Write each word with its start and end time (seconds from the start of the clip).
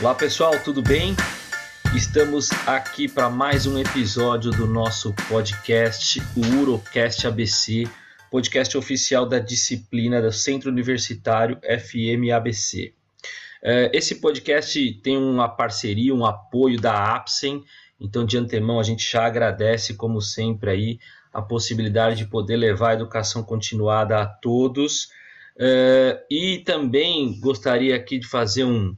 Olá 0.00 0.14
pessoal, 0.14 0.58
tudo 0.64 0.80
bem? 0.80 1.14
Estamos 1.94 2.48
aqui 2.66 3.06
para 3.06 3.28
mais 3.28 3.66
um 3.66 3.78
episódio 3.78 4.50
do 4.50 4.66
nosso 4.66 5.12
podcast, 5.28 6.22
o 6.34 6.58
Urocast 6.58 7.26
ABC, 7.26 7.84
podcast 8.30 8.78
oficial 8.78 9.26
da 9.26 9.38
disciplina 9.38 10.22
do 10.22 10.32
Centro 10.32 10.70
Universitário 10.70 11.58
FM 11.58 12.32
ABC. 12.34 12.94
É, 13.62 13.90
esse 13.92 14.22
podcast 14.22 14.90
tem 15.02 15.18
uma 15.18 15.50
parceria, 15.50 16.14
um 16.14 16.24
apoio 16.24 16.80
da 16.80 17.14
APSEM, 17.14 17.62
então 18.00 18.24
de 18.24 18.38
antemão 18.38 18.80
a 18.80 18.82
gente 18.82 19.06
já 19.06 19.26
agradece, 19.26 19.92
como 19.92 20.22
sempre, 20.22 20.70
aí 20.70 20.98
a 21.30 21.42
possibilidade 21.42 22.16
de 22.16 22.24
poder 22.24 22.56
levar 22.56 22.92
a 22.92 22.94
educação 22.94 23.42
continuada 23.42 24.18
a 24.18 24.24
todos. 24.24 25.10
É, 25.58 26.24
e 26.30 26.62
também 26.64 27.38
gostaria 27.38 27.94
aqui 27.94 28.18
de 28.18 28.26
fazer 28.26 28.64
um, 28.64 28.96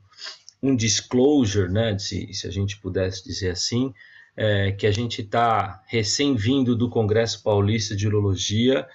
um 0.62 0.76
disclosure, 0.76 1.70
né, 1.70 1.98
se, 1.98 2.32
se 2.32 2.46
a 2.46 2.50
gente 2.50 2.78
pudesse 2.78 3.24
dizer 3.24 3.50
assim, 3.50 3.92
é, 4.36 4.72
que 4.72 4.86
a 4.86 4.92
gente 4.92 5.22
está 5.22 5.82
recém-vindo 5.86 6.76
do 6.76 6.88
Congresso 6.88 7.42
Paulista 7.42 7.96
de 7.96 8.06
Urologia, 8.06 8.86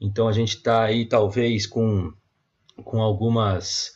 então 0.00 0.28
a 0.28 0.32
gente 0.32 0.56
está 0.56 0.84
aí 0.84 1.06
talvez 1.06 1.66
com, 1.66 2.12
com 2.84 3.00
algumas, 3.00 3.94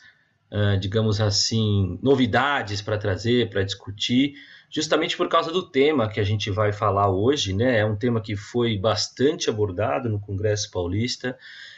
uh, 0.51 0.79
digamos 0.79 1.21
assim, 1.21 1.99
novidades 2.01 2.81
para 2.81 2.97
trazer, 2.97 3.49
para 3.49 3.63
discutir, 3.63 4.33
justamente 4.69 5.15
por 5.15 5.27
causa 5.27 5.51
do 5.51 5.69
tema 5.69 6.09
que 6.09 6.19
a 6.19 6.23
gente 6.23 6.49
vai 6.49 6.71
falar 6.73 7.09
hoje, 7.09 7.53
né? 7.53 7.79
É 7.79 7.85
um 7.85 7.95
tema 7.95 8.21
que 8.21 8.35
foi 8.35 8.77
bastante 8.77 9.49
abordado 9.49 10.09
no 10.09 10.19
Congresso 10.19 10.71
Paulista 10.71 11.37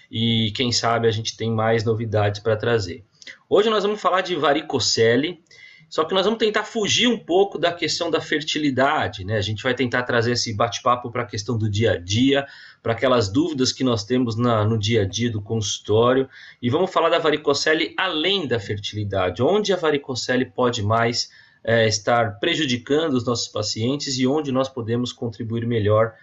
e 0.09 0.51
quem 0.55 0.71
sabe 0.71 1.07
a 1.07 1.11
gente 1.11 1.35
tem 1.35 1.51
mais 1.51 1.83
novidades 1.83 2.39
para 2.39 2.55
trazer. 2.55 3.03
Hoje 3.49 3.69
nós 3.69 3.83
vamos 3.83 4.01
falar 4.01 4.21
de 4.21 4.35
varicocele, 4.35 5.43
só 5.89 6.03
que 6.03 6.13
nós 6.15 6.25
vamos 6.25 6.39
tentar 6.39 6.63
fugir 6.63 7.07
um 7.07 7.19
pouco 7.19 7.59
da 7.59 7.71
questão 7.71 8.09
da 8.09 8.19
fertilidade, 8.19 9.23
né? 9.23 9.37
A 9.37 9.41
gente 9.41 9.61
vai 9.61 9.75
tentar 9.75 10.01
trazer 10.03 10.31
esse 10.31 10.51
bate-papo 10.51 11.11
para 11.11 11.21
a 11.21 11.25
questão 11.25 11.55
do 11.55 11.69
dia 11.69 11.91
a 11.91 11.97
dia, 11.97 12.47
para 12.81 12.93
aquelas 12.93 13.29
dúvidas 13.29 13.71
que 13.71 13.83
nós 13.83 14.03
temos 14.03 14.35
na, 14.35 14.65
no 14.65 14.77
dia 14.77 15.03
a 15.03 15.05
dia 15.05 15.29
do 15.29 15.39
consultório, 15.39 16.27
e 16.59 16.69
vamos 16.69 16.91
falar 16.91 17.09
da 17.09 17.19
varicocele 17.19 17.93
além 17.95 18.47
da 18.47 18.59
fertilidade, 18.59 19.43
onde 19.43 19.71
a 19.71 19.75
varicocele 19.75 20.45
pode 20.45 20.81
mais 20.81 21.29
é, 21.63 21.87
estar 21.87 22.39
prejudicando 22.39 23.13
os 23.13 23.25
nossos 23.25 23.47
pacientes 23.47 24.17
e 24.17 24.25
onde 24.25 24.51
nós 24.51 24.67
podemos 24.67 25.13
contribuir 25.13 25.65
melhor 25.65 26.13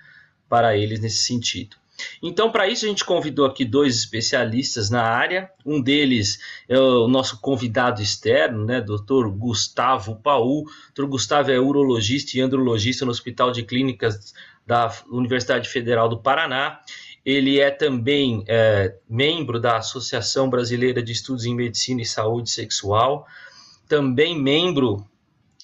para 0.48 0.76
eles 0.76 0.98
nesse 0.98 1.22
sentido. 1.22 1.76
Então, 2.22 2.50
para 2.50 2.68
isso, 2.68 2.84
a 2.84 2.88
gente 2.88 3.04
convidou 3.04 3.46
aqui 3.46 3.64
dois 3.64 3.96
especialistas 3.96 4.90
na 4.90 5.02
área. 5.02 5.50
Um 5.64 5.80
deles 5.80 6.38
é 6.68 6.78
o 6.78 7.08
nosso 7.08 7.40
convidado 7.40 8.02
externo, 8.02 8.64
né, 8.64 8.80
Dr. 8.80 9.28
Gustavo 9.28 10.16
Paul. 10.16 10.64
Dr. 10.94 11.06
Gustavo 11.06 11.50
é 11.50 11.58
urologista 11.58 12.36
e 12.36 12.40
andrologista 12.40 13.04
no 13.04 13.10
Hospital 13.10 13.52
de 13.52 13.62
Clínicas 13.62 14.32
da 14.66 14.92
Universidade 15.10 15.68
Federal 15.68 16.08
do 16.08 16.18
Paraná. 16.18 16.80
Ele 17.24 17.60
é 17.60 17.70
também 17.70 18.44
é, 18.46 18.94
membro 19.08 19.60
da 19.60 19.76
Associação 19.76 20.48
Brasileira 20.48 21.02
de 21.02 21.12
Estudos 21.12 21.44
em 21.44 21.54
Medicina 21.54 22.00
e 22.00 22.06
Saúde 22.06 22.50
Sexual, 22.50 23.26
também 23.88 24.40
membro 24.40 25.06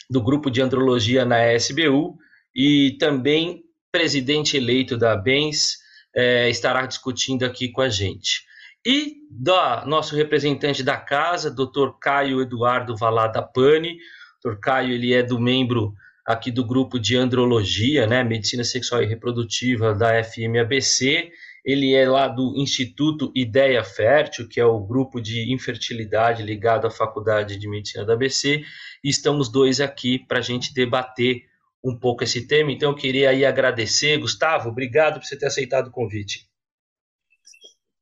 do 0.09 0.23
grupo 0.23 0.51
de 0.51 0.61
andrologia 0.61 1.25
na 1.25 1.55
SBU 1.55 2.19
e 2.55 2.97
também 2.99 3.65
presidente 3.91 4.57
eleito 4.57 4.97
da 4.97 5.17
BENS 5.17 5.79
é, 6.17 6.49
estará 6.49 6.87
discutindo 6.87 7.45
aqui 7.45 7.69
com 7.69 7.83
a 7.83 7.89
gente. 7.89 8.47
E 8.85 9.17
da 9.31 9.85
nosso 9.85 10.17
representante 10.17 10.83
da 10.83 10.97
casa, 10.97 11.51
Dr. 11.51 11.99
Caio 12.01 12.41
Eduardo 12.41 12.97
Valada 12.97 13.43
Pani. 13.43 13.99
Dr. 14.43 14.57
Caio 14.61 14.95
ele 14.95 15.13
é 15.13 15.23
do 15.23 15.39
membro 15.39 15.93
aqui 16.25 16.51
do 16.51 16.65
grupo 16.65 16.99
de 16.99 17.17
andrologia, 17.17 18.07
né, 18.07 18.25
medicina 18.25 18.65
sexual 18.65 19.03
e 19.03 19.07
reprodutiva 19.07 19.95
da 19.95 20.23
FMABC. 20.25 21.31
Ele 21.65 21.95
é 21.95 22.09
lá 22.09 22.29
do 22.29 22.55
Instituto 22.57 23.33
Ideia 23.35 23.83
Fértil, 23.83 24.49
que 24.49 24.61
é 24.61 24.65
o 24.65 24.81
grupo 24.81 25.21
de 25.21 25.53
infertilidade 25.53 26.43
ligado 26.45 26.87
à 26.87 26.91
Faculdade 26.91 27.59
de 27.59 27.69
Medicina 27.69 28.05
da 28.05 28.13
ABC. 28.13 28.63
E 29.03 29.09
estamos 29.09 29.51
dois 29.51 29.81
aqui 29.81 30.19
para 30.19 30.39
a 30.39 30.43
gente 30.43 30.73
debater 30.73 31.43
um 31.87 31.97
pouco 31.97 32.25
esse 32.25 32.49
tema, 32.49 32.73
então 32.73 32.91
eu 32.91 32.97
queria 32.97 33.31
aí 33.31 33.45
agradecer. 33.45 34.19
Gustavo, 34.19 34.69
obrigado 34.69 35.21
por 35.21 35.25
você 35.25 35.39
ter 35.39 35.47
aceitado 35.47 35.87
o 35.87 35.93
convite. 35.93 36.49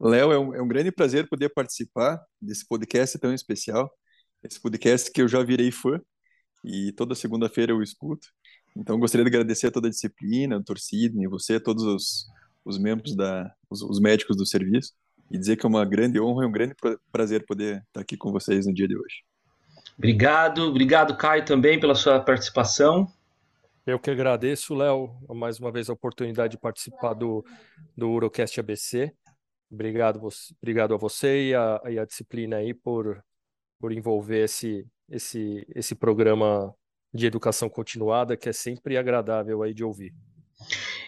Léo, 0.00 0.32
é, 0.32 0.38
um, 0.38 0.54
é 0.54 0.62
um 0.62 0.66
grande 0.66 0.90
prazer 0.90 1.28
poder 1.28 1.50
participar 1.50 2.18
desse 2.40 2.66
podcast 2.66 3.18
tão 3.18 3.32
especial, 3.34 3.92
esse 4.42 4.60
podcast 4.60 5.10
que 5.12 5.20
eu 5.20 5.28
já 5.28 5.42
virei 5.42 5.70
fã 5.70 6.00
e 6.64 6.92
toda 6.92 7.14
segunda-feira 7.14 7.72
eu 7.72 7.82
escuto. 7.82 8.26
Então, 8.74 8.98
gostaria 8.98 9.24
de 9.24 9.28
agradecer 9.28 9.66
a 9.66 9.70
toda 9.70 9.86
a 9.86 9.90
disciplina, 9.90 10.56
a 10.56 10.62
torcida, 10.62 11.22
e 11.22 11.28
você, 11.28 11.60
todos 11.60 11.84
os, 11.84 12.26
os 12.64 12.78
membros, 12.78 13.14
da, 13.14 13.52
os, 13.70 13.82
os, 13.82 14.00
médicos 14.00 14.36
do 14.36 14.46
serviço, 14.46 14.92
e 15.30 15.38
dizer 15.38 15.56
que 15.56 15.64
é 15.64 15.68
uma 15.68 15.84
grande 15.84 16.18
honra 16.18 16.44
e 16.44 16.46
um 16.48 16.52
grande 16.52 16.74
prazer 17.12 17.44
poder 17.46 17.82
estar 17.86 18.00
aqui 18.00 18.16
com 18.16 18.32
vocês 18.32 18.66
no 18.66 18.74
dia 18.74 18.88
de 18.88 18.96
hoje. 18.96 19.22
Obrigado, 19.96 20.62
obrigado, 20.62 21.16
Caio, 21.16 21.44
também 21.44 21.78
pela 21.78 21.94
sua 21.94 22.18
participação. 22.18 23.06
Eu 23.86 23.98
que 23.98 24.10
agradeço, 24.10 24.74
Léo, 24.74 25.10
mais 25.28 25.60
uma 25.60 25.70
vez 25.70 25.90
a 25.90 25.92
oportunidade 25.92 26.52
de 26.52 26.58
participar 26.58 27.12
do, 27.12 27.44
do 27.94 28.08
Urocast 28.08 28.58
ABC. 28.58 29.12
Obrigado, 29.70 30.26
obrigado 30.62 30.94
a 30.94 30.96
você 30.96 31.48
e 31.50 31.54
a, 31.54 31.82
e 31.90 31.98
a 31.98 32.06
disciplina 32.06 32.56
aí 32.56 32.72
por, 32.72 33.22
por 33.78 33.92
envolver 33.92 34.44
esse, 34.44 34.86
esse, 35.10 35.66
esse 35.74 35.94
programa 35.94 36.74
de 37.12 37.26
educação 37.26 37.68
continuada, 37.68 38.38
que 38.38 38.48
é 38.48 38.54
sempre 38.54 38.96
agradável 38.96 39.62
aí 39.62 39.74
de 39.74 39.84
ouvir. 39.84 40.14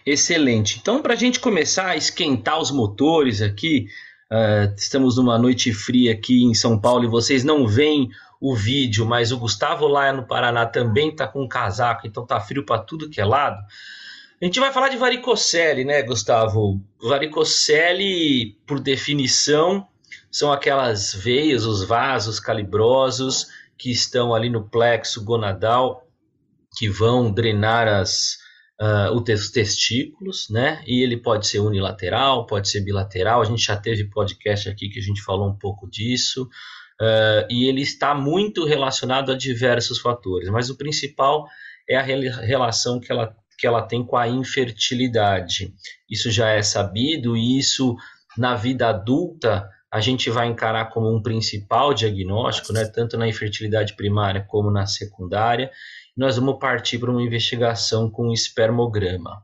Excelente. 0.04 0.78
Então, 0.78 1.00
para 1.00 1.14
a 1.14 1.16
gente 1.16 1.40
começar 1.40 1.86
a 1.86 1.96
esquentar 1.96 2.60
os 2.60 2.70
motores 2.70 3.40
aqui, 3.40 3.86
uh, 4.30 4.74
estamos 4.76 5.16
numa 5.16 5.38
noite 5.38 5.72
fria 5.72 6.12
aqui 6.12 6.44
em 6.44 6.52
São 6.52 6.78
Paulo 6.78 7.04
e 7.04 7.08
vocês 7.08 7.42
não 7.42 7.66
veem 7.66 8.10
o 8.40 8.54
vídeo, 8.54 9.06
mas 9.06 9.32
o 9.32 9.38
Gustavo 9.38 9.86
lá 9.86 10.12
no 10.12 10.26
Paraná 10.26 10.66
também 10.66 11.14
tá 11.14 11.26
com 11.26 11.42
um 11.42 11.48
casaco, 11.48 12.06
então 12.06 12.26
tá 12.26 12.40
frio 12.40 12.64
para 12.64 12.82
tudo 12.82 13.08
que 13.08 13.20
é 13.20 13.24
lado. 13.24 13.58
A 14.40 14.44
gente 14.44 14.60
vai 14.60 14.70
falar 14.70 14.90
de 14.90 14.98
varicocele, 14.98 15.84
né, 15.84 16.02
Gustavo? 16.02 16.82
Varicocele, 17.00 18.58
por 18.66 18.78
definição, 18.78 19.86
são 20.30 20.52
aquelas 20.52 21.14
veias, 21.14 21.64
os 21.64 21.82
vasos 21.82 22.38
calibrosos 22.38 23.46
que 23.78 23.90
estão 23.90 24.34
ali 24.34 24.50
no 24.50 24.68
plexo 24.68 25.24
gonadal, 25.24 26.06
que 26.76 26.88
vão 26.88 27.32
drenar 27.32 27.88
as, 27.88 28.36
uh, 28.80 29.12
os 29.14 29.50
testículos, 29.50 30.48
né? 30.50 30.82
E 30.86 31.02
ele 31.02 31.16
pode 31.16 31.46
ser 31.46 31.60
unilateral, 31.60 32.46
pode 32.46 32.68
ser 32.68 32.82
bilateral. 32.82 33.40
A 33.40 33.44
gente 33.44 33.64
já 33.64 33.76
teve 33.76 34.04
podcast 34.10 34.68
aqui 34.68 34.90
que 34.90 34.98
a 34.98 35.02
gente 35.02 35.22
falou 35.22 35.48
um 35.48 35.56
pouco 35.56 35.88
disso. 35.88 36.46
Uh, 37.00 37.44
e 37.50 37.68
ele 37.68 37.82
está 37.82 38.14
muito 38.14 38.64
relacionado 38.64 39.30
a 39.30 39.36
diversos 39.36 39.98
fatores, 39.98 40.48
mas 40.48 40.70
o 40.70 40.76
principal 40.76 41.46
é 41.88 41.96
a 41.96 42.02
relação 42.02 42.98
que 42.98 43.12
ela, 43.12 43.34
que 43.58 43.66
ela 43.66 43.82
tem 43.82 44.04
com 44.04 44.16
a 44.16 44.26
infertilidade. 44.26 45.74
Isso 46.10 46.30
já 46.30 46.48
é 46.48 46.62
sabido 46.62 47.36
e 47.36 47.58
isso 47.58 47.96
na 48.36 48.54
vida 48.54 48.88
adulta 48.88 49.68
a 49.90 50.00
gente 50.00 50.28
vai 50.30 50.46
encarar 50.48 50.86
como 50.86 51.14
um 51.14 51.22
principal 51.22 51.94
diagnóstico, 51.94 52.72
né, 52.72 52.84
tanto 52.84 53.16
na 53.16 53.28
infertilidade 53.28 53.94
primária 53.94 54.44
como 54.46 54.70
na 54.70 54.86
secundária. 54.86 55.70
Nós 56.16 56.36
vamos 56.36 56.58
partir 56.58 56.98
para 56.98 57.10
uma 57.10 57.22
investigação 57.22 58.10
com 58.10 58.32
espermograma. 58.32 59.42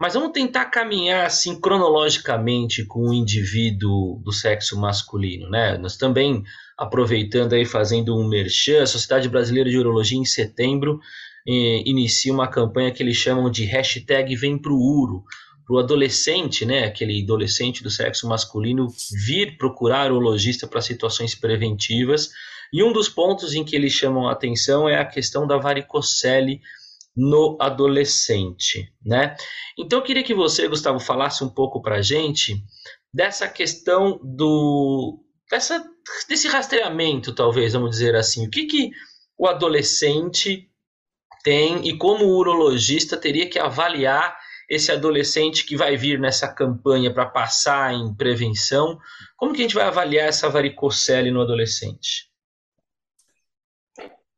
Mas 0.00 0.14
vamos 0.14 0.32
tentar 0.32 0.66
caminhar 0.66 1.26
assim 1.26 1.60
cronologicamente 1.60 2.84
com 2.84 3.08
o 3.08 3.14
indivíduo 3.14 4.20
do 4.24 4.32
sexo 4.32 4.78
masculino, 4.78 5.48
né? 5.48 5.78
Nós 5.78 5.96
também 5.96 6.42
aproveitando 6.78 7.54
aí, 7.54 7.64
fazendo 7.64 8.16
um 8.16 8.26
merchan, 8.26 8.82
a 8.82 8.86
Sociedade 8.86 9.28
Brasileira 9.28 9.70
de 9.70 9.78
Urologia, 9.78 10.18
em 10.18 10.24
setembro, 10.24 10.98
eh, 11.46 11.82
inicia 11.84 12.32
uma 12.32 12.48
campanha 12.48 12.90
que 12.90 13.02
eles 13.02 13.16
chamam 13.16 13.50
de 13.50 13.64
hashtag 13.64 14.34
Vem 14.36 14.58
Pro 14.58 14.76
Uro, 14.76 15.24
para 15.66 15.76
o 15.76 15.78
adolescente, 15.78 16.66
né, 16.66 16.84
aquele 16.84 17.22
adolescente 17.22 17.82
do 17.82 17.90
sexo 17.90 18.28
masculino, 18.28 18.88
vir 19.26 19.56
procurar 19.56 20.12
urologista 20.12 20.66
para 20.66 20.82
situações 20.82 21.34
preventivas. 21.34 22.30
E 22.72 22.82
um 22.82 22.92
dos 22.92 23.08
pontos 23.08 23.54
em 23.54 23.64
que 23.64 23.74
eles 23.74 23.92
chamam 23.92 24.28
a 24.28 24.32
atenção 24.32 24.88
é 24.88 24.98
a 24.98 25.04
questão 25.04 25.46
da 25.46 25.56
varicocele 25.56 26.60
no 27.16 27.56
adolescente, 27.60 28.92
né? 29.04 29.36
Então 29.78 30.00
eu 30.00 30.04
queria 30.04 30.24
que 30.24 30.34
você, 30.34 30.66
Gustavo, 30.66 30.98
falasse 30.98 31.44
um 31.44 31.48
pouco 31.48 31.80
para 31.80 32.02
gente 32.02 32.56
dessa 33.12 33.48
questão 33.48 34.20
do 34.22 35.23
dessa, 35.50 35.84
desse 36.28 36.48
rastreamento, 36.48 37.34
talvez, 37.34 37.72
vamos 37.72 37.90
dizer 37.90 38.14
assim. 38.14 38.46
O 38.46 38.50
que, 38.50 38.66
que 38.66 38.90
o 39.36 39.46
adolescente 39.46 40.70
tem 41.42 41.86
e 41.86 41.96
como 41.98 42.24
o 42.24 42.36
urologista 42.36 43.16
teria 43.16 43.48
que 43.48 43.58
avaliar 43.58 44.36
esse 44.68 44.90
adolescente 44.90 45.66
que 45.66 45.76
vai 45.76 45.96
vir 45.96 46.18
nessa 46.18 46.48
campanha 46.48 47.12
para 47.12 47.26
passar 47.26 47.92
em 47.92 48.14
prevenção? 48.14 48.98
Como 49.36 49.52
que 49.52 49.60
a 49.60 49.62
gente 49.62 49.74
vai 49.74 49.84
avaliar 49.84 50.28
essa 50.28 50.48
varicocele 50.48 51.30
no 51.30 51.42
adolescente? 51.42 52.30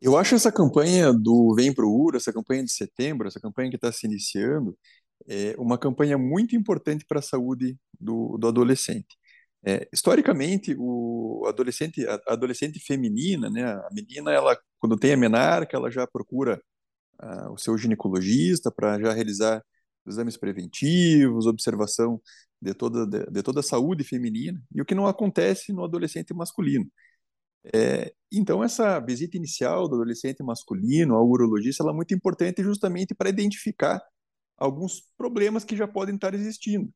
Eu 0.00 0.17
acho 0.17 0.35
essa 0.35 0.53
campanha 0.53 1.12
do 1.12 1.55
Vem 1.55 1.73
Pro 1.73 1.91
URA, 1.91 2.19
essa 2.19 2.32
campanha 2.32 2.62
de 2.62 2.73
setembro, 2.73 3.26
essa 3.26 3.41
campanha 3.41 3.70
que 3.70 3.76
está 3.76 3.91
se 3.91 4.06
iniciando, 4.06 4.76
é 5.26 5.55
uma 5.58 5.79
campanha 5.79 6.19
muito 6.19 6.55
importante 6.55 7.05
para 7.06 7.20
a 7.20 7.23
saúde 7.23 7.76
do, 7.99 8.37
do 8.38 8.47
adolescente. 8.47 9.17
É, 9.64 9.88
historicamente, 9.93 10.75
o 10.79 11.44
adolescente, 11.47 12.06
a 12.06 12.20
adolescente 12.29 12.79
feminina, 12.81 13.50
né, 13.50 13.64
a 13.64 13.88
menina, 13.93 14.31
ela 14.32 14.56
quando 14.79 14.97
tem 14.97 15.12
a 15.12 15.17
menarca, 15.17 15.76
ela 15.76 15.91
já 15.91 16.06
procura 16.06 16.61
uh, 17.23 17.53
o 17.53 17.58
seu 17.58 17.76
ginecologista 17.79 18.70
para 18.70 19.00
já 19.00 19.12
realizar 19.12 19.62
exames 20.06 20.37
preventivos, 20.37 21.47
observação 21.47 22.20
de 22.61 22.75
toda 22.75 23.06
de, 23.06 23.26
de, 23.31 23.43
toda 23.43 23.61
a 23.61 23.62
saúde 23.62 24.05
feminina, 24.05 24.62
e 24.75 24.81
o 24.81 24.85
que 24.85 24.94
não 24.94 25.06
acontece 25.06 25.73
no 25.73 25.85
adolescente 25.85 26.32
masculino. 26.35 26.91
É, 27.75 28.12
então, 28.32 28.62
essa 28.62 29.00
visita 29.00 29.37
inicial 29.37 29.88
do 29.88 29.97
adolescente 29.97 30.43
masculino 30.43 31.14
ao 31.17 31.29
urologista 31.29 31.82
ela 31.82 31.93
é 31.93 31.97
muito 31.97 32.14
importante 32.14 32.62
justamente 32.62 33.14
para 33.14 33.29
identificar 33.29 34.00
alguns 34.56 35.03
problemas 35.17 35.64
que 35.64 35.76
já 35.76 35.88
podem 35.88 36.14
estar 36.14 36.35
existindo. 36.35 36.93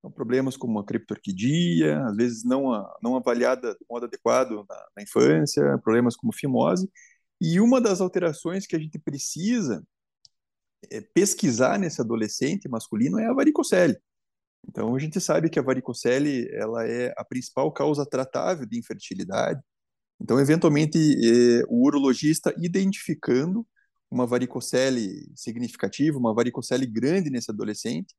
Então, 0.00 0.10
problemas 0.10 0.56
como 0.56 0.78
a 0.78 0.84
criptorquidia, 0.84 2.02
às 2.06 2.16
vezes 2.16 2.44
não, 2.44 2.72
a, 2.72 2.98
não 3.02 3.16
avaliada 3.16 3.74
de 3.74 3.84
modo 3.88 4.06
adequado 4.06 4.64
na, 4.66 4.86
na 4.96 5.02
infância, 5.02 5.78
problemas 5.78 6.16
como 6.16 6.32
fimose. 6.32 6.90
E 7.40 7.60
uma 7.60 7.80
das 7.80 8.00
alterações 8.00 8.66
que 8.66 8.74
a 8.74 8.78
gente 8.78 8.98
precisa 8.98 9.84
é, 10.90 11.02
pesquisar 11.02 11.78
nesse 11.78 12.00
adolescente 12.00 12.68
masculino 12.68 13.18
é 13.18 13.26
a 13.26 13.34
varicocele. 13.34 13.96
Então, 14.66 14.94
a 14.94 14.98
gente 14.98 15.20
sabe 15.20 15.50
que 15.50 15.58
a 15.58 15.62
varicocele 15.62 16.48
ela 16.52 16.86
é 16.86 17.12
a 17.16 17.24
principal 17.24 17.70
causa 17.72 18.06
tratável 18.06 18.66
de 18.66 18.78
infertilidade. 18.78 19.60
Então, 20.20 20.40
eventualmente, 20.40 20.98
é, 20.98 21.62
o 21.68 21.84
urologista 21.84 22.54
identificando 22.58 23.66
uma 24.10 24.26
varicocele 24.26 25.30
significativa, 25.36 26.18
uma 26.18 26.34
varicocele 26.34 26.86
grande 26.86 27.30
nesse 27.30 27.50
adolescente, 27.50 28.14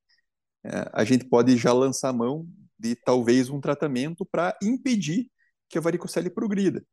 a 0.63 1.03
gente 1.03 1.25
pode 1.25 1.57
já 1.57 1.73
lançar 1.73 2.13
mão 2.13 2.47
de 2.79 2.95
talvez 2.95 3.49
um 3.49 3.59
tratamento 3.61 4.25
para 4.25 4.57
impedir 4.61 5.29
que 5.69 5.77
a 5.77 5.81
varicocele 5.81 6.29
progrida. 6.29 6.83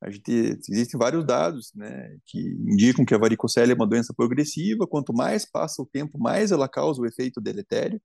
A 0.00 0.10
gente, 0.10 0.30
existem 0.30 0.98
vários 0.98 1.24
dados 1.24 1.72
né, 1.74 2.16
que 2.24 2.38
indicam 2.38 3.04
que 3.04 3.14
a 3.14 3.18
varicocele 3.18 3.72
é 3.72 3.74
uma 3.74 3.86
doença 3.86 4.14
progressiva, 4.14 4.86
quanto 4.86 5.12
mais 5.12 5.44
passa 5.44 5.82
o 5.82 5.86
tempo, 5.86 6.18
mais 6.18 6.52
ela 6.52 6.68
causa 6.68 7.00
o 7.00 7.06
efeito 7.06 7.40
deletério, 7.40 8.00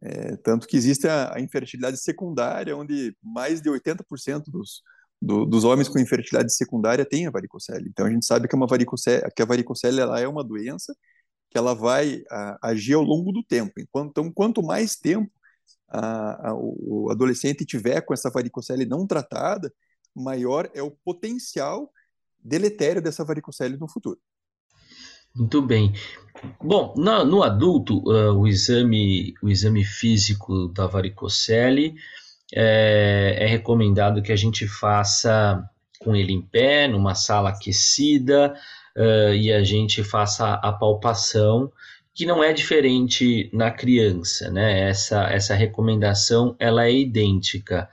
é, 0.00 0.36
tanto 0.38 0.66
que 0.66 0.76
existe 0.76 1.06
a, 1.06 1.36
a, 1.36 1.40
infertilidade 1.40 1.98
secundária, 1.98 2.76
onde 2.76 3.14
mais 3.22 3.60
de 3.60 3.70
80% 3.70 4.44
dos, 4.48 4.82
do, 5.20 5.44
dos 5.44 5.64
homens 5.64 5.88
com 5.88 5.98
infertilidade 5.98 6.52
secundária 6.54 7.04
têm 7.04 7.26
a 7.26 7.30
varicocele. 7.30 7.88
Então 7.88 8.06
a 8.06 8.10
gente 8.10 8.26
sabe 8.26 8.48
que, 8.48 8.56
uma 8.56 8.66
varicocele, 8.66 9.22
que 9.36 9.42
a 9.42 9.46
varicocele 9.46 10.00
ela 10.00 10.18
é 10.18 10.26
uma 10.26 10.42
doença 10.42 10.94
que 11.52 11.58
ela 11.58 11.74
vai 11.74 12.24
a, 12.30 12.70
agir 12.70 12.94
ao 12.94 13.02
longo 13.02 13.30
do 13.30 13.42
tempo. 13.42 13.74
Então, 13.78 14.32
quanto 14.32 14.62
mais 14.62 14.96
tempo 14.96 15.30
a, 15.86 16.48
a, 16.48 16.54
o 16.54 17.10
adolescente 17.10 17.66
tiver 17.66 18.00
com 18.00 18.14
essa 18.14 18.30
varicocele 18.30 18.86
não 18.86 19.06
tratada, 19.06 19.70
maior 20.14 20.70
é 20.72 20.82
o 20.82 20.90
potencial 20.90 21.92
deletério 22.42 23.02
dessa 23.02 23.22
varicocele 23.22 23.76
no 23.76 23.86
futuro. 23.86 24.18
Muito 25.34 25.60
bem. 25.60 25.92
Bom, 26.62 26.94
no, 26.96 27.24
no 27.24 27.42
adulto, 27.42 27.98
uh, 27.98 28.32
o, 28.32 28.48
exame, 28.48 29.34
o 29.42 29.50
exame 29.50 29.84
físico 29.84 30.68
da 30.68 30.86
varicocele 30.86 31.94
é, 32.54 33.36
é 33.40 33.46
recomendado 33.46 34.22
que 34.22 34.32
a 34.32 34.36
gente 34.36 34.66
faça 34.66 35.62
com 35.98 36.16
ele 36.16 36.32
em 36.32 36.40
pé, 36.40 36.88
numa 36.88 37.14
sala 37.14 37.50
aquecida, 37.50 38.54
uh, 38.96 39.34
e 39.34 39.52
a 39.52 39.62
gente 39.62 40.02
faça 40.02 40.54
a 40.54 40.72
palpação, 40.72 41.72
que 42.14 42.26
não 42.26 42.42
é 42.42 42.52
diferente 42.52 43.48
na 43.52 43.70
criança, 43.70 44.50
né? 44.50 44.88
Essa, 44.88 45.24
essa 45.30 45.54
recomendação 45.54 46.54
ela 46.58 46.84
é 46.84 46.92
idêntica. 46.92 47.88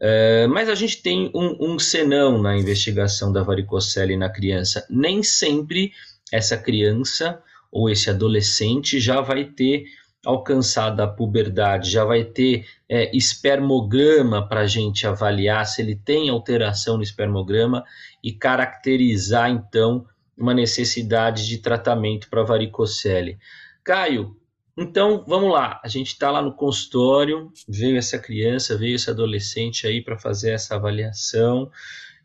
Uh, 0.00 0.48
mas 0.48 0.68
a 0.68 0.74
gente 0.74 1.02
tem 1.02 1.30
um, 1.34 1.74
um 1.74 1.78
senão 1.78 2.40
na 2.40 2.56
investigação 2.56 3.30
da 3.32 3.42
varicocele 3.42 4.16
na 4.16 4.30
criança. 4.30 4.86
Nem 4.88 5.22
sempre 5.22 5.92
essa 6.32 6.56
criança 6.56 7.42
ou 7.70 7.90
esse 7.90 8.08
adolescente 8.08 8.98
já 8.98 9.20
vai 9.20 9.44
ter 9.44 9.84
alcançada 10.24 11.04
a 11.04 11.08
puberdade, 11.08 11.90
já 11.90 12.04
vai 12.04 12.24
ter 12.24 12.66
é, 12.88 13.14
espermograma 13.16 14.46
para 14.46 14.60
a 14.60 14.66
gente 14.66 15.06
avaliar 15.06 15.66
se 15.66 15.80
ele 15.80 15.96
tem 15.96 16.28
alteração 16.28 16.96
no 16.96 17.02
espermograma 17.02 17.84
e 18.22 18.32
caracterizar 18.32 19.50
então 19.50 20.04
uma 20.40 20.54
necessidade 20.54 21.46
de 21.46 21.58
tratamento 21.58 22.28
para 22.30 22.42
varicocele. 22.42 23.38
Caio, 23.84 24.36
então 24.76 25.22
vamos 25.28 25.52
lá, 25.52 25.78
a 25.84 25.88
gente 25.88 26.08
está 26.08 26.30
lá 26.30 26.40
no 26.40 26.54
consultório, 26.54 27.52
veio 27.68 27.98
essa 27.98 28.18
criança, 28.18 28.78
veio 28.78 28.96
esse 28.96 29.10
adolescente 29.10 29.86
aí 29.86 30.02
para 30.02 30.18
fazer 30.18 30.52
essa 30.52 30.76
avaliação 30.76 31.70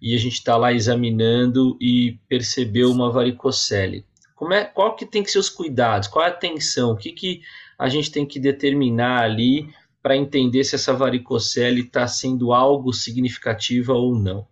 e 0.01 0.15
a 0.15 0.17
gente 0.17 0.35
está 0.35 0.56
lá 0.56 0.71
examinando 0.71 1.77
e 1.81 2.17
percebeu 2.29 2.89
uma 2.89 3.12
varicocele. 3.12 4.06
Como 4.35 4.53
é, 4.53 4.63
qual 4.65 4.95
que 4.95 5.06
tem 5.06 5.23
que 5.23 5.31
ser 5.31 5.39
os 5.39 5.50
cuidados? 5.50 6.07
Qual 6.07 6.23
a 6.23 6.29
atenção? 6.29 6.91
O 6.91 6.97
que, 6.97 7.12
que 7.12 7.41
a 7.77 7.89
gente 7.89 8.12
tem 8.12 8.25
que 8.25 8.39
determinar 8.39 9.23
ali 9.23 9.73
para 10.01 10.15
entender 10.15 10.63
se 10.63 10.75
essa 10.75 10.94
varicocele 10.94 11.81
está 11.81 12.07
sendo 12.07 12.53
algo 12.53 12.94
significativa 12.94 13.94
ou 13.94 14.17
não? 14.17 14.47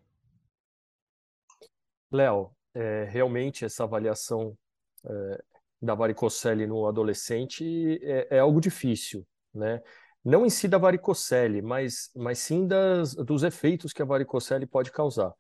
Léo, 2.12 2.52
é, 2.74 3.06
realmente 3.06 3.66
essa 3.66 3.84
avaliação 3.84 4.58
é, 5.06 5.44
da 5.82 5.96
varicocele 5.96 6.66
no 6.68 6.88
adolescente 6.88 8.00
é, 8.02 8.38
é, 8.38 8.40
algo 8.40 8.62
difícil, 8.62 9.26
né? 9.54 9.82
Não 10.24 10.46
em 10.46 10.50
si 10.50 10.68
da 10.70 10.78
varicocele, 10.78 11.62
mas, 11.62 12.10
mas 12.16 12.40
sim 12.40 12.66
das, 12.66 13.14
dos 13.14 13.44
efeitos 13.44 13.92
que 13.92 14.02
a 14.02 14.06
varicocele 14.06 14.66
pode 14.66 14.90
causar. 14.92 15.34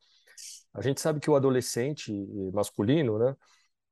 A 0.73 0.81
gente 0.81 0.99
sabe 0.99 1.19
que 1.19 1.29
o 1.29 1.35
adolescente 1.35 2.11
masculino, 2.53 3.17
né? 3.17 3.35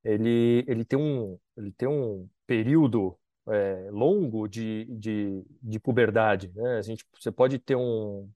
Ele, 0.03 0.65
ele, 0.67 0.83
tem, 0.85 0.99
um, 0.99 1.39
ele 1.57 1.71
tem 1.71 1.87
um 1.87 2.27
período 2.47 3.17
é, 3.47 3.89
longo 3.91 4.47
de, 4.47 4.85
de, 4.85 5.43
de 5.61 5.79
puberdade, 5.79 6.51
né? 6.55 6.77
A 6.77 6.81
gente, 6.81 7.05
você 7.19 7.31
pode 7.31 7.59
ter 7.59 7.75
um, 7.75 8.29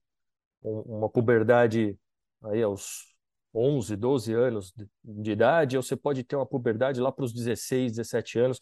um, 0.62 0.80
uma 0.98 1.10
puberdade 1.10 1.98
aí 2.44 2.62
aos 2.62 3.15
11, 3.56 3.96
12 3.96 4.34
anos 4.34 4.72
de, 4.72 4.88
de 5.04 5.32
idade, 5.32 5.76
ou 5.76 5.82
você 5.82 5.96
pode 5.96 6.22
ter 6.22 6.36
uma 6.36 6.46
puberdade 6.46 7.00
lá 7.00 7.10
para 7.10 7.24
os 7.24 7.32
16, 7.32 7.92
17 7.92 8.38
anos. 8.38 8.60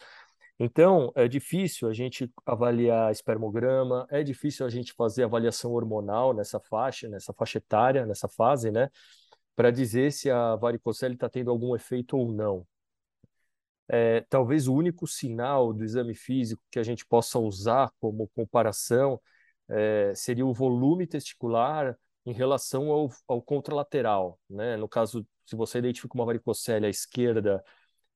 Então, 0.57 1.11
é 1.15 1.27
difícil 1.27 1.89
a 1.89 1.93
gente 1.93 2.31
avaliar 2.45 3.11
espermograma, 3.11 4.07
é 4.09 4.23
difícil 4.23 4.65
a 4.65 4.69
gente 4.69 4.93
fazer 4.93 5.23
avaliação 5.23 5.73
hormonal 5.73 6.33
nessa 6.33 6.59
faixa, 6.59 7.09
nessa 7.09 7.33
faixa 7.33 7.57
etária, 7.57 8.05
nessa 8.05 8.29
fase, 8.29 8.71
né? 8.71 8.89
Para 9.55 9.71
dizer 9.71 10.11
se 10.13 10.29
a 10.31 10.55
varicocele 10.55 11.15
está 11.15 11.29
tendo 11.29 11.51
algum 11.51 11.75
efeito 11.75 12.17
ou 12.17 12.31
não. 12.31 12.65
É, 13.87 14.21
talvez 14.29 14.67
o 14.67 14.73
único 14.73 15.05
sinal 15.05 15.71
do 15.73 15.83
exame 15.83 16.15
físico 16.15 16.61
que 16.71 16.79
a 16.79 16.83
gente 16.83 17.05
possa 17.05 17.37
usar 17.37 17.91
como 17.99 18.29
comparação 18.29 19.21
é, 19.69 20.13
seria 20.15 20.45
o 20.45 20.53
volume 20.53 21.05
testicular 21.05 21.97
em 22.25 22.33
relação 22.33 22.91
ao, 22.91 23.09
ao 23.27 23.41
contralateral, 23.41 24.39
né? 24.49 24.75
No 24.77 24.87
caso, 24.87 25.25
se 25.45 25.55
você 25.55 25.77
identifica 25.77 26.15
uma 26.15 26.25
varicocele 26.25 26.85
à 26.85 26.89
esquerda 26.89 27.63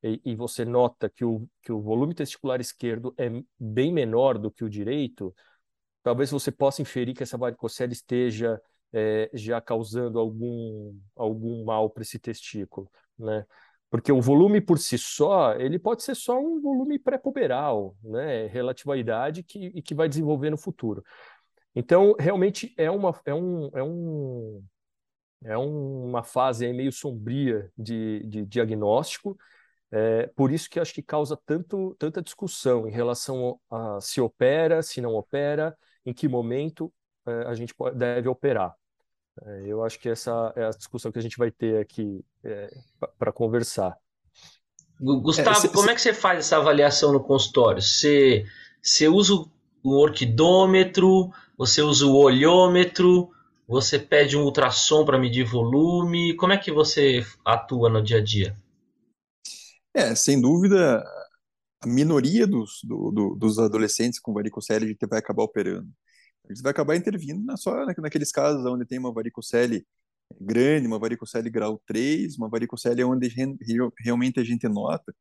e, 0.02 0.20
e, 0.24 0.34
você 0.34 0.64
nota 0.64 1.08
que 1.08 1.24
o, 1.24 1.48
que 1.62 1.70
o 1.70 1.80
volume 1.80 2.14
testicular 2.14 2.60
esquerdo 2.60 3.14
é 3.18 3.30
bem 3.58 3.92
menor 3.92 4.38
do 4.38 4.50
que 4.50 4.64
o 4.64 4.70
direito, 4.70 5.34
talvez 6.02 6.30
você 6.30 6.50
possa 6.50 6.82
inferir 6.82 7.14
que 7.14 7.22
essa 7.22 7.38
varicocele 7.38 7.92
esteja 7.92 8.60
é, 8.92 9.30
já 9.34 9.60
causando 9.60 10.18
algum, 10.18 10.98
algum 11.14 11.64
mal 11.64 11.90
para 11.90 12.02
esse 12.02 12.18
testículo, 12.18 12.90
né? 13.18 13.46
Porque 13.90 14.12
o 14.12 14.20
volume 14.20 14.60
por 14.60 14.78
si 14.78 14.96
só, 14.96 15.54
ele 15.54 15.76
pode 15.76 16.04
ser 16.04 16.14
só 16.14 16.38
um 16.38 16.60
volume 16.60 16.96
pré-puberal, 16.96 17.96
né? 18.02 18.46
Relativo 18.46 18.92
à 18.92 18.96
idade 18.96 19.42
que, 19.42 19.66
e 19.66 19.82
que 19.82 19.94
vai 19.94 20.08
desenvolver 20.08 20.48
no 20.48 20.56
futuro. 20.56 21.04
Então, 21.74 22.14
realmente 22.18 22.74
é 22.76 22.90
uma, 22.90 23.18
é 23.24 23.34
um, 23.34 23.70
é 23.74 23.82
um, 23.82 24.64
é 25.44 25.56
uma 25.56 26.22
fase 26.22 26.70
meio 26.72 26.92
sombria 26.92 27.70
de, 27.76 28.24
de 28.26 28.44
diagnóstico, 28.44 29.38
é, 29.92 30.28
por 30.36 30.52
isso 30.52 30.70
que 30.70 30.78
acho 30.78 30.94
que 30.94 31.02
causa 31.02 31.36
tanto, 31.44 31.96
tanta 31.98 32.22
discussão 32.22 32.86
em 32.86 32.92
relação 32.92 33.58
a 33.68 34.00
se 34.00 34.20
opera, 34.20 34.82
se 34.82 35.00
não 35.00 35.14
opera, 35.14 35.76
em 36.06 36.12
que 36.12 36.28
momento 36.28 36.92
é, 37.26 37.32
a 37.46 37.54
gente 37.54 37.74
pode, 37.74 37.96
deve 37.96 38.28
operar. 38.28 38.74
É, 39.42 39.62
eu 39.66 39.84
acho 39.84 39.98
que 39.98 40.08
essa 40.08 40.52
é 40.54 40.66
a 40.66 40.70
discussão 40.70 41.10
que 41.10 41.18
a 41.18 41.22
gente 41.22 41.36
vai 41.36 41.50
ter 41.50 41.80
aqui 41.80 42.24
é, 42.44 42.70
para 43.18 43.32
conversar. 43.32 43.96
Gustavo, 45.00 45.50
é, 45.50 45.54
se, 45.54 45.68
como 45.70 45.90
é 45.90 45.94
que 45.94 46.00
você 46.00 46.12
faz 46.12 46.40
essa 46.40 46.58
avaliação 46.58 47.12
no 47.12 47.20
consultório? 47.20 47.82
Você, 47.82 48.44
você 48.82 49.08
usa 49.08 49.34
o 49.34 49.50
orquidômetro, 49.88 51.30
você 51.56 51.82
usa 51.82 52.06
o 52.06 52.16
olhômetro, 52.16 53.30
Você 53.66 54.00
pede 54.00 54.36
um 54.36 54.42
ultrassom 54.42 55.04
para 55.04 55.18
medir 55.18 55.44
volume? 55.44 56.34
Como 56.34 56.52
é 56.52 56.58
que 56.58 56.72
você 56.72 57.24
atua 57.44 57.88
no 57.88 58.02
dia 58.02 58.18
a 58.18 58.24
dia? 58.24 58.56
É, 59.94 60.12
sem 60.14 60.40
dúvida, 60.40 61.04
a 61.80 61.86
minoria 61.86 62.46
dos, 62.46 62.80
do, 62.82 63.10
do, 63.12 63.34
dos 63.36 63.58
adolescentes 63.60 64.18
com 64.18 64.32
varicocele 64.32 64.96
vai 65.08 65.20
acabar 65.20 65.44
operando. 65.44 65.88
A 66.48 66.52
gente 66.52 66.62
vai 66.62 66.72
acabar 66.72 66.96
intervindo 66.96 67.44
na, 67.44 67.56
só 67.56 67.86
naqueles 67.86 68.32
casos 68.32 68.66
onde 68.66 68.84
tem 68.84 68.98
uma 68.98 69.12
varicocele 69.12 69.86
grande, 70.40 70.86
uma 70.86 70.98
varicocele 70.98 71.48
grau 71.48 71.80
3, 71.86 72.36
uma 72.38 72.48
varicocele 72.48 73.04
onde 73.04 73.32
realmente 74.00 74.40
a 74.40 74.44
gente 74.44 74.68
nota 74.68 75.14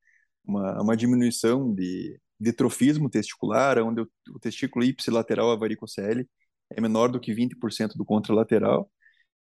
uma, 0.43 0.81
uma 0.81 0.97
diminuição 0.97 1.73
de, 1.73 2.19
de 2.39 2.53
trofismo 2.53 3.09
testicular, 3.09 3.77
onde 3.79 4.01
o, 4.01 4.39
testículo 4.39 4.85
ipsilateral, 4.85 5.51
a 5.51 5.55
varicocele, 5.55 6.27
é 6.69 6.79
menor 6.79 7.09
do 7.09 7.19
que 7.19 7.33
20% 7.33 7.95
do 7.95 8.05
contralateral, 8.05 8.89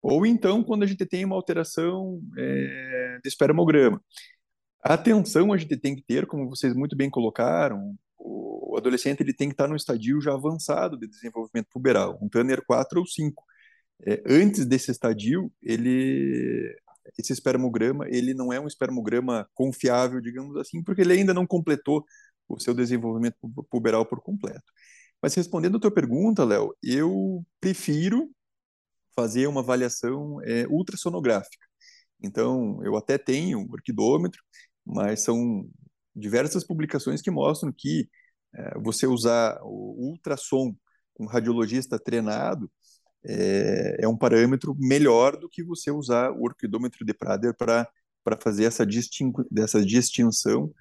ou 0.01 0.25
então 0.25 0.63
quando 0.63 0.83
a 0.83 0.87
gente 0.87 1.05
tem 1.05 1.25
uma 1.25 1.35
alteração 1.35 2.21
é, 2.37 3.19
de 3.23 3.27
espermograma. 3.27 4.01
A 4.83 4.93
atenção 4.93 5.51
a 5.51 5.57
gente 5.57 5.77
tem 5.77 5.95
que 5.95 6.03
ter, 6.03 6.27
como 6.27 6.49
vocês 6.49 6.75
muito 6.75 6.95
bem 6.95 7.09
colocaram, 7.09 7.95
o 8.19 8.77
adolescente 8.77 9.21
ele 9.21 9.33
tem 9.33 9.49
que 9.49 9.53
estar 9.53 9.67
no 9.67 9.75
estadio 9.75 10.21
já 10.21 10.33
avançado 10.33 10.97
de 10.97 11.07
desenvolvimento 11.07 11.67
puberal, 11.71 12.19
um 12.21 12.29
Tanner 12.29 12.63
4 12.65 12.99
ou 12.99 13.05
5. 13.05 13.43
É, 14.05 14.21
antes 14.27 14.65
desse 14.65 14.91
estadio, 14.91 15.51
ele 15.61 16.75
esse 17.17 17.31
espermograma, 17.31 18.07
ele 18.09 18.33
não 18.33 18.51
é 18.51 18.59
um 18.59 18.67
espermograma 18.67 19.47
confiável, 19.53 20.19
digamos 20.19 20.55
assim, 20.57 20.83
porque 20.83 21.01
ele 21.01 21.13
ainda 21.13 21.33
não 21.33 21.45
completou 21.45 22.03
o 22.47 22.59
seu 22.59 22.73
desenvolvimento 22.73 23.35
puberal 23.69 24.05
por 24.05 24.21
completo. 24.21 24.71
Mas 25.21 25.33
respondendo 25.33 25.77
a 25.77 25.79
tua 25.79 25.91
pergunta, 25.91 26.43
Léo, 26.43 26.75
eu 26.83 27.45
prefiro 27.59 28.29
fazer 29.15 29.47
uma 29.47 29.61
avaliação 29.61 30.41
é, 30.43 30.67
ultrassonográfica. 30.67 31.65
Então, 32.21 32.83
eu 32.83 32.95
até 32.95 33.17
tenho 33.17 33.59
um 33.59 33.71
orquidômetro, 33.71 34.41
mas 34.85 35.23
são 35.23 35.67
diversas 36.15 36.63
publicações 36.63 37.21
que 37.21 37.31
mostram 37.31 37.73
que 37.75 38.09
é, 38.53 38.79
você 38.79 39.07
usar 39.07 39.59
o 39.63 40.09
ultrassom 40.11 40.75
com 41.13 41.25
um 41.25 41.27
radiologista 41.27 41.99
treinado 41.99 42.69
é, 43.27 43.97
é, 44.01 44.07
um 44.07 44.17
parâmetro 44.17 44.75
melhor 44.77 45.35
do 45.35 45.49
que 45.49 45.63
você 45.63 45.89
usar 45.91 46.31
o 46.31 46.43
orquidômetro 46.43 47.03
de 47.03 47.13
Prader 47.13 47.55
para 47.55 47.89
fazer 48.39 48.65
essa, 48.65 48.85
distin 48.85 49.31
dessa 49.49 49.83
distinção 49.83 50.71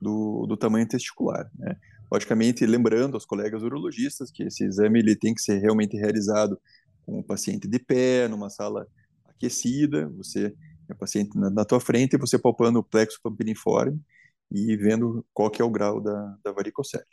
do, 0.00 0.46
do 0.46 0.56
tamanho 0.56 0.86
testicular. 0.86 1.50
Né? 1.58 1.76
Logicamente, 2.10 2.64
lembrando 2.66 3.14
aos 3.14 3.24
colegas 3.24 3.62
urologistas 3.62 4.30
que 4.30 4.44
esse 4.44 4.64
exame 4.64 5.00
ele 5.00 5.16
tem 5.16 5.34
que 5.34 5.42
ser 5.42 5.58
realmente 5.58 5.96
realizado 5.96 6.58
com 7.04 7.18
o 7.18 7.24
paciente 7.24 7.68
de 7.68 7.78
pé, 7.78 8.28
numa 8.28 8.50
sala 8.50 8.86
aquecida, 9.26 10.08
você 10.10 10.54
é 10.88 10.94
paciente 10.94 11.36
na, 11.36 11.50
na 11.50 11.64
tua 11.64 11.80
frente, 11.80 12.16
você 12.16 12.38
palpando 12.38 12.78
o 12.78 12.84
plexo 12.84 13.20
pampiniforme 13.22 14.00
e 14.50 14.76
vendo 14.76 15.24
qual 15.32 15.50
que 15.50 15.60
é 15.60 15.64
o 15.64 15.70
grau 15.70 16.00
da, 16.00 16.36
da 16.44 16.52
varicocele. 16.52 17.04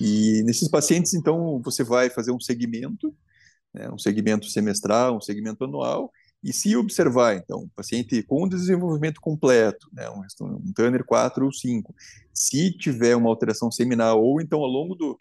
E 0.00 0.42
nesses 0.44 0.68
pacientes, 0.68 1.14
então, 1.14 1.60
você 1.62 1.84
vai 1.84 2.10
fazer 2.10 2.32
um 2.32 2.40
segmento, 2.40 3.14
né, 3.72 3.88
um 3.90 3.98
segmento 3.98 4.46
semestral, 4.46 5.16
um 5.16 5.20
segmento 5.20 5.64
anual, 5.64 6.10
e 6.42 6.52
se 6.52 6.76
observar, 6.76 7.36
então, 7.36 7.60
um 7.60 7.68
paciente 7.68 8.20
com 8.22 8.48
desenvolvimento 8.48 9.20
completo, 9.20 9.88
né, 9.92 10.10
um, 10.10 10.22
um 10.40 10.72
Tanner 10.72 11.04
4 11.04 11.44
ou 11.44 11.52
5, 11.52 11.94
se 12.34 12.72
tiver 12.72 13.14
uma 13.14 13.28
alteração 13.28 13.70
seminal, 13.70 14.20
ou 14.20 14.40
então 14.40 14.60
ao 14.60 14.66
longo 14.66 14.94
do, 14.94 15.16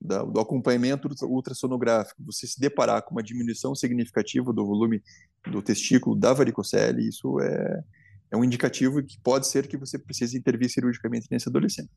da, 0.00 0.22
do 0.22 0.38
acompanhamento 0.38 1.08
ultrassonográfico, 1.24 2.22
você 2.22 2.46
se 2.46 2.60
deparar 2.60 3.02
com 3.02 3.12
uma 3.12 3.22
diminuição 3.22 3.74
significativa 3.74 4.52
do 4.52 4.66
volume 4.66 5.02
do 5.50 5.62
testículo 5.62 6.14
da 6.14 6.34
varicocele, 6.34 7.08
isso 7.08 7.40
é, 7.40 7.84
é 8.30 8.36
um 8.36 8.44
indicativo 8.44 9.02
que 9.02 9.18
pode 9.20 9.46
ser 9.46 9.66
que 9.66 9.76
você 9.76 9.98
precise 9.98 10.36
intervir 10.36 10.68
cirurgicamente 10.68 11.26
nesse 11.30 11.48
adolescente. 11.48 11.90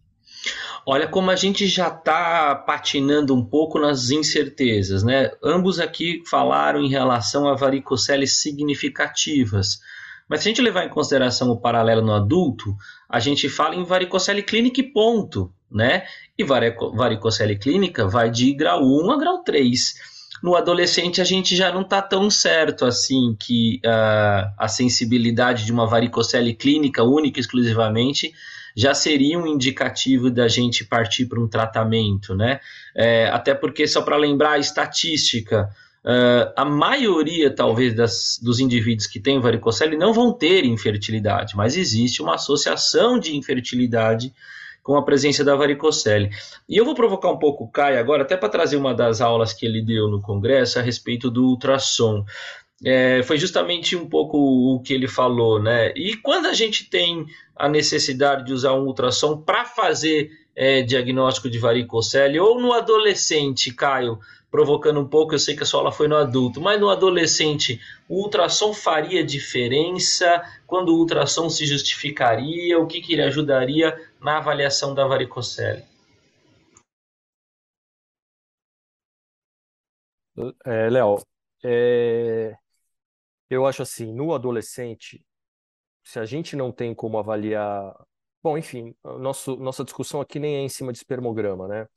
Olha 0.86 1.08
como 1.08 1.32
a 1.32 1.36
gente 1.36 1.68
já 1.68 1.88
está 1.88 2.56
patinando 2.56 3.36
um 3.36 3.44
pouco 3.44 3.80
nas 3.80 4.10
incertezas, 4.10 5.04
né? 5.04 5.32
Ambos 5.44 5.80
aqui 5.80 6.22
falaram 6.30 6.80
em 6.80 6.90
relação 6.90 7.48
a 7.48 7.56
varicoceles 7.56 8.38
significativas. 8.38 9.80
Mas 10.28 10.42
se 10.42 10.48
a 10.48 10.52
gente 10.52 10.62
levar 10.62 10.86
em 10.86 10.90
consideração 10.90 11.50
o 11.50 11.60
paralelo 11.60 12.04
no 12.04 12.14
adulto, 12.14 12.76
a 13.10 13.20
gente 13.20 13.50
fala 13.50 13.76
em 13.76 13.84
varicocele 13.84 14.44
clínica 14.44 14.80
e 14.80 14.84
ponto, 14.84 15.52
né? 15.72 16.04
E 16.38 16.44
varicocele 16.44 17.58
clínica 17.58 18.08
vai 18.08 18.30
de 18.30 18.54
grau 18.54 18.84
1 18.84 19.12
a 19.12 19.18
grau 19.18 19.44
3. 19.44 20.19
No 20.42 20.56
adolescente 20.56 21.22
a 21.22 21.24
gente 21.24 21.56
já 21.56 21.72
não 21.72 21.82
está 21.82 22.02
tão 22.02 22.30
certo 22.30 22.86
assim 22.86 23.36
que 23.38 23.82
uh, 23.86 24.52
a 24.58 24.68
sensibilidade 24.68 25.66
de 25.66 25.72
uma 25.72 25.86
varicocele 25.86 26.54
clínica 26.54 27.04
única 27.04 27.40
exclusivamente 27.40 28.34
já 28.76 28.94
seria 28.94 29.38
um 29.38 29.46
indicativo 29.46 30.30
da 30.30 30.48
gente 30.48 30.86
partir 30.86 31.26
para 31.26 31.40
um 31.40 31.48
tratamento, 31.48 32.34
né? 32.36 32.60
É, 32.96 33.28
até 33.28 33.54
porque, 33.54 33.88
só 33.88 34.02
para 34.02 34.16
lembrar 34.16 34.52
a 34.52 34.58
estatística, 34.58 35.70
uh, 36.06 36.54
a 36.56 36.64
maioria, 36.64 37.54
talvez, 37.54 37.94
das, 37.94 38.40
dos 38.42 38.60
indivíduos 38.60 39.08
que 39.08 39.20
têm 39.20 39.40
varicocele 39.42 39.98
não 39.98 40.14
vão 40.14 40.32
ter 40.32 40.64
infertilidade, 40.64 41.58
mas 41.58 41.76
existe 41.76 42.22
uma 42.22 42.36
associação 42.36 43.20
de 43.20 43.36
infertilidade 43.36 44.34
com 44.90 44.98
a 44.98 45.04
presença 45.04 45.44
da 45.44 45.56
varicocele. 45.56 46.32
E 46.68 46.76
eu 46.76 46.84
vou 46.84 46.96
provocar 46.96 47.30
um 47.30 47.38
pouco 47.38 47.64
o 47.64 47.68
Caio 47.68 48.00
agora, 48.00 48.24
até 48.24 48.36
para 48.36 48.50
trazer 48.50 48.76
uma 48.76 48.92
das 48.92 49.22
aulas 49.22 49.54
que 49.54 49.64
ele 49.64 49.84
deu 49.84 50.08
no 50.08 50.20
congresso 50.20 50.80
a 50.80 50.82
respeito 50.82 51.30
do 51.30 51.46
ultrassom. 51.46 52.26
É, 52.84 53.22
foi 53.22 53.38
justamente 53.38 53.96
um 53.96 54.10
pouco 54.10 54.36
o 54.40 54.82
que 54.82 54.92
ele 54.92 55.08
falou, 55.08 55.62
né? 55.62 55.94
E 55.96 56.16
quando 56.16 56.48
a 56.48 56.54
gente 56.54 56.90
tem 56.90 57.28
a 57.56 57.70
necessidade 57.70 58.44
de 58.44 58.52
usar 58.52 58.74
um 58.74 58.88
ultrassom 58.88 59.38
para 59.38 59.64
fazer 59.64 60.32
é, 60.56 60.82
diagnóstico 60.82 61.52
de 61.52 61.60
varicocele, 61.60 62.40
ou 62.40 62.60
no 62.60 62.74
adolescente, 62.74 63.72
Caio, 63.72 64.18
provocando 64.52 65.00
um 65.00 65.08
pouco, 65.08 65.34
eu 65.34 65.40
sei 65.40 65.56
que 65.56 65.64
a 65.64 65.66
sua 65.66 65.80
aula 65.80 65.92
foi 65.92 66.08
no 66.08 66.16
adulto, 66.16 66.60
mas 66.62 66.80
no 66.80 66.90
adolescente, 66.90 67.80
o 68.08 68.24
ultrassom 68.24 68.74
faria 68.74 69.24
diferença? 69.24 70.42
Quando 70.66 70.90
o 70.90 71.00
ultrassom 71.00 71.50
se 71.50 71.66
justificaria? 71.66 72.80
O 72.80 72.88
que, 72.88 73.02
que 73.02 73.14
ele 73.14 73.24
ajudaria 73.24 73.96
na 74.22 74.38
avaliação 74.38 74.94
da 74.96 75.06
varicocele? 75.06 75.84
É, 80.66 80.90
Léo, 80.90 81.18
é, 81.64 82.56
eu 83.50 83.66
acho 83.66 83.82
assim, 83.82 84.14
no 84.14 84.34
adolescente, 84.34 85.24
se 86.04 86.20
a 86.20 86.26
gente 86.26 86.56
não 86.56 86.72
tem 86.72 86.96
como 86.96 87.18
avaliar. 87.20 87.96
Bom, 88.44 88.58
enfim, 88.58 88.96
nosso, 89.04 89.58
nossa 89.58 89.84
discussão 89.84 90.22
aqui 90.22 90.40
nem 90.40 90.58
é 90.58 90.62
em 90.62 90.70
cima 90.70 90.92
de 90.94 91.00
espermograma, 91.00 91.68
né? 91.68 91.88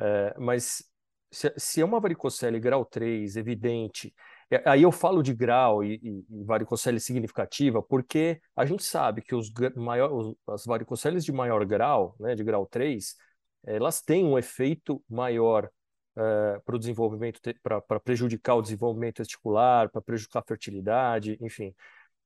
É, 0.00 0.34
mas 0.38 0.84
se, 1.32 1.52
se, 1.56 1.80
é 1.80 1.84
uma 1.84 1.98
varicocele 1.98 2.60
grau 2.60 2.84
3, 2.84 3.36
evidente, 3.36 4.14
é, 4.50 4.62
aí 4.66 4.82
eu 4.82 4.92
falo 4.92 5.22
de 5.22 5.34
grau 5.34 5.82
e, 5.82 5.94
e, 6.02 6.44
varicocele 6.44 7.00
significativa, 7.00 7.82
porque 7.82 8.40
a 8.54 8.66
gente 8.66 8.84
sabe 8.84 9.22
que 9.22 9.34
os 9.34 9.50
maior, 9.74 10.12
os, 10.12 10.34
as 10.46 10.66
varicoceles 10.66 11.24
de 11.24 11.32
maior 11.32 11.64
grau, 11.64 12.14
né, 12.20 12.34
de 12.34 12.44
grau 12.44 12.66
3, 12.66 13.16
elas 13.64 14.02
têm 14.02 14.24
um 14.24 14.38
efeito 14.38 15.02
maior 15.08 15.70
uh, 16.16 16.60
para 16.64 16.76
o 16.76 16.78
desenvolvimento, 16.78 17.40
para 17.62 18.00
prejudicar 18.00 18.56
o 18.56 18.62
desenvolvimento 18.62 19.16
testicular, 19.16 19.90
para 19.90 20.02
prejudicar 20.02 20.40
a 20.40 20.44
fertilidade, 20.46 21.38
enfim. 21.40 21.74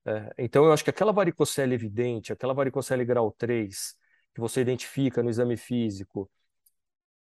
Uh, 0.05 0.33
então, 0.39 0.65
eu 0.65 0.73
acho 0.73 0.85
que 0.85 0.91
aquela 0.91 1.13
varicocele 1.13 1.75
evidente, 1.75 2.33
aquela 2.33 2.55
varicocele 2.55 3.05
grau 3.05 3.33
3, 3.39 3.95
que 4.35 4.41
você 4.41 4.61
identifica 4.61 5.23
no 5.23 5.31
exame 5.31 5.57
físico, 5.57 6.31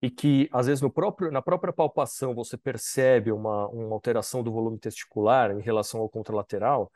e 0.02 0.10
que, 0.10 0.48
às 0.52 0.66
vezes, 0.66 0.82
no 0.82 0.90
próprio, 0.90 1.30
na 1.30 1.40
própria 1.40 1.72
palpação 1.72 2.34
você 2.34 2.56
percebe 2.56 3.32
uma, 3.32 3.66
uma 3.68 3.94
alteração 3.94 4.42
do 4.42 4.52
volume 4.52 4.78
testicular 4.78 5.50
em 5.50 5.60
relação 5.60 6.00
ao 6.00 6.08
contralateral, 6.08 6.90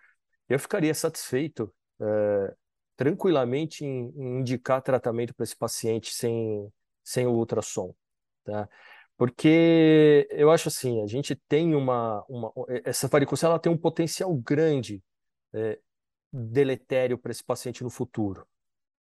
eu 0.48 0.58
ficaria 0.58 0.92
satisfeito 0.92 1.72
uh, 2.00 2.54
tranquilamente 2.96 3.84
em, 3.84 4.12
em, 4.16 4.40
indicar 4.40 4.82
tratamento 4.82 5.34
para 5.34 5.44
esse 5.44 5.56
paciente 5.56 6.12
sem, 6.12 6.70
sem 7.02 7.26
o 7.26 7.32
ultrassom. 7.32 7.94
Tá? 8.44 8.68
Porque 9.16 10.26
eu 10.30 10.50
acho 10.50 10.68
assim, 10.68 11.02
a 11.02 11.06
gente 11.06 11.34
tem 11.48 11.74
uma, 11.74 12.24
uma 12.28 12.52
essa 12.84 13.08
varicocele 13.08 13.50
ela 13.50 13.58
tem 13.58 13.72
um 13.72 13.76
potencial 13.76 14.34
grande 14.34 15.02
é, 15.52 15.78
deletério 16.32 17.18
para 17.18 17.30
esse 17.30 17.44
paciente 17.44 17.82
no 17.82 17.90
futuro. 17.90 18.46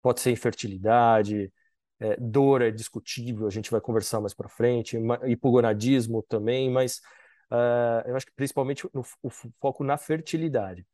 Pode 0.01 0.21
ser 0.21 0.31
infertilidade, 0.31 1.51
é, 1.99 2.15
dor 2.19 2.61
é 2.61 2.71
discutível, 2.71 3.47
a 3.47 3.49
gente 3.49 3.71
vai 3.71 3.81
conversar 3.81 4.19
mais 4.21 4.33
para 4.33 4.49
frente, 4.49 4.97
hipogonadismo 5.25 6.23
também, 6.23 6.69
mas 6.69 6.97
uh, 7.51 8.07
eu 8.07 8.15
acho 8.15 8.25
que 8.25 8.33
principalmente 8.35 8.87
no, 8.93 9.03
o 9.21 9.29
foco 9.29 9.83
na 9.83 9.97
fertilidade. 9.97 10.85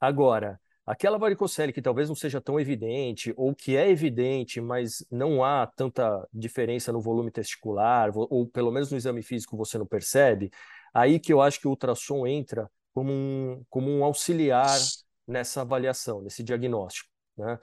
Agora, 0.00 0.60
Aquela 0.86 1.18
varicocele 1.18 1.72
que 1.72 1.82
talvez 1.82 2.08
não 2.08 2.16
seja 2.16 2.40
tão 2.40 2.58
evidente, 2.58 3.32
ou 3.36 3.54
que 3.54 3.76
é 3.76 3.88
evidente, 3.88 4.60
mas 4.60 5.06
não 5.08 5.44
há 5.44 5.64
tanta 5.64 6.26
diferença 6.32 6.90
no 6.90 7.00
volume 7.00 7.30
testicular, 7.30 8.10
ou 8.14 8.48
pelo 8.48 8.72
menos 8.72 8.90
no 8.90 8.96
exame 8.96 9.22
físico 9.22 9.56
você 9.56 9.78
não 9.78 9.86
percebe, 9.86 10.50
Aí 10.92 11.18
que 11.20 11.32
eu 11.32 11.40
acho 11.40 11.60
que 11.60 11.66
o 11.66 11.70
ultrassom 11.70 12.26
entra 12.26 12.70
como 12.92 13.12
um, 13.12 13.64
como 13.70 13.90
um 13.90 14.04
auxiliar 14.04 14.78
nessa 15.26 15.60
avaliação, 15.62 16.20
nesse 16.20 16.42
diagnóstico. 16.42 17.09
Né? 17.40 17.58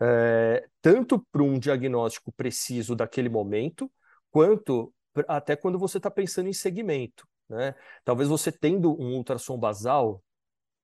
É, 0.00 0.68
tanto 0.80 1.18
para 1.32 1.42
um 1.42 1.58
diagnóstico 1.58 2.30
preciso 2.32 2.94
daquele 2.94 3.28
momento, 3.28 3.90
quanto 4.30 4.92
até 5.26 5.56
quando 5.56 5.78
você 5.78 5.96
está 5.96 6.10
pensando 6.10 6.48
em 6.48 6.52
segmento. 6.52 7.26
Né? 7.48 7.74
Talvez 8.04 8.28
você 8.28 8.52
tendo 8.52 8.92
um 9.00 9.14
ultrassom 9.14 9.58
basal, 9.58 10.22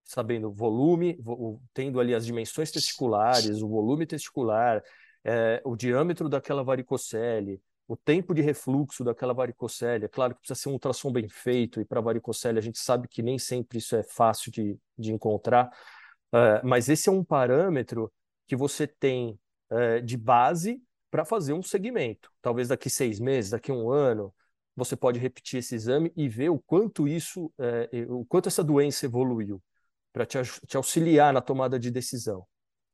sabendo 0.04 0.50
volume, 0.50 1.18
tendo 1.74 2.00
ali 2.00 2.14
as 2.14 2.24
dimensões 2.24 2.70
testiculares, 2.70 3.62
o 3.62 3.68
volume 3.68 4.06
testicular, 4.06 4.82
é, 5.24 5.60
o 5.64 5.76
diâmetro 5.76 6.28
daquela 6.28 6.64
varicocele, 6.64 7.60
o 7.86 7.96
tempo 7.96 8.34
de 8.34 8.40
refluxo 8.40 9.04
daquela 9.04 9.34
varicocele. 9.34 10.06
É 10.06 10.08
claro 10.08 10.34
que 10.34 10.40
precisa 10.40 10.60
ser 10.60 10.68
um 10.70 10.72
ultrassom 10.72 11.12
bem 11.12 11.28
feito, 11.28 11.80
e 11.80 11.84
para 11.84 12.00
varicocele 12.00 12.58
a 12.58 12.62
gente 12.62 12.78
sabe 12.78 13.08
que 13.08 13.22
nem 13.22 13.38
sempre 13.38 13.78
isso 13.78 13.96
é 13.96 14.02
fácil 14.02 14.50
de, 14.50 14.78
de 14.96 15.12
encontrar, 15.12 15.70
é, 16.32 16.62
mas 16.62 16.88
esse 16.88 17.08
é 17.08 17.12
um 17.12 17.24
parâmetro 17.24 18.12
que 18.48 18.56
você 18.56 18.86
tem 18.86 19.38
é, 19.70 20.00
de 20.00 20.16
base 20.16 20.82
para 21.10 21.24
fazer 21.24 21.52
um 21.52 21.62
segmento. 21.62 22.30
Talvez 22.42 22.68
daqui 22.68 22.90
seis 22.90 23.20
meses, 23.20 23.50
daqui 23.50 23.70
um 23.70 23.90
ano, 23.90 24.34
você 24.74 24.96
pode 24.96 25.18
repetir 25.18 25.58
esse 25.58 25.74
exame 25.74 26.12
e 26.16 26.28
ver 26.28 26.48
o 26.50 26.58
quanto 26.58 27.06
isso, 27.06 27.52
é, 27.58 27.88
o 28.08 28.24
quanto 28.24 28.48
essa 28.48 28.64
doença 28.64 29.06
evoluiu, 29.06 29.62
para 30.12 30.24
te, 30.24 30.38
te, 30.66 30.76
auxiliar 30.76 31.32
na 31.32 31.40
tomada 31.40 31.78
de 31.78 31.90
decisão. 31.90 32.46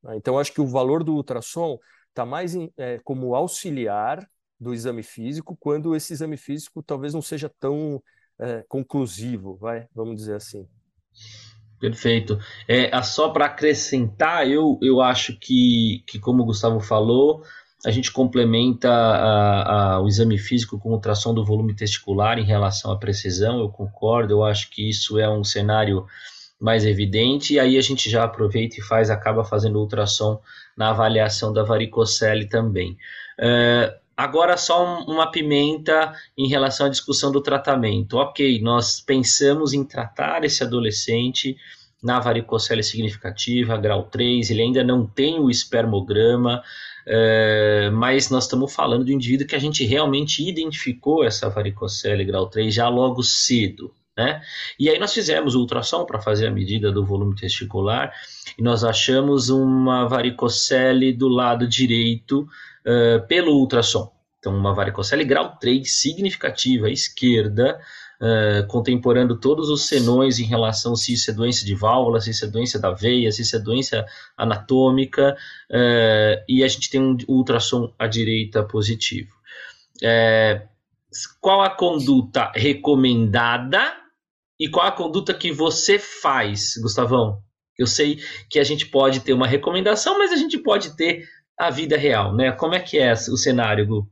Né? 0.03 0.17
Então, 0.17 0.39
acho 0.39 0.53
que 0.53 0.61
o 0.61 0.67
valor 0.67 1.05
do 1.05 1.15
ultrassom 1.15 1.79
está 2.09 2.27
mais 2.27 2.55
em, 2.55 2.73
é, 2.77 2.99
como 3.05 3.35
auxiliar 3.35 4.29
do 4.59 4.73
exame 4.73 5.03
físico, 5.03 5.57
quando 5.59 5.95
esse 5.95 6.13
exame 6.13 6.37
físico 6.37 6.83
talvez 6.83 7.13
não 7.13 7.23
seja 7.23 7.51
tão 7.61 8.03
é, 8.39 8.65
conclusivo, 8.69 9.57
vai, 9.57 9.87
vamos 9.95 10.17
dizer 10.17 10.37
assim. 10.37 10.69
Perfeito. 11.85 12.39
É, 12.67 13.03
só 13.03 13.29
para 13.29 13.45
acrescentar, 13.45 14.49
eu, 14.49 14.79
eu 14.81 15.03
acho 15.03 15.39
que, 15.39 16.03
que, 16.07 16.19
como 16.19 16.43
o 16.43 16.47
Gustavo 16.47 16.81
falou, 16.81 17.43
a 17.85 17.91
gente 17.91 18.11
complementa 18.11 18.89
a, 18.89 19.97
a, 19.97 20.01
o 20.01 20.09
exame 20.09 20.39
físico 20.39 20.79
com 20.79 20.93
ultrassom 20.93 21.35
do 21.35 21.45
volume 21.45 21.77
testicular 21.77 22.39
em 22.39 22.45
relação 22.45 22.91
à 22.91 22.97
precisão, 22.97 23.61
eu 23.61 23.69
concordo, 23.69 24.33
eu 24.33 24.43
acho 24.43 24.71
que 24.71 24.89
isso 24.89 25.19
é 25.19 25.29
um 25.29 25.45
cenário 25.45 26.07
mais 26.59 26.87
evidente, 26.87 27.53
e 27.53 27.61
aí 27.61 27.77
a 27.77 27.83
gente 27.83 28.09
já 28.09 28.25
aproveita 28.25 28.77
e 28.79 28.83
faz, 28.83 29.11
acaba 29.11 29.45
fazendo 29.45 29.79
ultrassom 29.79 30.41
na 30.75 30.89
avaliação 30.89 31.53
da 31.53 31.63
varicocele 31.63 32.47
também. 32.47 32.97
Uh, 33.39 33.93
agora 34.17 34.57
só 34.57 34.85
um, 34.85 35.13
uma 35.13 35.31
pimenta 35.31 36.13
em 36.37 36.49
relação 36.49 36.87
à 36.87 36.89
discussão 36.89 37.33
do 37.33 37.41
tratamento. 37.41 38.17
Ok, 38.17 38.61
nós 38.61 39.01
pensamos 39.01 39.73
em 39.73 39.85
tratar 39.85 40.45
esse 40.45 40.63
adolescente 40.63 41.57
na 42.03 42.21
varicocele 42.21 42.83
significativa, 42.83 43.79
grau 43.79 44.05
3, 44.05 44.51
ele 44.51 44.61
ainda 44.61 44.85
não 44.85 45.07
tem 45.07 45.41
o 45.41 45.51
espermograma, 45.51 46.63
uh, 47.07 47.93
mas 47.93 48.29
nós 48.29 48.45
estamos 48.45 48.75
falando 48.75 49.09
um 49.09 49.13
indivíduo 49.13 49.47
que 49.47 49.57
a 49.57 49.59
gente 49.59 49.87
realmente 49.87 50.47
identificou 50.47 51.25
essa 51.25 51.49
varicocele 51.49 52.25
grau 52.27 52.47
3 52.47 52.75
já 52.75 52.91
logo 52.91 53.23
cedo. 53.23 53.91
Né? 54.17 54.41
E 54.79 54.89
aí 54.89 54.99
nós 54.99 55.13
fizemos 55.13 55.55
o 55.57 55.61
ultrassom 55.61 56.05
para 56.05 56.21
fazer 56.21 56.47
a 56.47 56.51
medida 56.51 56.93
do 56.93 57.05
volume 57.05 57.35
testicular 57.35 58.13
e 58.57 58.63
nós 58.63 58.85
achamos 58.85 59.49
uma 59.49 60.07
varicocele 60.07 61.13
do 61.13 61.27
lado 61.27 61.67
direito 61.67 62.47
uh, 62.87 63.27
pelo 63.27 63.53
ultrassom. 63.59 64.13
Então, 64.39 64.55
uma 64.55 64.75
varicocele 64.75 65.25
grau 65.25 65.57
3 65.59 65.91
significativa 65.91 66.87
à 66.87 66.91
esquerda, 66.91 67.81
uh, 68.21 68.67
contemporando 68.67 69.41
todos 69.41 69.71
os 69.71 69.87
senões 69.87 70.39
em 70.39 70.45
relação 70.45 70.95
se 70.95 71.15
isso 71.15 71.31
é 71.31 71.35
doença 71.35 71.65
de 71.65 71.75
válvula, 71.75 72.21
se 72.21 72.31
isso 72.31 72.45
é 72.45 72.49
doença 72.49 72.79
da 72.79 72.91
veia, 72.91 73.33
se 73.33 73.43
isso 73.43 73.57
é 73.57 73.59
doença 73.59 74.05
anatômica, 74.37 75.37
uh, 75.71 76.45
e 76.47 76.63
a 76.63 76.69
gente 76.69 76.91
tem 76.91 77.01
um 77.01 77.17
ultrassom 77.27 77.93
à 77.99 78.07
direita 78.07 78.63
positivo. 78.63 79.33
qual 81.41 81.63
a 81.63 81.71
conduta 81.71 82.53
recomendada 82.55 83.81
e 84.61 84.69
qual 84.69 84.87
a 84.87 84.93
conduta 84.93 85.33
que 85.33 85.51
você 85.51 85.99
faz, 85.99 86.75
Gustavão? 86.83 87.43
Eu 87.77 87.87
sei 87.87 88.21
que 88.49 88.59
a 88.59 88.65
gente 88.65 88.87
pode 88.87 89.21
ter 89.21 89.33
uma 89.33 89.47
recomendação, 89.47 90.19
mas 90.19 90.33
a 90.33 90.37
gente 90.37 90.59
pode 90.59 90.97
ter 90.97 91.29
a 91.59 91.71
vida 91.71 91.97
real, 91.97 92.35
né? 92.35 92.53
Como 92.53 92.75
é 92.75 92.81
que 92.81 92.99
é 92.99 93.13
o 93.13 93.37
cenário, 93.37 93.87
Gu? 93.87 94.11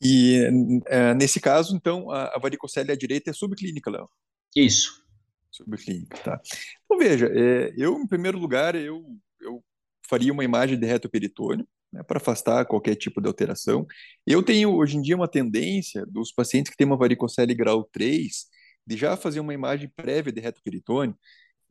E 0.00 0.82
é, 0.86 1.14
nesse 1.14 1.40
caso, 1.40 1.74
então, 1.74 2.10
a, 2.10 2.36
a 2.36 2.38
varicocele 2.38 2.92
à 2.92 2.96
direita 2.96 3.30
é 3.30 3.32
subclínica, 3.32 3.90
Léo? 3.90 4.08
Isso. 4.54 5.02
Subclínica, 5.50 6.16
tá. 6.18 6.40
Então, 6.84 6.98
veja, 6.98 7.26
é, 7.26 7.72
eu, 7.76 7.98
em 7.98 8.06
primeiro 8.06 8.38
lugar, 8.38 8.74
eu, 8.74 9.04
eu 9.40 9.62
faria 10.08 10.32
uma 10.32 10.44
imagem 10.44 10.78
de 10.78 10.86
reto 10.86 11.08
peritônio, 11.08 11.66
né, 11.92 12.02
para 12.02 12.18
afastar 12.18 12.64
qualquer 12.66 12.94
tipo 12.94 13.20
de 13.20 13.26
alteração. 13.26 13.86
Eu 14.26 14.42
tenho 14.42 14.74
hoje 14.74 14.96
em 14.96 15.02
dia 15.02 15.16
uma 15.16 15.28
tendência 15.28 16.04
dos 16.06 16.32
pacientes 16.32 16.70
que 16.70 16.76
têm 16.76 16.86
uma 16.86 16.96
varicocele 16.96 17.54
grau 17.54 17.82
3 17.84 18.46
de 18.86 18.96
já 18.96 19.16
fazer 19.16 19.40
uma 19.40 19.54
imagem 19.54 19.90
prévia 19.96 20.32
de 20.32 20.40
reto 20.40 20.62
peritônio 20.62 21.16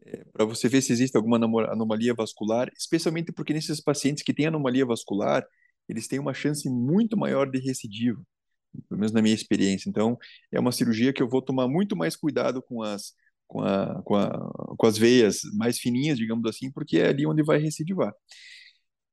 é, 0.05 0.25
para 0.33 0.45
você 0.45 0.69
ver 0.69 0.81
se 0.81 0.91
existe 0.91 1.15
alguma 1.17 1.37
anomalia 1.37 2.13
vascular, 2.13 2.71
especialmente 2.77 3.31
porque 3.31 3.53
nesses 3.53 3.81
pacientes 3.81 4.23
que 4.23 4.33
têm 4.33 4.47
anomalia 4.47 4.85
vascular, 4.85 5.45
eles 5.89 6.07
têm 6.07 6.19
uma 6.19 6.33
chance 6.33 6.69
muito 6.69 7.17
maior 7.17 7.49
de 7.49 7.59
recidiva, 7.59 8.21
pelo 8.89 8.99
menos 8.99 9.11
na 9.11 9.21
minha 9.21 9.35
experiência. 9.35 9.89
Então, 9.89 10.17
é 10.51 10.59
uma 10.59 10.71
cirurgia 10.71 11.13
que 11.13 11.21
eu 11.21 11.29
vou 11.29 11.41
tomar 11.41 11.67
muito 11.67 11.95
mais 11.95 12.15
cuidado 12.15 12.61
com 12.61 12.81
as 12.81 13.13
com, 13.47 13.61
a, 13.61 14.01
com, 14.03 14.15
a, 14.15 14.75
com 14.77 14.87
as 14.87 14.97
veias 14.97 15.41
mais 15.53 15.79
fininhas, 15.79 16.17
digamos 16.17 16.47
assim, 16.49 16.71
porque 16.71 16.97
é 16.99 17.07
ali 17.07 17.25
onde 17.25 17.43
vai 17.43 17.57
recidivar. 17.59 18.13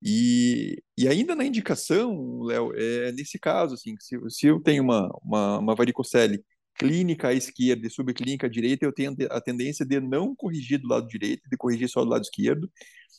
E, 0.02 0.82
e 0.98 1.08
ainda 1.08 1.34
na 1.34 1.44
indicação, 1.44 2.42
Léo, 2.42 2.72
é 2.76 3.12
nesse 3.12 3.38
caso, 3.38 3.74
assim, 3.74 3.94
se, 3.98 4.18
se 4.28 4.46
eu 4.46 4.60
tenho 4.60 4.82
uma, 4.82 5.08
uma, 5.22 5.58
uma 5.58 5.74
varicocele 5.74 6.44
clínica 6.76 7.28
à 7.28 7.34
esquerda 7.34 7.86
e 7.86 7.90
subclínica 7.90 8.46
à 8.46 8.50
direita, 8.50 8.84
eu 8.84 8.92
tenho 8.92 9.14
a 9.30 9.40
tendência 9.40 9.84
de 9.84 10.00
não 10.00 10.34
corrigir 10.34 10.78
do 10.78 10.88
lado 10.88 11.06
direito, 11.06 11.48
de 11.48 11.56
corrigir 11.56 11.88
só 11.88 12.04
do 12.04 12.10
lado 12.10 12.22
esquerdo. 12.22 12.70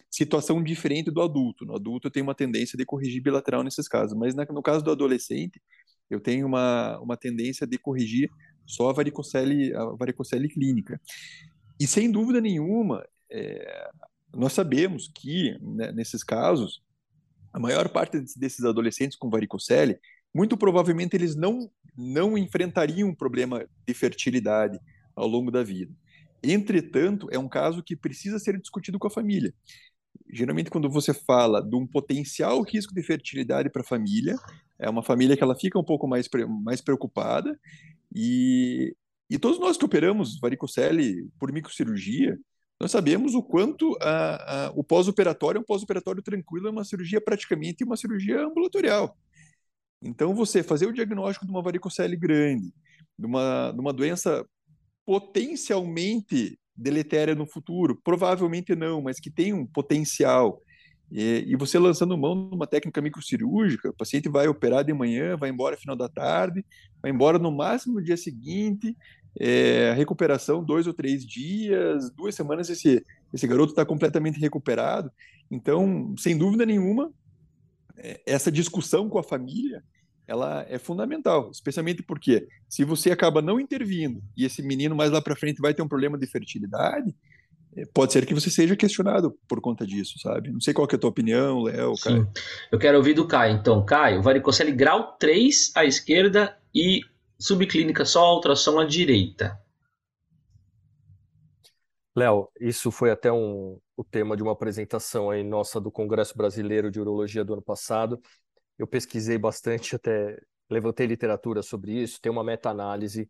Situação 0.10 0.64
diferente 0.64 1.10
do 1.12 1.22
adulto. 1.22 1.66
No 1.66 1.76
adulto, 1.76 2.08
eu 2.08 2.12
tenho 2.12 2.26
uma 2.26 2.36
tendência 2.36 2.78
de 2.78 2.86
corrigir 2.86 3.22
bilateral 3.22 3.64
nesses 3.64 3.88
casos, 3.88 4.18
mas 4.18 4.36
no 4.36 4.62
caso 4.62 4.84
do 4.84 4.92
adolescente, 4.92 5.62
eu 6.10 6.20
tenho 6.20 6.46
uma, 6.46 7.00
uma 7.00 7.18
tendência 7.18 7.66
de 7.66 7.78
corrigir 7.78 8.30
só 8.66 8.90
a 8.90 8.94
varicocele, 8.94 9.74
a 9.76 9.86
varicocele 9.98 10.48
clínica. 10.50 11.00
E 11.80 11.88
sem 11.88 12.12
dúvida 12.12 12.40
nenhuma, 12.40 13.06
é, 13.30 13.90
nós 14.34 14.54
sabemos 14.54 15.12
que, 15.14 15.58
né, 15.62 15.92
nesses 15.92 16.24
casos, 16.24 16.82
a 17.54 17.60
maior 17.60 17.90
parte 17.90 18.20
desses 18.38 18.64
adolescentes 18.66 19.18
com 19.18 19.30
varicocele, 19.30 19.98
muito 20.36 20.58
provavelmente 20.58 21.16
eles 21.16 21.34
não, 21.34 21.72
não 21.98 22.38
enfrentariam 22.38 23.08
um 23.08 23.16
problema 23.16 23.66
de 23.88 23.94
fertilidade 23.94 24.78
ao 25.16 25.26
longo 25.26 25.50
da 25.50 25.64
vida. 25.64 25.96
Entretanto, 26.44 27.30
é 27.32 27.40
um 27.40 27.48
caso 27.48 27.82
que 27.82 27.96
precisa 27.96 28.38
ser 28.38 28.60
discutido 28.60 29.00
com 29.00 29.08
a 29.08 29.10
família. 29.10 29.54
Geralmente, 30.30 30.70
quando 30.70 30.90
você 30.90 31.14
fala 31.14 31.62
de 31.62 31.74
um 31.74 31.88
potencial 31.88 32.62
risco 32.64 32.94
de 32.94 33.02
fertilidade 33.02 33.70
para 33.70 33.82
a 33.82 33.86
família, 33.86 34.36
é 34.78 34.90
uma 34.90 35.02
família 35.02 35.38
que 35.38 35.44
ela 35.44 35.56
fica 35.56 35.80
um 35.80 35.84
pouco 35.86 36.06
mais, 36.06 36.28
mais 36.62 36.82
preocupada. 36.82 37.58
E, 38.14 38.94
e 39.30 39.40
todos 39.40 39.58
nós 39.58 39.78
que 39.78 39.86
operamos 39.86 40.38
varicocele 40.38 41.30
por 41.40 41.50
microcirurgia, 41.50 42.38
nós 42.78 42.92
sabemos 42.92 43.36
o 43.36 43.42
quanto 43.42 43.98
a, 44.02 44.66
a, 44.68 44.72
o 44.76 44.84
pós-operatório 44.84 45.60
é 45.60 45.62
um 45.62 45.66
pós-operatório 45.66 46.22
tranquilo, 46.22 46.68
é 46.68 46.72
uma 46.72 46.84
cirurgia 46.84 47.22
praticamente 47.22 47.86
uma 47.86 47.96
cirurgia 47.96 48.46
ambulatorial. 48.46 49.18
Então, 50.02 50.36
você 50.36 50.62
fazer 50.62 50.86
o 50.86 50.94
diagnóstico 50.94 51.46
de 51.46 51.52
uma 51.52 51.62
varicocele 51.62 52.16
grande, 52.16 52.74
de 53.18 53.26
uma, 53.26 53.72
de 53.72 53.80
uma 53.80 53.94
doença 53.94 54.46
potencialmente 55.06 56.60
deletéria 56.76 57.36
no 57.36 57.46
futuro, 57.46 58.00
provavelmente 58.04 58.76
não, 58.76 59.02
mas 59.02 59.20
que 59.20 59.32
tem 59.32 59.54
um 59.54 59.66
potencial, 59.66 60.62
e, 61.12 61.56
você 61.58 61.78
lançando 61.78 62.18
mão 62.18 62.50
de 62.50 62.56
uma 62.56 62.68
técnica 62.68 63.02
microcirúrgica, 63.02 63.90
o 63.90 63.94
paciente 63.94 64.28
vai 64.28 64.48
operar 64.48 64.84
de 64.84 64.94
manhã, 64.94 65.38
vai 65.38 65.50
embora 65.50 65.76
no 65.76 65.82
final 65.82 65.96
da 65.96 66.10
tarde, 66.10 66.66
vai 67.02 67.12
embora 67.12 67.38
no 67.38 67.52
máximo 67.52 67.96
no 67.96 68.04
dia 68.04 68.18
seguinte, 68.18 68.96
é, 69.40 69.94
recuperação 69.96 70.64
dois 70.64 70.88
ou 70.88 70.94
três 70.94 71.26
dias, 71.26 72.10
duas 72.12 72.36
semanas, 72.36 72.70
esse, 72.70 73.04
esse 73.34 73.48
garoto 73.48 73.72
está 73.72 73.86
completamente 73.86 74.40
recuperado. 74.40 75.12
Então, 75.52 76.16
sem 76.18 76.38
dúvida 76.38 76.66
nenhuma, 76.66 77.12
essa 78.26 78.52
discussão 78.52 79.10
com 79.10 79.18
a 79.18 79.24
família 79.24 79.84
ela 80.28 80.66
é 80.68 80.80
fundamental, 80.80 81.52
especialmente 81.52 82.02
porque 82.02 82.48
se 82.68 82.84
você 82.84 83.12
acaba 83.12 83.42
não 83.42 83.60
intervindo 83.60 84.24
e 84.36 84.44
esse 84.44 84.62
menino 84.64 84.96
mais 84.96 85.12
lá 85.12 85.22
para 85.22 85.36
frente 85.36 85.62
vai 85.62 85.74
ter 85.74 85.82
um 85.82 85.88
problema 85.88 86.18
de 86.18 86.26
fertilidade, 86.26 87.16
é, 87.76 87.86
pode 87.94 88.14
ser 88.14 88.26
que 88.26 88.34
você 88.34 88.50
seja 88.50 88.76
questionado 88.76 89.38
por 89.48 89.62
conta 89.62 89.86
disso, 89.86 90.18
sabe? 90.20 90.52
Não 90.52 90.62
sei 90.62 90.74
qual 90.74 90.88
é 90.92 90.96
a 90.96 90.98
tua 90.98 91.10
opinião, 91.10 91.64
Léo, 91.64 91.94
Caio. 92.02 92.28
Eu 92.72 92.80
quero 92.80 92.98
ouvir 92.98 93.14
do 93.14 93.28
Caio. 93.28 93.58
Então, 93.58 93.84
Caio, 93.86 94.22
varicocele 94.22 94.72
grau 94.72 95.16
3 95.20 95.74
à 95.76 95.86
esquerda 95.86 96.58
e 96.74 97.02
subclínica 97.38 98.06
só 98.06 98.34
ultrassom 98.34 98.80
à 98.80 98.86
direita? 98.86 99.60
Léo, 102.16 102.50
isso 102.62 102.92
foi 102.92 103.12
até 103.12 103.30
um, 103.32 103.78
o 103.98 104.04
tema 104.04 104.38
de 104.38 104.44
uma 104.44 104.54
apresentação 104.54 105.30
aí 105.30 105.44
nossa 105.44 105.82
do 105.82 105.92
Congresso 105.92 106.38
Brasileiro 106.38 106.90
de 106.90 107.00
Urologia 107.00 107.44
do 107.44 107.54
ano 107.54 107.62
passado. 107.62 108.22
Eu 108.78 108.88
pesquisei 108.88 109.38
bastante, 109.38 109.96
até 109.98 110.40
levantei 110.70 111.08
literatura 111.08 111.62
sobre 111.62 111.92
isso, 111.92 112.22
tem 112.22 112.32
uma 112.32 112.44
meta-análise. 112.44 113.30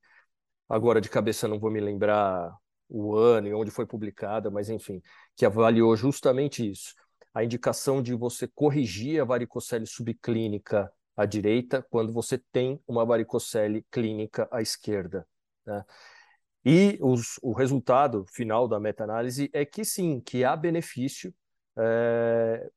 Agora 0.69 1.02
de 1.02 1.10
cabeça 1.10 1.48
não 1.48 1.60
vou 1.60 1.71
me 1.71 1.80
lembrar 1.80 2.56
o 2.88 3.15
ano 3.15 3.48
e 3.48 3.54
onde 3.56 3.71
foi 3.71 3.88
publicada, 3.88 4.52
mas 4.52 4.69
enfim, 4.69 5.02
que 5.36 5.48
avaliou 5.48 5.95
justamente 5.95 6.69
isso. 6.69 6.93
A 7.34 7.43
indicação 7.43 8.04
de 8.04 8.13
você 8.13 8.48
corrigir 8.48 9.19
a 9.19 9.26
varicocele 9.26 9.88
subclínica 9.88 10.91
à 11.17 11.26
direita 11.26 11.86
quando 11.89 12.13
você 12.13 12.38
tem 12.52 12.80
uma 12.88 13.04
varicocele 13.04 13.84
clínica 13.91 14.48
à 14.52 14.62
esquerda. 14.62 15.28
Né? 15.65 15.84
E 16.65 16.97
os, 16.99 17.38
o 17.43 17.54
resultado 17.54 18.25
final 18.34 18.67
da 18.67 18.80
meta-análise 18.80 19.49
é 19.54 19.63
que 19.63 19.86
sim, 19.86 20.19
que 20.19 20.43
há 20.43 20.56
benefício, 20.56 21.32
é, 21.78 22.67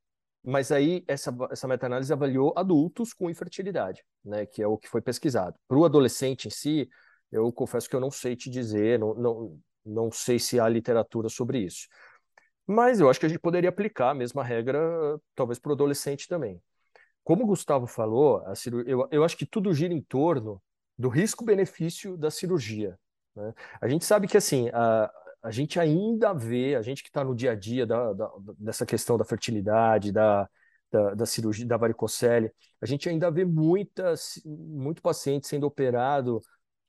mas 0.44 0.70
aí 0.70 1.02
essa, 1.08 1.34
essa 1.50 1.66
meta-análise 1.66 2.12
avaliou 2.12 2.52
adultos 2.54 3.14
com 3.14 3.30
infertilidade, 3.30 4.04
né, 4.22 4.44
que 4.44 4.62
é 4.62 4.66
o 4.66 4.76
que 4.76 4.88
foi 4.88 5.00
pesquisado. 5.00 5.58
Para 5.66 5.78
o 5.78 5.86
adolescente 5.86 6.48
em 6.48 6.50
si, 6.50 6.88
eu 7.32 7.50
confesso 7.50 7.88
que 7.88 7.96
eu 7.96 8.00
não 8.00 8.10
sei 8.10 8.36
te 8.36 8.50
dizer, 8.50 8.98
não, 8.98 9.14
não, 9.14 9.60
não 9.84 10.12
sei 10.12 10.38
se 10.38 10.60
há 10.60 10.68
literatura 10.68 11.30
sobre 11.30 11.58
isso. 11.60 11.88
Mas 12.66 13.00
eu 13.00 13.08
acho 13.08 13.18
que 13.18 13.24
a 13.26 13.28
gente 13.28 13.40
poderia 13.40 13.70
aplicar 13.70 14.10
a 14.10 14.14
mesma 14.14 14.44
regra, 14.44 14.78
talvez 15.34 15.58
para 15.58 15.70
o 15.70 15.72
adolescente 15.72 16.28
também. 16.28 16.60
Como 17.24 17.44
o 17.44 17.46
Gustavo 17.46 17.86
falou, 17.86 18.38
a 18.46 18.54
cirurgia, 18.54 18.92
eu, 18.92 19.08
eu 19.10 19.24
acho 19.24 19.36
que 19.36 19.46
tudo 19.46 19.72
gira 19.72 19.94
em 19.94 20.02
torno 20.02 20.62
do 20.98 21.08
risco-benefício 21.08 22.16
da 22.16 22.30
cirurgia. 22.30 22.98
Né? 23.38 23.54
A 23.80 23.88
gente 23.88 24.04
sabe 24.04 24.26
que 24.26 24.36
assim 24.36 24.68
a, 24.72 25.10
a 25.42 25.50
gente 25.50 25.78
ainda 25.78 26.32
vê, 26.34 26.74
a 26.74 26.82
gente 26.82 27.02
que 27.02 27.08
está 27.08 27.22
no 27.24 27.34
dia 27.34 27.52
a 27.52 27.54
dia 27.54 27.86
da, 27.86 28.12
da, 28.12 28.30
dessa 28.58 28.84
questão 28.84 29.16
da 29.16 29.24
fertilidade, 29.24 30.12
da, 30.12 30.48
da, 30.90 31.14
da, 31.14 31.26
cirurgia 31.26 31.66
da 31.66 31.76
varicocele, 31.76 32.50
a 32.80 32.86
gente 32.86 33.08
ainda 33.08 33.30
vê 33.30 33.44
muitas, 33.44 34.40
muito 34.44 35.00
paciente 35.00 35.46
sendo 35.46 35.66
operado 35.66 36.40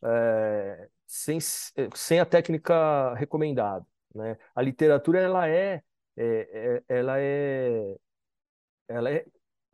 é, 0.04 0.90
sem, 1.06 1.40
sem 1.40 2.20
a 2.20 2.26
técnica 2.26 3.14
recomendada. 3.14 3.86
Né? 4.14 4.38
A 4.56 4.62
literatura 4.62 5.20
ela 5.20 5.48
é, 5.48 5.84
é, 6.18 6.84
é 6.88 6.98
ela 6.98 7.20
é 7.20 7.96
ela 8.88 9.12
é 9.12 9.24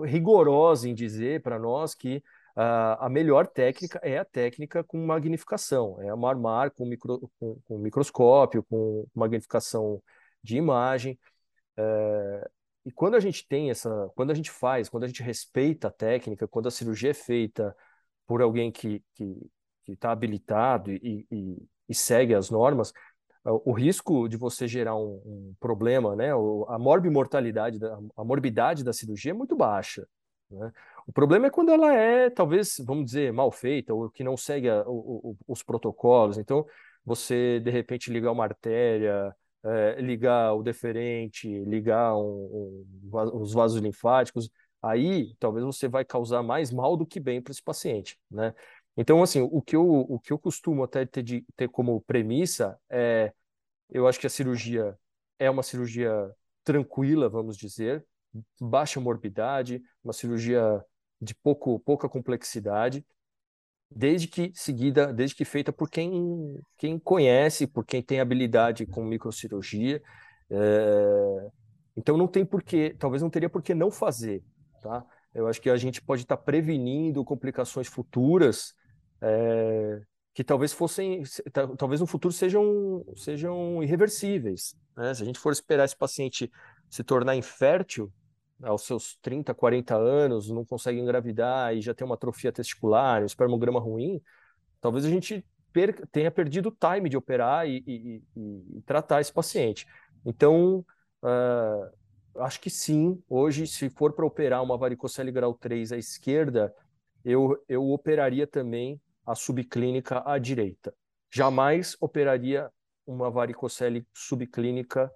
rigorosa 0.04 0.90
em 0.90 0.94
dizer 0.94 1.42
para 1.42 1.58
nós 1.58 1.96
que 1.96 2.22
a 2.56 3.10
melhor 3.10 3.48
técnica 3.48 4.00
é 4.02 4.18
a 4.18 4.26
técnica 4.26 4.84
com 4.84 5.06
magnificação, 5.06 6.02
é 6.02 6.14
marmar 6.16 6.72
com, 6.72 6.86
micro, 6.86 7.30
com, 7.38 7.60
com 7.66 7.78
microscópio, 7.78 8.64
com 8.64 9.06
magnificação 9.14 10.02
de 10.42 10.58
imagem. 10.58 11.20
É, 11.78 12.50
e 12.86 12.92
quando 12.92 13.16
a 13.16 13.20
gente 13.20 13.46
tem 13.48 13.70
essa, 13.70 14.10
quando 14.16 14.32
a 14.32 14.34
gente 14.34 14.52
faz, 14.52 14.88
quando 14.88 15.04
a 15.04 15.08
gente 15.08 15.22
respeita 15.22 15.88
a 15.90 15.92
técnica, 15.92 16.48
quando 16.48 16.68
a 16.68 16.72
cirurgia 16.72 17.12
é 17.12 17.14
feita 17.14 17.76
por 18.26 18.42
alguém 18.42 18.72
que 18.72 19.04
está 19.88 20.12
habilitado 20.12 20.92
e, 20.92 21.28
e, 21.32 21.58
e, 21.90 21.94
segue 21.94 22.34
as 22.34 22.50
normas, 22.50 22.94
o 23.44 23.72
risco 23.74 24.28
de 24.28 24.38
você 24.38 24.68
gerar 24.68 24.96
um, 24.96 25.22
um 25.26 25.56
problema, 25.60 26.16
né, 26.16 26.32
a 26.32 26.80
morbimortalidade, 26.80 27.80
a 28.16 28.24
morbidade 28.24 28.84
da 28.84 28.94
cirurgia 28.94 29.32
é 29.32 29.36
muito 29.36 29.56
baixa. 29.56 30.08
Né? 30.50 30.72
O 31.08 31.14
problema 31.14 31.48
é 31.48 31.50
quando 31.50 31.72
ela 31.72 31.94
é, 31.94 32.30
talvez, 32.30 32.78
vamos 32.86 33.06
dizer, 33.06 33.32
mal 33.32 33.52
feita 33.52 33.94
ou 33.94 34.10
que 34.10 34.24
não 34.24 34.36
segue 34.36 34.70
a, 34.70 34.82
o, 34.88 35.32
o, 35.32 35.38
os 35.48 35.62
protocolos. 35.62 36.38
Então, 36.38 36.66
você, 37.06 37.60
de 37.60 37.70
repente, 37.70 38.12
ligar 38.12 38.32
uma 38.32 38.44
artéria, 38.44 39.36
é, 39.64 40.02
ligar 40.02 40.54
o 40.54 40.64
deferente, 40.64 41.48
ligar 41.66 42.16
um, 42.16 42.86
um, 43.12 43.40
os 43.40 43.54
vasos 43.54 43.82
linfáticos, 43.82 44.50
aí 44.82 45.36
talvez 45.40 45.66
você 45.66 45.88
vai 45.88 46.04
causar 46.06 46.44
mais 46.44 46.72
mal 46.72 46.98
do 46.98 47.06
que 47.06 47.20
bem 47.20 47.42
para 47.42 47.52
esse 47.52 47.64
paciente, 47.64 48.18
né? 48.30 48.54
Então, 48.98 49.22
assim, 49.22 49.42
o 49.42 49.62
que 49.62 49.76
eu, 49.76 49.86
o 49.86 50.20
que 50.20 50.32
eu 50.32 50.40
costumo 50.40 50.84
até 50.84 51.06
ter, 51.06 51.22
de, 51.22 51.46
ter 51.56 51.68
como 51.68 52.00
premissa 52.02 52.80
é, 52.90 53.34
eu 53.90 54.08
acho 54.08 54.20
que 54.20 54.28
a 54.28 54.30
cirurgia 54.30 54.98
é 55.38 55.50
uma 55.50 55.64
cirurgia 55.64 56.32
tranquila, 56.64 57.30
vamos 57.30 57.58
dizer, 57.58 58.06
baixa 58.60 59.00
morbidade, 59.00 59.82
uma 60.04 60.14
cirurgia 60.14 60.84
de 61.22 61.34
pouco, 61.36 61.80
pouca 61.80 62.10
complexidade, 62.10 63.06
desde 63.90 64.28
que 64.28 64.52
seguida, 64.54 65.14
desde 65.14 65.36
que 65.36 65.46
feita 65.46 65.72
por 65.72 65.90
quem, 65.90 66.60
quem 66.78 67.00
conhece, 67.00 67.68
por 67.68 67.86
quem 67.86 68.02
tem 68.02 68.20
habilidade 68.20 68.86
com 68.86 69.04
microcirurgia. 69.04 70.02
É... 70.50 71.50
Então 71.96 72.18
não 72.18 72.28
tem 72.28 72.46
porquê, 72.46 72.96
talvez 73.00 73.22
não 73.22 73.30
teria 73.30 73.50
por 73.50 73.62
que 73.62 73.74
não 73.74 73.90
fazer, 73.90 74.44
tá? 74.82 75.06
Eu 75.34 75.48
acho 75.48 75.62
que 75.62 75.70
a 75.70 75.78
gente 75.78 76.02
pode 76.02 76.24
estar 76.24 76.38
prevenindo 76.38 77.24
complicações 77.24 77.88
futuras 77.88 78.74
é... 79.22 80.02
que 80.34 80.44
talvez 80.44 80.74
fossem, 80.74 81.24
talvez 81.78 82.02
no 82.02 82.08
futuro 82.08 82.34
sejam, 82.34 83.06
sejam 83.16 83.82
irreversíveis. 83.82 84.76
Né? 84.96 85.14
Se 85.14 85.24
a 85.24 85.26
gente 85.26 85.40
for 85.40 85.52
esperar 85.52 85.86
esse 85.86 85.98
paciente 85.98 86.52
se 86.90 87.04
tornar 87.04 87.36
infértil, 87.36 88.12
aos 88.64 88.84
seus 88.84 89.18
30, 89.22 89.54
40 89.54 89.96
anos, 89.96 90.50
não 90.50 90.66
consegue 90.66 91.00
engravidar 91.00 91.76
e 91.76 91.82
já 91.82 91.94
tem 91.94 92.06
uma 92.06 92.16
atrofia 92.16 92.52
testicular, 92.52 93.22
um 93.22 93.26
espermograma 93.26 93.80
ruim, 93.80 94.22
talvez 94.80 95.06
a 95.06 95.10
gente 95.10 95.46
per 95.74 96.08
tenha 96.08 96.32
perdido 96.32 96.70
o 96.70 96.72
time 96.72 97.10
de 97.10 97.18
operar 97.18 97.68
e, 97.68 97.84
e, 97.86 98.24
e, 98.36 98.78
e 98.78 98.82
tratar 98.84 99.20
esse 99.20 99.34
paciente. 99.34 99.86
Então, 100.26 100.86
uh, 101.22 102.42
acho 102.42 102.60
que 102.62 102.70
sim, 102.70 103.22
hoje, 103.30 103.68
se 103.68 103.90
for 103.90 104.14
para 104.14 104.26
operar 104.26 104.64
uma 104.64 104.78
varicocele 104.78 105.32
grau 105.32 105.54
3 105.54 105.92
à 105.92 105.98
esquerda, 105.98 106.74
eu, 107.24 107.62
eu 107.68 107.92
operaria 107.92 108.48
também 108.48 109.02
a 109.26 109.36
subclínica 109.36 110.24
à 110.26 110.38
direita. 110.38 110.94
Jamais 111.30 111.98
operaria 112.00 112.72
uma 113.06 113.30
varicocele 113.30 114.08
subclínica 114.14 115.12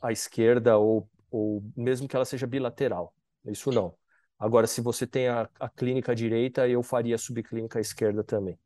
à 0.00 0.10
esquerda 0.10 0.76
ou 0.78 1.08
ou 1.34 1.64
mesmo 1.76 2.06
que 2.06 2.14
ela 2.14 2.24
seja 2.24 2.46
bilateral. 2.46 3.12
Isso 3.44 3.72
não. 3.72 3.92
Agora, 4.38 4.68
se 4.68 4.80
você 4.80 5.04
tem 5.04 5.26
a, 5.26 5.48
a 5.58 5.68
clínica 5.68 6.14
direita, 6.14 6.68
eu 6.68 6.80
faria 6.80 7.16
a 7.16 7.18
subclínica 7.18 7.80
esquerda 7.80 8.22
também. 8.22 8.56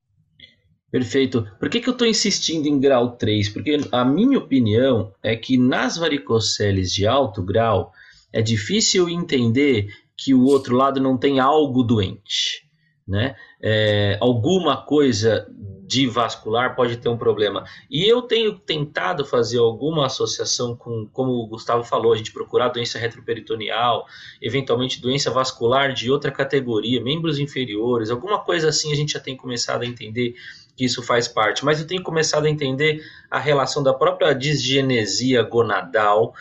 Perfeito. 0.90 1.46
Por 1.59 1.70
que, 1.70 1.81
que 1.81 1.88
eu 1.88 1.92
estou 1.92 2.07
insistindo 2.07 2.66
em 2.66 2.78
grau 2.78 3.16
3? 3.16 3.48
Porque 3.48 3.78
a 3.90 4.04
minha 4.04 4.38
opinião 4.38 5.14
é 5.22 5.35
que 5.35 5.57
nas 5.57 5.96
varicoceles 5.96 6.92
de 6.92 7.07
alto 7.07 7.42
grau 7.42 7.90
é 8.33 8.42
difícil 8.42 9.09
entender 9.09 9.88
que 10.14 10.35
o 10.35 10.44
outro 10.44 10.76
lado 10.76 11.00
não 11.00 11.16
tem 11.16 11.40
algo 11.40 11.83
doente. 11.83 12.68
Né? 13.07 13.35
É, 13.62 14.18
alguma 14.20 14.85
coisa 14.85 15.46
de 15.88 16.07
vascular 16.07 16.77
pode 16.77 16.98
ter 16.98 17.09
um 17.09 17.16
problema. 17.16 17.64
E 17.90 18.05
eu 18.05 18.20
tenho 18.20 18.59
tentado 18.59 19.24
fazer 19.24 19.57
alguma 19.57 20.05
associação 20.05 20.77
com, 20.77 21.09
como 21.11 21.33
o 21.33 21.46
Gustavo 21.46 21.83
falou, 21.83 22.12
a 22.12 22.16
gente 22.16 22.31
procurar 22.31 22.68
doença 22.68 22.98
retroperitoneal, 22.98 24.07
eventualmente 24.40 25.01
doença 25.01 25.31
vascular 25.31 25.94
de 25.94 26.11
outra 26.11 26.31
categoria, 26.31 27.03
membros 27.03 27.38
inferiores, 27.38 28.11
alguma 28.11 28.38
coisa 28.38 28.68
assim 28.68 28.92
a 28.92 28.94
gente 28.94 29.14
já 29.14 29.20
tem 29.20 29.35
começado 29.35 29.81
a 29.81 29.87
entender 29.87 30.35
que 30.77 30.85
isso 30.85 31.03
faz 31.03 31.27
parte. 31.27 31.64
Mas 31.64 31.81
eu 31.81 31.87
tenho 31.87 32.03
começado 32.03 32.44
a 32.44 32.51
entender 32.51 33.03
a 33.31 33.38
relação 33.38 33.83
da 33.83 33.94
própria 33.94 34.35
disgenesia 34.35 35.42
gonadal 35.42 36.35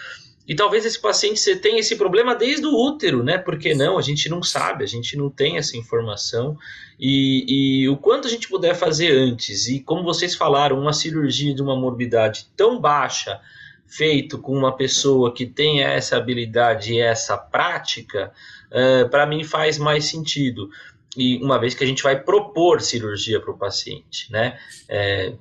e 0.48 0.56
talvez 0.56 0.86
esse 0.86 1.00
paciente 1.00 1.56
tenha 1.58 1.80
esse 1.80 1.98
problema 1.98 2.34
desde 2.34 2.66
o 2.66 2.74
útero, 2.74 3.22
né? 3.22 3.38
Porque 3.38 3.76
não, 3.76 3.98
a 3.98 4.02
gente 4.02 4.30
não 4.30 4.42
sabe, 4.42 4.84
a 4.84 4.88
gente 4.88 5.18
não 5.18 5.30
tem 5.30 5.58
essa 5.58 5.76
informação. 5.76 6.58
E, 6.98 7.82
e, 7.84 7.90
o 7.90 7.98
quanto 7.98 8.28
a 8.28 8.32
gente 8.32 8.48
puder 8.48 8.74
fazer 8.74 9.12
antes, 9.12 9.68
e 9.68 9.82
como 9.82 10.04
vocês 10.04 10.36
falaram, 10.36 10.80
uma 10.80 10.94
cirurgia 10.94 11.54
de 11.54 11.62
uma 11.62 11.76
morbidade 11.76 12.48
tão 12.56 12.80
baixa, 12.80 13.42
feito 13.86 14.38
com 14.38 14.54
uma 14.54 14.76
pessoa 14.76 15.34
que 15.34 15.46
tenha 15.46 15.90
essa 15.90 16.16
habilidade 16.16 16.94
e 16.94 17.00
essa 17.00 17.38
prática, 17.38 18.32
uh, 18.72 19.10
para 19.10 19.26
mim 19.26 19.44
faz 19.44 19.78
mais 19.78 20.06
sentido. 20.06 20.70
E 21.18 21.44
uma 21.44 21.60
vez 21.60 21.74
que 21.74 21.84
a 21.84 21.88
gente 21.88 22.04
vai 22.04 22.18
propor 22.18 22.80
cirurgia 22.80 23.40
para 23.42 23.52
o 23.52 23.58
paciente, 23.58 24.32
né? 24.32 24.58
É, 24.88 25.34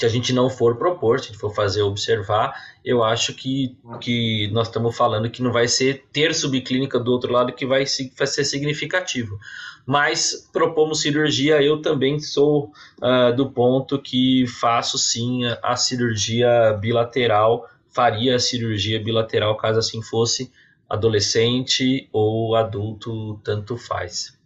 se 0.00 0.06
a 0.06 0.08
gente 0.08 0.32
não 0.32 0.48
for 0.48 0.76
propor, 0.76 1.20
se 1.20 1.26
a 1.26 1.28
gente 1.28 1.38
for 1.38 1.54
fazer 1.54 1.82
observar, 1.82 2.54
eu 2.82 3.04
acho 3.04 3.34
que, 3.34 3.76
que 4.00 4.48
nós 4.50 4.68
estamos 4.68 4.96
falando 4.96 5.28
que 5.28 5.42
não 5.42 5.52
vai 5.52 5.68
ser 5.68 6.06
ter 6.10 6.34
subclínica 6.34 6.98
do 6.98 7.12
outro 7.12 7.30
lado 7.30 7.52
que 7.52 7.66
vai, 7.66 7.84
vai 8.16 8.26
ser 8.26 8.44
significativo. 8.44 9.38
Mas 9.84 10.48
propomos 10.50 11.02
cirurgia, 11.02 11.62
eu 11.62 11.82
também 11.82 12.18
sou 12.18 12.72
uh, 13.02 13.36
do 13.36 13.50
ponto 13.50 14.00
que 14.00 14.46
faço 14.46 14.96
sim 14.96 15.44
a, 15.44 15.58
a 15.62 15.76
cirurgia 15.76 16.72
bilateral, 16.80 17.68
faria 17.90 18.36
a 18.36 18.38
cirurgia 18.38 18.98
bilateral 19.02 19.54
caso 19.58 19.80
assim 19.80 20.00
fosse, 20.00 20.50
adolescente 20.88 22.08
ou 22.10 22.56
adulto, 22.56 23.38
tanto 23.44 23.76
faz. 23.76 24.39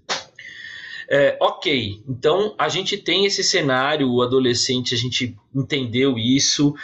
É, 1.09 1.37
ok, 1.41 2.03
então 2.09 2.55
a 2.59 2.69
gente 2.69 2.97
tem 2.97 3.27
esse 3.27 3.45
cenário, 3.45 4.11
o 4.11 4.23
adolescente, 4.23 4.95
a 4.95 4.99
gente 4.99 5.37
entendeu 5.55 6.17
isso, 6.17 6.75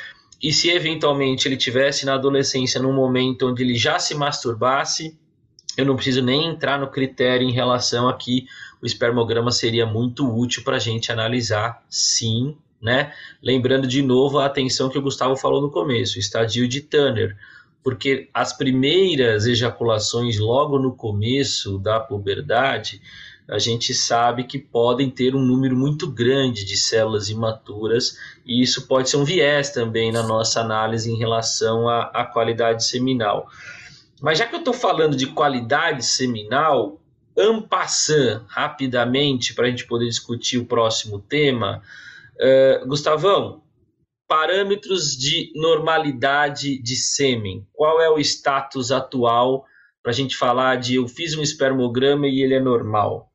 e 0.42 0.52
se 0.52 0.70
eventualmente 0.70 1.46
ele 1.46 1.56
tivesse 1.56 2.06
na 2.06 2.14
adolescência 2.14 2.80
num 2.80 2.92
momento 2.92 3.46
onde 3.46 3.62
ele 3.62 3.74
já 3.74 3.98
se 3.98 4.14
masturbasse, 4.14 5.18
eu 5.76 5.84
não 5.84 5.96
preciso 5.96 6.22
nem 6.22 6.46
entrar 6.46 6.78
no 6.78 6.90
critério 6.90 7.48
em 7.48 7.52
relação 7.52 8.08
a 8.08 8.16
que 8.16 8.46
o 8.82 8.86
espermograma 8.86 9.50
seria 9.50 9.86
muito 9.86 10.26
útil 10.26 10.62
para 10.64 10.76
a 10.76 10.80
gente 10.80 11.12
analisar, 11.12 11.82
sim, 11.88 12.56
né? 12.80 13.12
Lembrando 13.42 13.86
de 13.86 14.02
novo 14.02 14.38
a 14.38 14.46
atenção 14.46 14.88
que 14.88 14.98
o 14.98 15.02
Gustavo 15.02 15.36
falou 15.36 15.60
no 15.60 15.70
começo, 15.70 16.16
o 16.16 16.20
estadio 16.20 16.66
de 16.66 16.80
Turner, 16.80 17.36
porque 17.82 18.28
as 18.32 18.52
primeiras 18.52 19.46
ejaculações 19.46 20.38
logo 20.38 20.78
no 20.78 20.94
começo 20.94 21.78
da 21.78 22.00
puberdade, 22.00 23.00
a 23.50 23.58
gente 23.58 23.92
sabe 23.92 24.44
que 24.44 24.58
podem 24.58 25.10
ter 25.10 25.34
um 25.34 25.42
número 25.42 25.76
muito 25.76 26.08
grande 26.08 26.64
de 26.64 26.76
células 26.76 27.28
imaturas, 27.28 28.16
e 28.46 28.62
isso 28.62 28.86
pode 28.86 29.10
ser 29.10 29.16
um 29.16 29.24
viés 29.24 29.70
também 29.70 30.12
na 30.12 30.22
nossa 30.22 30.60
análise 30.60 31.10
em 31.10 31.16
relação 31.16 31.88
à, 31.88 32.02
à 32.14 32.24
qualidade 32.24 32.86
seminal. 32.86 33.48
Mas 34.22 34.38
já 34.38 34.46
que 34.46 34.54
eu 34.54 34.60
estou 34.60 34.74
falando 34.74 35.16
de 35.16 35.26
qualidade 35.26 36.04
seminal, 36.04 37.00
ampassando 37.36 38.44
rapidamente, 38.46 39.52
para 39.52 39.66
a 39.66 39.70
gente 39.70 39.86
poder 39.86 40.06
discutir 40.06 40.58
o 40.58 40.66
próximo 40.66 41.18
tema, 41.18 41.82
uh, 42.36 42.86
Gustavão, 42.86 43.62
parâmetros 44.28 45.16
de 45.16 45.50
normalidade 45.56 46.80
de 46.80 46.94
sêmen. 46.94 47.66
Qual 47.72 48.00
é 48.00 48.08
o 48.08 48.18
status 48.20 48.92
atual 48.92 49.64
para 50.00 50.12
a 50.12 50.14
gente 50.14 50.36
falar 50.36 50.76
de 50.76 50.94
eu 50.94 51.08
fiz 51.08 51.36
um 51.36 51.42
espermograma 51.42 52.28
e 52.28 52.42
ele 52.42 52.54
é 52.54 52.60
normal? 52.60 53.29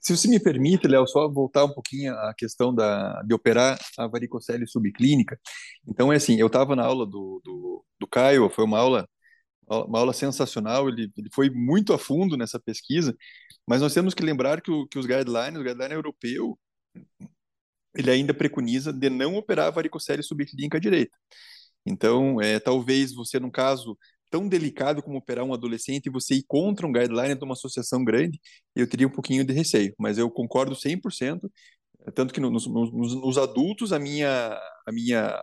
Se 0.00 0.16
você 0.16 0.28
me 0.28 0.40
permite, 0.40 0.86
Léo, 0.88 1.06
só 1.06 1.28
voltar 1.28 1.64
um 1.64 1.72
pouquinho 1.72 2.14
à 2.14 2.34
questão 2.36 2.74
da, 2.74 3.22
de 3.22 3.34
operar 3.34 3.78
a 3.98 4.06
varicocele 4.06 4.66
subclínica. 4.66 5.38
Então, 5.86 6.12
é 6.12 6.16
assim, 6.16 6.36
eu 6.38 6.46
estava 6.46 6.76
na 6.76 6.84
aula 6.84 7.06
do, 7.06 7.40
do, 7.44 7.84
do 8.00 8.06
Caio, 8.06 8.48
foi 8.50 8.64
uma 8.64 8.78
aula 8.78 9.08
uma 9.70 9.98
aula 9.98 10.12
sensacional, 10.14 10.88
ele, 10.88 11.12
ele 11.16 11.28
foi 11.32 11.50
muito 11.50 11.92
a 11.92 11.98
fundo 11.98 12.36
nessa 12.36 12.58
pesquisa, 12.58 13.14
mas 13.66 13.82
nós 13.82 13.92
temos 13.92 14.14
que 14.14 14.22
lembrar 14.22 14.62
que, 14.62 14.70
o, 14.70 14.86
que 14.86 14.98
os 14.98 15.06
guidelines, 15.06 15.60
o 15.60 15.64
guideline 15.64 15.94
europeu, 15.94 16.58
ele 17.94 18.10
ainda 18.10 18.32
preconiza 18.34 18.92
de 18.92 19.10
não 19.10 19.36
operar 19.36 19.66
a 19.66 19.70
varicocele 19.70 20.22
subclínica 20.22 20.80
direita. 20.80 21.16
Então, 21.86 22.40
é, 22.40 22.60
talvez 22.60 23.14
você, 23.14 23.40
num 23.40 23.50
caso 23.50 23.98
tão 24.30 24.48
delicado 24.48 25.02
como 25.02 25.18
operar 25.18 25.44
um 25.44 25.54
adolescente, 25.54 26.10
você 26.10 26.34
ir 26.34 26.44
contra 26.46 26.86
um 26.86 26.92
guideline 26.92 27.34
de 27.34 27.44
uma 27.44 27.54
associação 27.54 28.04
grande, 28.04 28.40
eu 28.74 28.88
teria 28.88 29.06
um 29.06 29.10
pouquinho 29.10 29.44
de 29.44 29.52
receio, 29.52 29.94
mas 29.98 30.18
eu 30.18 30.30
concordo 30.30 30.74
100%, 30.74 31.50
tanto 32.14 32.32
que 32.32 32.40
nos, 32.40 32.66
nos, 32.66 33.14
nos 33.14 33.38
adultos 33.38 33.92
a 33.92 33.98
minha, 33.98 34.58
a 34.86 34.92
minha 34.92 35.38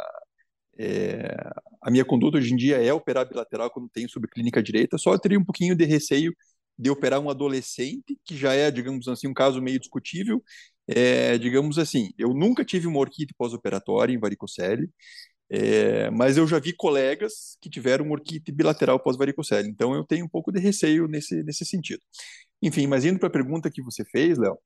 é, 0.77 1.35
a 1.81 1.91
minha 1.91 2.03
conduta 2.05 2.37
hoje 2.37 2.53
em 2.53 2.57
dia 2.57 2.77
é 2.83 2.91
operar 2.93 3.27
bilateral 3.27 3.69
quando 3.71 3.89
tem 3.89 4.07
subclínica 4.07 4.61
direita, 4.61 4.97
só 4.97 5.13
eu 5.13 5.19
teria 5.19 5.39
um 5.39 5.45
pouquinho 5.45 5.75
de 5.75 5.85
receio 5.85 6.33
de 6.77 6.89
operar 6.89 7.19
um 7.19 7.29
adolescente, 7.29 8.17
que 8.25 8.35
já 8.35 8.53
é, 8.53 8.69
digamos 8.69 9.07
assim, 9.07 9.27
um 9.27 9.33
caso 9.33 9.61
meio 9.61 9.79
discutível. 9.79 10.43
É, 10.87 11.37
digamos 11.37 11.79
assim, 11.79 12.11
eu 12.17 12.33
nunca 12.33 12.63
tive 12.63 12.85
uma 12.87 12.99
orquite 12.99 13.33
pós-operatória 13.37 14.13
em 14.13 14.19
varicocele, 14.19 14.89
é, 15.49 16.09
mas 16.09 16.37
eu 16.37 16.47
já 16.47 16.59
vi 16.59 16.73
colegas 16.73 17.57
que 17.61 17.69
tiveram 17.69 18.09
orquite 18.11 18.51
bilateral 18.51 18.99
pós-varicocele, 18.99 19.69
então 19.69 19.93
eu 19.93 20.03
tenho 20.03 20.25
um 20.25 20.29
pouco 20.29 20.51
de 20.51 20.59
receio 20.59 21.07
nesse, 21.07 21.43
nesse 21.43 21.65
sentido. 21.65 22.01
Enfim, 22.61 22.87
mas 22.87 23.05
indo 23.05 23.19
para 23.19 23.27
a 23.27 23.31
pergunta 23.31 23.69
que 23.71 23.81
você 23.81 24.03
fez, 24.05 24.37
Léo, 24.37 24.57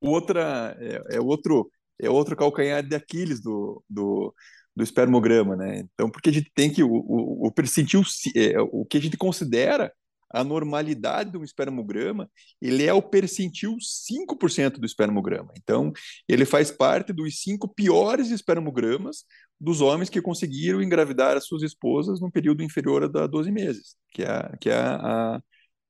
outra 0.00 0.76
é, 0.80 1.16
é, 1.16 1.20
outro 1.20 1.70
é 2.00 2.10
outro 2.10 2.36
calcanhar 2.36 2.82
de 2.86 2.94
Aquiles 2.94 3.40
do, 3.40 3.82
do, 3.88 4.34
do 4.74 4.84
espermograma, 4.84 5.56
né? 5.56 5.80
Então, 5.94 6.10
porque 6.10 6.30
a 6.30 6.32
gente 6.32 6.50
tem 6.54 6.70
que 6.72 6.82
o, 6.82 6.90
o, 6.90 7.46
o 7.46 7.52
percentil, 7.52 8.02
é, 8.34 8.60
o 8.60 8.84
que 8.84 8.98
a 8.98 9.00
gente 9.00 9.16
considera 9.16 9.92
a 10.30 10.42
normalidade 10.42 11.30
do 11.30 11.44
espermograma, 11.44 12.30
ele 12.60 12.84
é 12.84 12.92
o 12.92 13.02
percentil 13.02 13.76
5% 13.80 14.78
do 14.78 14.86
espermograma. 14.86 15.52
Então, 15.56 15.92
ele 16.28 16.44
faz 16.44 16.70
parte 16.70 17.12
dos 17.12 17.40
cinco 17.40 17.68
piores 17.68 18.30
espermogramas 18.30 19.24
dos 19.60 19.80
homens 19.80 20.10
que 20.10 20.20
conseguiram 20.20 20.82
engravidar 20.82 21.36
as 21.36 21.46
suas 21.46 21.62
esposas 21.62 22.20
num 22.20 22.30
período 22.30 22.62
inferior 22.62 23.04
a 23.04 23.26
12 23.26 23.50
meses, 23.50 23.96
que 24.12 24.22
é, 24.22 24.28
a, 24.28 24.56
que 24.60 24.70
é 24.70 24.76
a, 24.76 25.40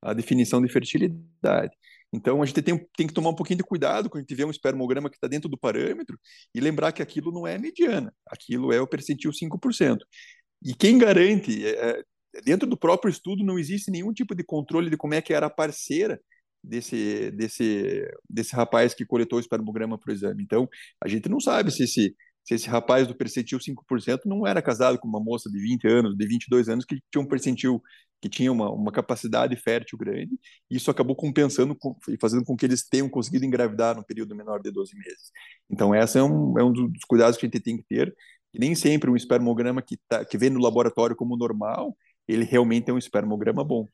a 0.03 0.13
definição 0.13 0.63
de 0.63 0.69
fertilidade. 0.69 1.75
Então, 2.13 2.43
a 2.43 2.47
gente 2.47 2.63
tem, 2.63 2.79
tem 2.97 3.07
que 3.07 3.13
tomar 3.13 3.31
um 3.31 3.35
pouquinho 3.35 3.59
de 3.59 3.65
cuidado 3.65 4.09
quando 4.09 4.21
a 4.21 4.23
gente 4.23 4.35
vê 4.35 4.45
um 4.45 4.51
espermograma 4.51 5.11
que 5.11 5.17
está 5.17 5.27
dentro 5.27 5.49
do 5.49 5.59
parâmetro 5.59 6.19
e 6.55 6.61
lembrar 6.61 6.93
que 6.93 7.03
aquilo 7.03 7.33
não 7.33 7.47
é 7.47 7.59
mediana, 7.59 8.15
aquilo 8.27 8.73
é 8.73 8.81
o 8.81 8.87
percentil 8.87 9.33
5%. 9.33 9.99
E 10.63 10.75
quem 10.75 10.99
garante, 10.99 11.67
é, 11.67 11.71
é, 11.71 12.05
dentro 12.45 12.69
do 12.69 12.77
próprio 12.77 13.11
estudo, 13.11 13.45
não 13.45 13.59
existe 13.59 13.91
nenhum 13.91 14.13
tipo 14.13 14.35
de 14.35 14.45
controle 14.45 14.91
de 14.91 14.97
como 14.97 15.15
é 15.15 15.23
que 15.23 15.33
era 15.33 15.47
a 15.47 15.51
parceira 15.51 16.21
desse, 16.63 17.31
desse, 17.31 18.09
desse 18.29 18.55
rapaz 18.55 18.93
que 18.95 19.07
coletou 19.07 19.39
o 19.39 19.41
espermograma 19.41 19.99
para 19.99 20.11
o 20.11 20.15
exame. 20.15 20.43
Então, 20.43 20.69
a 21.03 21.09
gente 21.09 21.29
não 21.29 21.41
sabe 21.41 21.71
se 21.71 21.85
esse, 21.85 22.15
se 22.45 22.55
esse 22.55 22.69
rapaz 22.69 23.07
do 23.07 23.17
percentil 23.17 23.59
5% 23.59 24.21
não 24.27 24.47
era 24.47 24.61
casado 24.61 24.99
com 24.99 25.09
uma 25.09 25.21
moça 25.21 25.51
de 25.51 25.59
20 25.59 25.87
anos, 25.87 26.17
de 26.17 26.27
22 26.27 26.69
anos, 26.69 26.85
que 26.85 26.99
tinha 27.11 27.23
um 27.23 27.27
percentil, 27.27 27.83
que 28.21 28.29
tinha 28.29 28.51
uma, 28.51 28.71
uma 28.71 28.93
capacidade 28.93 29.55
fértil 29.57 29.99
grande, 29.99 30.39
e 30.71 30.77
isso 30.77 30.91
acabou 30.91 31.15
compensando 31.15 31.77
e 32.09 32.17
fazendo 32.21 32.45
com 32.45 32.57
que 32.57 32.67
eles 32.67 32.87
tenham 32.89 33.09
conseguido 33.09 33.45
engravidar 33.45 33.97
num 33.97 34.03
período 34.03 34.35
menor 34.35 34.61
de 34.61 34.71
12 34.71 34.97
meses. 34.97 35.31
Então, 35.71 35.95
esse 35.95 36.19
é 36.19 36.23
um, 36.23 36.59
é 36.59 36.65
um 36.65 36.73
dos 36.73 37.05
cuidados 37.09 37.39
que 37.39 37.47
a 37.47 37.49
gente 37.49 37.61
tem 37.61 37.77
que 37.77 37.85
ter, 37.85 38.15
nem 38.55 38.75
sempre 38.75 39.11
um 39.11 39.17
espermograma 39.17 39.83
que, 39.83 39.99
tá, 40.09 40.25
que 40.25 40.39
vem 40.39 40.51
no 40.51 40.61
laboratório 40.61 41.15
como 41.15 41.37
normal, 41.37 41.97
ele 42.29 42.45
realmente 42.45 42.91
é 42.91 42.93
um 42.93 42.99
espermograma 42.99 43.65
bom. 43.65 43.87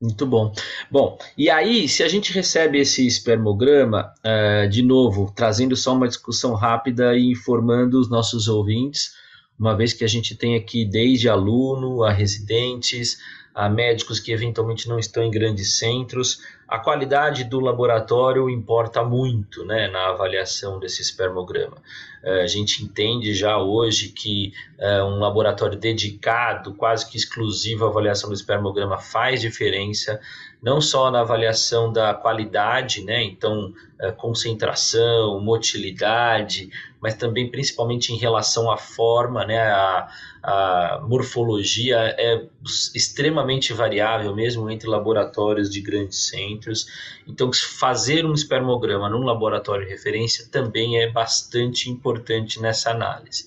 Muito 0.00 0.26
bom. 0.26 0.52
Bom, 0.90 1.18
e 1.38 1.48
aí, 1.48 1.88
se 1.88 2.02
a 2.02 2.08
gente 2.08 2.32
recebe 2.32 2.78
esse 2.78 3.06
espermograma, 3.06 4.12
uh, 4.18 4.68
de 4.68 4.82
novo, 4.82 5.32
trazendo 5.34 5.74
só 5.74 5.94
uma 5.94 6.06
discussão 6.06 6.54
rápida 6.54 7.16
e 7.16 7.30
informando 7.30 7.98
os 7.98 8.10
nossos 8.10 8.46
ouvintes, 8.46 9.14
uma 9.58 9.74
vez 9.74 9.94
que 9.94 10.04
a 10.04 10.08
gente 10.08 10.34
tem 10.34 10.54
aqui 10.54 10.84
desde 10.84 11.30
aluno 11.30 12.02
a 12.02 12.12
residentes, 12.12 13.18
a 13.56 13.70
médicos 13.70 14.20
que 14.20 14.32
eventualmente 14.32 14.86
não 14.86 14.98
estão 14.98 15.22
em 15.22 15.30
grandes 15.30 15.78
centros, 15.78 16.42
a 16.68 16.78
qualidade 16.78 17.42
do 17.42 17.58
laboratório 17.58 18.50
importa 18.50 19.02
muito 19.02 19.64
né, 19.64 19.88
na 19.88 20.10
avaliação 20.10 20.78
desse 20.78 21.00
espermograma. 21.00 21.78
É, 22.22 22.42
a 22.42 22.46
gente 22.46 22.84
entende 22.84 23.32
já 23.32 23.56
hoje 23.56 24.10
que 24.10 24.52
é, 24.78 25.02
um 25.02 25.18
laboratório 25.18 25.78
dedicado, 25.78 26.74
quase 26.74 27.08
que 27.08 27.16
exclusivo 27.16 27.86
à 27.86 27.88
avaliação 27.88 28.28
do 28.28 28.34
espermograma, 28.34 28.98
faz 28.98 29.40
diferença, 29.40 30.20
não 30.62 30.80
só 30.80 31.10
na 31.10 31.20
avaliação 31.20 31.92
da 31.92 32.14
qualidade, 32.14 33.02
né, 33.04 33.22
então 33.22 33.72
é, 33.98 34.10
concentração, 34.10 35.40
motilidade, 35.40 36.70
mas 37.00 37.14
também 37.14 37.50
principalmente 37.50 38.12
em 38.12 38.16
relação 38.16 38.70
à 38.70 38.76
forma, 38.76 39.44
né, 39.44 39.60
a, 39.60 40.08
a 40.42 41.00
morfologia 41.06 41.96
é 42.18 42.46
extremamente 42.94 43.72
variável 43.72 44.34
mesmo 44.34 44.70
entre 44.70 44.88
laboratórios 44.88 45.70
de 45.70 45.80
grandes 45.80 46.28
centros. 46.28 46.86
Então, 47.26 47.50
fazer 47.52 48.24
um 48.24 48.32
espermograma 48.32 49.08
num 49.08 49.24
laboratório 49.24 49.84
de 49.84 49.90
referência 49.90 50.48
também 50.50 50.98
é 51.00 51.10
bastante 51.10 51.90
importante 51.90 52.60
nessa 52.60 52.90
análise. 52.90 53.46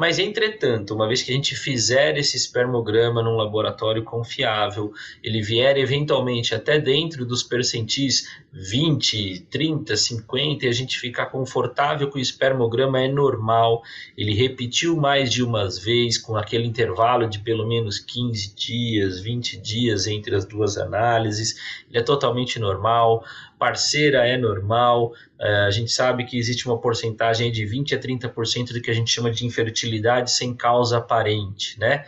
Mas, 0.00 0.18
entretanto, 0.18 0.94
uma 0.94 1.06
vez 1.06 1.22
que 1.22 1.30
a 1.30 1.34
gente 1.34 1.54
fizer 1.54 2.16
esse 2.16 2.34
espermograma 2.34 3.22
num 3.22 3.36
laboratório 3.36 4.02
confiável, 4.02 4.94
ele 5.22 5.42
vier 5.42 5.76
eventualmente 5.76 6.54
até 6.54 6.78
dentro 6.80 7.26
dos 7.26 7.42
percentis 7.42 8.26
20, 8.50 9.40
30, 9.50 9.94
50, 9.94 10.64
e 10.64 10.68
a 10.70 10.72
gente 10.72 10.98
ficar 10.98 11.26
confortável 11.26 12.10
que 12.10 12.16
o 12.16 12.18
espermograma 12.18 12.98
é 12.98 13.08
normal, 13.08 13.82
ele 14.16 14.32
repetiu 14.32 14.96
mais 14.96 15.30
de 15.30 15.42
umas 15.42 15.78
vezes, 15.78 16.16
com 16.16 16.34
aquele 16.34 16.64
intervalo 16.64 17.28
de 17.28 17.38
pelo 17.38 17.68
menos 17.68 17.98
15 17.98 18.54
dias, 18.54 19.20
20 19.20 19.58
dias 19.58 20.06
entre 20.06 20.34
as 20.34 20.46
duas 20.46 20.78
análises, 20.78 21.56
ele 21.90 21.98
é 21.98 22.02
totalmente 22.02 22.58
normal 22.58 23.22
parceira 23.60 24.26
é 24.26 24.38
normal. 24.38 25.12
Uh, 25.38 25.66
a 25.66 25.70
gente 25.70 25.92
sabe 25.92 26.24
que 26.24 26.38
existe 26.38 26.66
uma 26.66 26.80
porcentagem 26.80 27.52
de 27.52 27.66
20 27.66 27.94
a 27.94 28.00
30% 28.00 28.72
do 28.72 28.80
que 28.80 28.90
a 28.90 28.94
gente 28.94 29.10
chama 29.10 29.30
de 29.30 29.44
infertilidade 29.46 30.32
sem 30.32 30.54
causa 30.54 30.96
aparente, 30.96 31.78
né? 31.78 32.06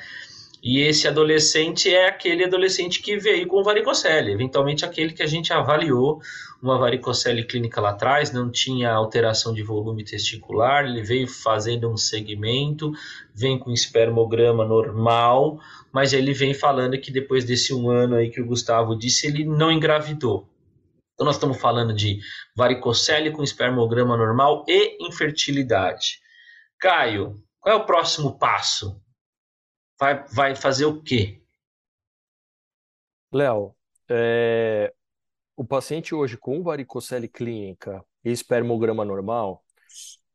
E 0.62 0.80
esse 0.80 1.08
adolescente 1.08 1.92
é 1.92 2.06
aquele 2.06 2.44
adolescente 2.44 3.02
que 3.02 3.18
veio 3.18 3.48
com 3.48 3.64
varicocele, 3.64 4.30
eventualmente 4.30 4.84
aquele 4.84 5.12
que 5.12 5.22
a 5.22 5.26
gente 5.26 5.52
avaliou 5.52 6.22
uma 6.62 6.78
varicocele 6.78 7.42
clínica 7.42 7.80
lá 7.80 7.90
atrás, 7.90 8.32
não 8.32 8.48
tinha 8.48 8.92
alteração 8.92 9.52
de 9.52 9.64
volume 9.64 10.04
testicular, 10.04 10.84
ele 10.84 11.02
veio 11.02 11.26
fazendo 11.26 11.90
um 11.90 11.96
segmento, 11.96 12.92
vem 13.34 13.58
com 13.58 13.72
espermograma 13.72 14.64
normal, 14.64 15.58
mas 15.92 16.12
ele 16.12 16.32
vem 16.32 16.54
falando 16.54 16.96
que 16.96 17.10
depois 17.10 17.44
desse 17.44 17.74
um 17.74 17.90
ano 17.90 18.14
aí 18.14 18.30
que 18.30 18.40
o 18.40 18.46
Gustavo 18.46 18.96
disse, 18.96 19.26
ele 19.26 19.44
não 19.44 19.72
engravidou. 19.72 20.46
Então 21.22 21.28
nós 21.28 21.36
estamos 21.36 21.60
falando 21.60 21.94
de 21.94 22.18
varicocele 22.56 23.30
com 23.30 23.44
espermograma 23.44 24.16
normal 24.16 24.64
e 24.66 25.06
infertilidade. 25.06 26.18
Caio, 26.80 27.40
qual 27.60 27.76
é 27.76 27.78
o 27.78 27.86
próximo 27.86 28.36
passo? 28.36 29.00
vai, 29.96 30.24
vai 30.34 30.56
fazer 30.56 30.84
o 30.84 31.00
quê? 31.00 31.40
Léo, 33.32 33.72
é, 34.10 34.92
o 35.56 35.64
paciente 35.64 36.12
hoje 36.12 36.36
com 36.36 36.60
varicocele 36.60 37.28
clínica 37.28 38.04
e 38.24 38.32
espermograma 38.32 39.04
normal 39.04 39.64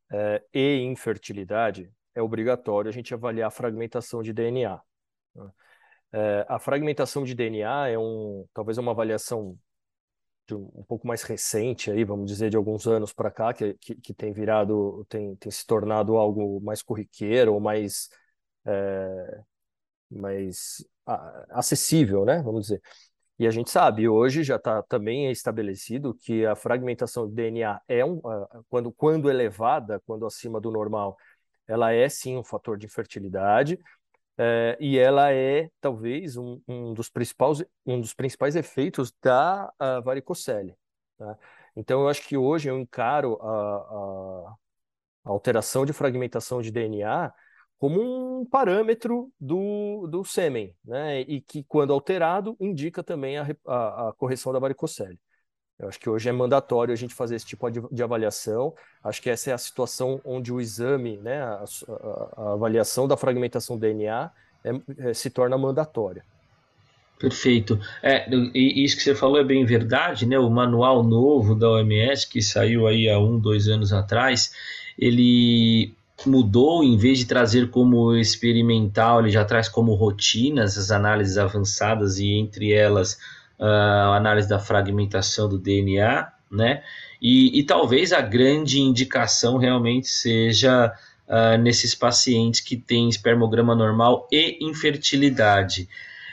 é, 0.09 0.41
e 0.53 0.77
infertilidade, 0.83 1.91
é 2.15 2.21
obrigatório 2.21 2.87
a 2.87 2.93
gente 2.93 3.13
avaliar 3.13 3.49
a 3.49 3.51
fragmentação 3.51 4.23
de 4.23 4.31
DNA. 4.31 4.81
Né? 5.35 5.51
É, 6.13 6.45
a 6.47 6.57
fragmentação 6.57 7.25
de 7.25 7.35
DNA 7.35 7.89
é 7.89 7.99
um, 7.99 8.47
talvez 8.53 8.77
uma 8.77 8.93
avaliação 8.93 9.59
um, 10.55 10.83
pouco 10.87 11.07
mais 11.07 11.23
recente 11.23 11.91
aí, 11.91 12.03
vamos 12.03 12.27
dizer, 12.27 12.49
de 12.49 12.57
alguns 12.57 12.87
anos 12.87 13.13
para 13.13 13.31
cá, 13.31 13.53
que, 13.53 13.73
que, 13.75 13.95
que, 13.95 14.13
tem 14.13 14.31
virado, 14.33 15.05
tem, 15.09 15.35
tem 15.35 15.51
se 15.51 15.65
tornado 15.65 16.17
algo 16.17 16.59
mais 16.61 16.81
corriqueiro 16.81 17.53
ou 17.53 17.59
mais 17.59 18.09
é, 18.65 19.41
mais 20.09 20.85
acessível, 21.49 22.25
né? 22.25 22.41
Vamos 22.41 22.63
dizer. 22.63 22.81
E 23.39 23.45
a 23.47 23.51
gente 23.51 23.69
sabe, 23.69 24.09
hoje 24.09 24.43
já 24.43 24.55
está 24.55 24.81
também 24.83 25.29
estabelecido 25.31 26.13
que 26.15 26.45
a 26.45 26.55
fragmentação 26.55 27.27
de 27.27 27.35
DNA 27.35 27.79
é 27.87 28.03
um, 28.03 28.19
quando, 28.67 28.91
quando 28.91 29.29
elevada, 29.29 30.01
quando 30.07 30.25
acima 30.25 30.59
do 30.59 30.71
normal, 30.71 31.15
ela 31.67 31.91
é 31.93 32.09
sim 32.09 32.37
um 32.37 32.43
fator 32.43 32.77
de 32.77 32.87
infertilidade, 32.87 33.77
é, 34.37 34.77
e 34.79 34.97
ela 34.97 35.31
é 35.31 35.69
talvez 35.81 36.37
um, 36.37 36.61
um, 36.67 36.93
dos 36.93 37.09
principais, 37.09 37.63
um 37.85 37.99
dos 37.99 38.13
principais 38.13 38.55
efeitos 38.55 39.13
da 39.21 39.71
varicocele. 40.03 40.75
Tá? 41.17 41.37
Então, 41.75 42.01
eu 42.01 42.09
acho 42.09 42.27
que 42.27 42.37
hoje 42.37 42.69
eu 42.69 42.79
encaro 42.79 43.39
a, 43.41 43.47
a, 43.47 44.55
a 45.25 45.29
alteração 45.29 45.85
de 45.85 45.93
fragmentação 45.93 46.61
de 46.61 46.71
DNA 46.71 47.33
como 47.77 48.41
um 48.41 48.45
parâmetro 48.45 49.31
do, 49.39 50.07
do 50.07 50.23
sêmen, 50.25 50.75
né? 50.83 51.21
E 51.21 51.41
que, 51.41 51.63
quando 51.63 51.93
alterado, 51.93 52.57
indica 52.59 53.03
também 53.03 53.37
a, 53.37 53.45
a, 53.67 54.09
a, 54.09 54.13
correção 54.13 54.51
da 54.51 54.59
varicocele. 54.59 55.19
Eu 55.79 55.87
acho 55.87 55.99
que 55.99 56.09
hoje 56.09 56.27
é 56.27 56.31
mandatório 56.31 56.91
a 56.91 56.97
gente 56.97 57.13
fazer 57.13 57.35
esse 57.35 57.45
tipo 57.45 57.69
de, 57.69 58.03
avaliação. 58.03 58.73
Acho 59.03 59.21
que 59.21 59.29
essa 59.29 59.51
é 59.51 59.53
a 59.53 59.57
situação 59.57 60.19
onde 60.25 60.51
o 60.51 60.59
exame, 60.59 61.17
né, 61.17 61.39
a, 61.39 61.63
a 62.35 62.53
avaliação 62.53 63.07
da 63.07 63.15
fragmentação 63.15 63.77
do 63.77 63.81
DNA 63.81 64.31
é, 64.63 65.09
é, 65.09 65.13
se 65.13 65.29
torna 65.29 65.57
mandatória. 65.57 66.23
Perfeito. 67.19 67.79
É, 68.01 68.27
e 68.53 68.83
isso 68.83 68.97
que 68.97 69.03
você 69.03 69.15
falou 69.15 69.39
é 69.39 69.43
bem 69.43 69.65
verdade, 69.65 70.25
né? 70.25 70.37
O 70.37 70.49
manual 70.49 71.03
novo 71.03 71.55
da 71.55 71.69
OMS, 71.69 72.27
que 72.27 72.41
saiu 72.41 72.87
aí 72.87 73.09
há 73.09 73.19
um, 73.19 73.39
dois 73.39 73.67
anos 73.67 73.91
atrás, 73.91 74.51
ele 74.97 75.95
mudou, 76.25 76.83
em 76.83 76.97
vez 76.97 77.19
de 77.19 77.25
trazer 77.25 77.69
como 77.69 78.15
experimental, 78.15 79.19
ele 79.19 79.29
já 79.29 79.43
traz 79.45 79.67
como 79.69 79.93
rotinas 79.93 80.77
as 80.77 80.91
análises 80.91 81.37
avançadas 81.37 82.19
e 82.19 82.33
entre 82.33 82.71
elas 82.71 83.17
a 83.59 84.15
análise 84.15 84.47
da 84.47 84.59
fragmentação 84.59 85.49
do 85.49 85.57
DNA, 85.57 86.31
né? 86.51 86.83
E, 87.21 87.59
e 87.59 87.63
talvez 87.63 88.13
a 88.13 88.21
grande 88.21 88.79
indicação 88.79 89.57
realmente 89.57 90.07
seja 90.07 90.93
uh, 91.27 91.57
nesses 91.61 91.95
pacientes 91.95 92.61
que 92.61 92.77
têm 92.77 93.09
espermograma 93.09 93.75
normal 93.75 94.27
e 94.31 94.57
infertilidade. 94.61 95.89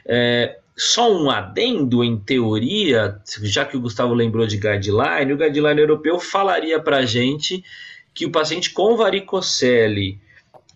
É, 0.07 0.59
só 0.77 1.11
um 1.11 1.31
adendo 1.31 2.03
em 2.03 2.19
teoria, 2.19 3.21
já 3.43 3.65
que 3.65 3.77
o 3.77 3.81
Gustavo 3.81 4.13
lembrou 4.13 4.47
de 4.47 4.57
guideline, 4.57 5.33
o 5.33 5.37
guideline 5.37 5.81
europeu 5.81 6.19
falaria 6.19 6.81
para 6.81 7.07
gente 7.07 7.65
que 8.13 8.27
o 8.27 8.31
paciente 8.31 8.71
com 8.71 8.97
varicocele 8.97 10.21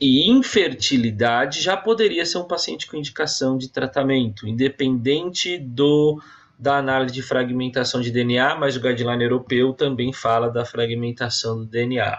e 0.00 0.28
infertilidade 0.30 1.60
já 1.60 1.76
poderia 1.76 2.24
ser 2.24 2.38
um 2.38 2.44
paciente 2.44 2.86
com 2.86 2.96
indicação 2.96 3.58
de 3.58 3.68
tratamento, 3.68 4.46
independente 4.46 5.58
do 5.58 6.20
da 6.58 6.76
análise 6.76 7.14
de 7.14 7.22
fragmentação 7.22 8.00
de 8.00 8.10
DNA, 8.10 8.56
mas 8.56 8.76
o 8.76 8.80
guideline 8.80 9.22
europeu 9.22 9.72
também 9.72 10.12
fala 10.12 10.50
da 10.50 10.64
fragmentação 10.64 11.58
do 11.58 11.66
DNA. 11.66 12.18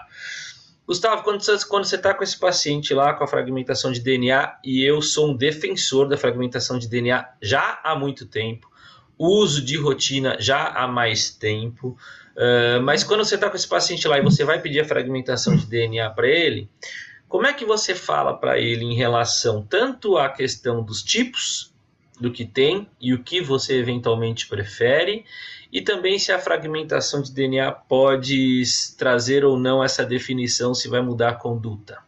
Gustavo, 0.86 1.22
quando 1.22 1.42
você 1.42 1.94
está 1.94 2.14
com 2.14 2.24
esse 2.24 2.36
paciente 2.36 2.92
lá 2.94 3.12
com 3.12 3.22
a 3.22 3.26
fragmentação 3.26 3.92
de 3.92 4.00
DNA, 4.00 4.58
e 4.64 4.82
eu 4.82 5.00
sou 5.02 5.30
um 5.30 5.36
defensor 5.36 6.08
da 6.08 6.16
fragmentação 6.16 6.78
de 6.78 6.88
DNA 6.88 7.28
já 7.40 7.78
há 7.84 7.94
muito 7.94 8.26
tempo, 8.26 8.68
uso 9.16 9.62
de 9.62 9.76
rotina 9.76 10.36
já 10.40 10.66
há 10.68 10.88
mais 10.88 11.30
tempo, 11.30 11.96
uh, 12.36 12.82
mas 12.82 13.04
quando 13.04 13.24
você 13.24 13.34
está 13.34 13.50
com 13.50 13.56
esse 13.56 13.68
paciente 13.68 14.08
lá 14.08 14.18
e 14.18 14.22
você 14.22 14.42
vai 14.42 14.58
pedir 14.58 14.80
a 14.80 14.84
fragmentação 14.84 15.54
de 15.54 15.66
DNA 15.66 16.10
para 16.10 16.26
ele, 16.26 16.68
como 17.28 17.46
é 17.46 17.52
que 17.52 17.64
você 17.64 17.94
fala 17.94 18.36
para 18.36 18.58
ele 18.58 18.84
em 18.84 18.94
relação 18.94 19.62
tanto 19.62 20.16
à 20.16 20.28
questão 20.28 20.82
dos 20.82 21.02
tipos 21.02 21.69
do 22.20 22.30
que 22.30 22.44
tem 22.44 22.88
e 23.00 23.14
o 23.14 23.22
que 23.22 23.40
você 23.40 23.78
eventualmente 23.78 24.46
prefere, 24.46 25.24
e 25.72 25.80
também 25.80 26.18
se 26.18 26.30
a 26.30 26.38
fragmentação 26.38 27.22
de 27.22 27.32
DNA 27.32 27.72
pode 27.72 28.62
trazer 28.98 29.44
ou 29.44 29.58
não 29.58 29.82
essa 29.82 30.04
definição, 30.04 30.74
se 30.74 30.88
vai 30.88 31.00
mudar 31.00 31.30
a 31.30 31.34
conduta? 31.34 32.02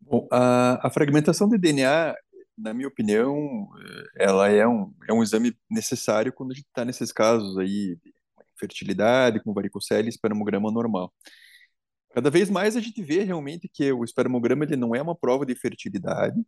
Bom, 0.00 0.26
a, 0.30 0.86
a 0.86 0.90
fragmentação 0.90 1.48
de 1.48 1.56
DNA 1.56 2.14
na 2.60 2.74
minha 2.74 2.88
opinião, 2.88 3.68
ela 4.14 4.48
é 4.48 4.66
um, 4.66 4.92
é 5.08 5.12
um 5.12 5.22
exame 5.22 5.56
necessário 5.70 6.32
quando 6.32 6.52
a 6.52 6.54
gente 6.54 6.66
está 6.66 6.84
nesses 6.84 7.10
casos 7.10 7.56
aí 7.56 7.96
de 7.96 8.14
fertilidade, 8.58 9.42
com 9.42 9.54
varicocele 9.54 10.08
e 10.08 10.10
espermograma 10.10 10.70
normal. 10.70 11.10
Cada 12.12 12.28
vez 12.28 12.50
mais 12.50 12.76
a 12.76 12.80
gente 12.80 13.02
vê 13.02 13.22
realmente 13.22 13.68
que 13.72 13.90
o 13.92 14.04
espermograma 14.04 14.64
ele 14.64 14.76
não 14.76 14.94
é 14.94 15.00
uma 15.00 15.14
prova 15.14 15.46
de 15.46 15.54
fertilidade 15.54 16.44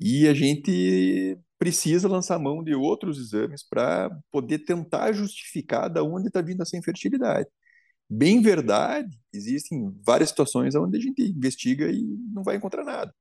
e 0.00 0.26
a 0.26 0.34
gente 0.34 1.38
precisa 1.58 2.08
lançar 2.08 2.38
mão 2.38 2.64
de 2.64 2.74
outros 2.74 3.18
exames 3.18 3.62
para 3.62 4.10
poder 4.30 4.60
tentar 4.60 5.12
justificar 5.12 5.90
da 5.90 6.02
onde 6.02 6.28
está 6.28 6.40
vindo 6.40 6.62
essa 6.62 6.76
infertilidade. 6.76 7.48
Bem 8.08 8.42
verdade, 8.42 9.10
existem 9.32 9.94
várias 10.04 10.30
situações 10.30 10.74
onde 10.74 10.98
a 10.98 11.00
gente 11.00 11.22
investiga 11.22 11.90
e 11.92 12.02
não 12.32 12.42
vai 12.42 12.56
encontrar 12.56 12.84
nada. 12.84 13.14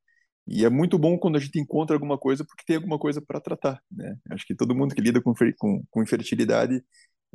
E 0.47 0.65
é 0.65 0.69
muito 0.69 0.97
bom 0.97 1.17
quando 1.17 1.35
a 1.37 1.39
gente 1.39 1.59
encontra 1.59 1.95
alguma 1.95 2.17
coisa 2.17 2.43
porque 2.45 2.63
tem 2.65 2.77
alguma 2.77 2.97
coisa 2.97 3.21
para 3.21 3.39
tratar, 3.41 3.81
né? 3.91 4.17
Acho 4.31 4.45
que 4.47 4.55
todo 4.55 4.75
mundo 4.75 4.95
que 4.95 5.01
lida 5.01 5.21
com, 5.21 5.33
com, 5.57 5.83
com 5.91 6.03
infertilidade 6.03 6.83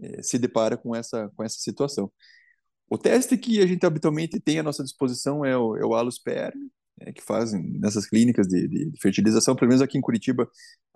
é, 0.01 0.23
se 0.23 0.39
depara 0.39 0.77
com 0.77 0.97
essa, 0.97 1.31
com 1.37 1.45
essa 1.45 1.59
situação. 1.59 2.11
O 2.89 2.99
teste 2.99 3.37
que 3.39 3.61
a 3.61 3.67
gente 3.67 3.87
habitualmente 3.87 4.41
tem 4.41 4.59
à 4.59 4.63
nossa 4.63 4.83
disposição 4.83 5.45
é 5.45 5.57
o, 5.57 5.77
é 5.77 5.85
o 5.85 5.95
alosperm, 5.95 6.59
é, 7.01 7.13
que 7.13 7.23
fazem 7.23 7.63
nessas 7.79 8.07
clínicas 8.07 8.47
de, 8.47 8.69
de, 8.69 8.91
de, 8.91 9.01
fertilização, 9.01 9.57
pelo 9.57 9.69
menos 9.69 9.83
aqui 9.83 9.99
em 9.99 10.01
Curitiba, 10.01 10.49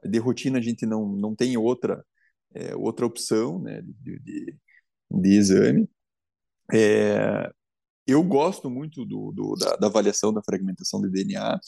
de 0.04 0.18
rotina 0.18 0.58
a 0.58 0.62
gente 0.62 0.87
não, 0.87 1.08
não 1.08 1.34
tem 1.34 1.56
outra, 1.56 2.04
é, 2.54 2.74
outra 2.76 3.06
opção 3.06 3.61
né, 3.61 3.82
de, 3.82 4.18
de, 4.20 4.56
de 5.11 5.37
exame. 5.37 5.88
É, 6.72 7.50
eu 8.06 8.22
gosto 8.22 8.70
muito 8.70 9.04
do, 9.04 9.32
do 9.32 9.54
da, 9.56 9.76
da, 9.76 9.87
avaliação 9.88 10.32
da 10.32 10.42
fragmentação 10.42 11.00
de 11.00 11.11
DNA. 11.11 11.58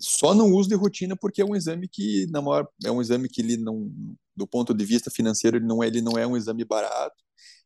Só 0.00 0.34
não 0.34 0.52
uso 0.52 0.68
de 0.68 0.74
rotina 0.74 1.16
porque 1.16 1.42
é 1.42 1.44
um 1.44 1.54
exame 1.54 1.88
que, 1.88 2.26
na 2.30 2.40
maior, 2.40 2.66
é 2.84 2.90
um 2.90 3.00
exame 3.00 3.28
que 3.28 3.42
ele 3.42 3.56
não, 3.58 3.90
do 4.34 4.46
ponto 4.46 4.72
de 4.74 4.84
vista 4.84 5.10
financeiro, 5.10 5.58
ele 5.58 5.66
não 5.66 5.82
é, 5.82 5.86
ele 5.86 6.00
não 6.00 6.18
é 6.18 6.26
um 6.26 6.36
exame 6.36 6.64
barato 6.64 7.22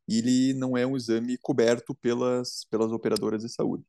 e 0.09 0.19
ele 0.19 0.55
não 0.55 0.77
é 0.77 0.87
um 0.87 0.97
exame 0.97 1.39
coberto 1.39 1.95
pelas, 1.95 2.67
pelas 2.71 2.93
operadoras 2.93 3.43
de 3.43 3.49
saúde. 3.49 3.85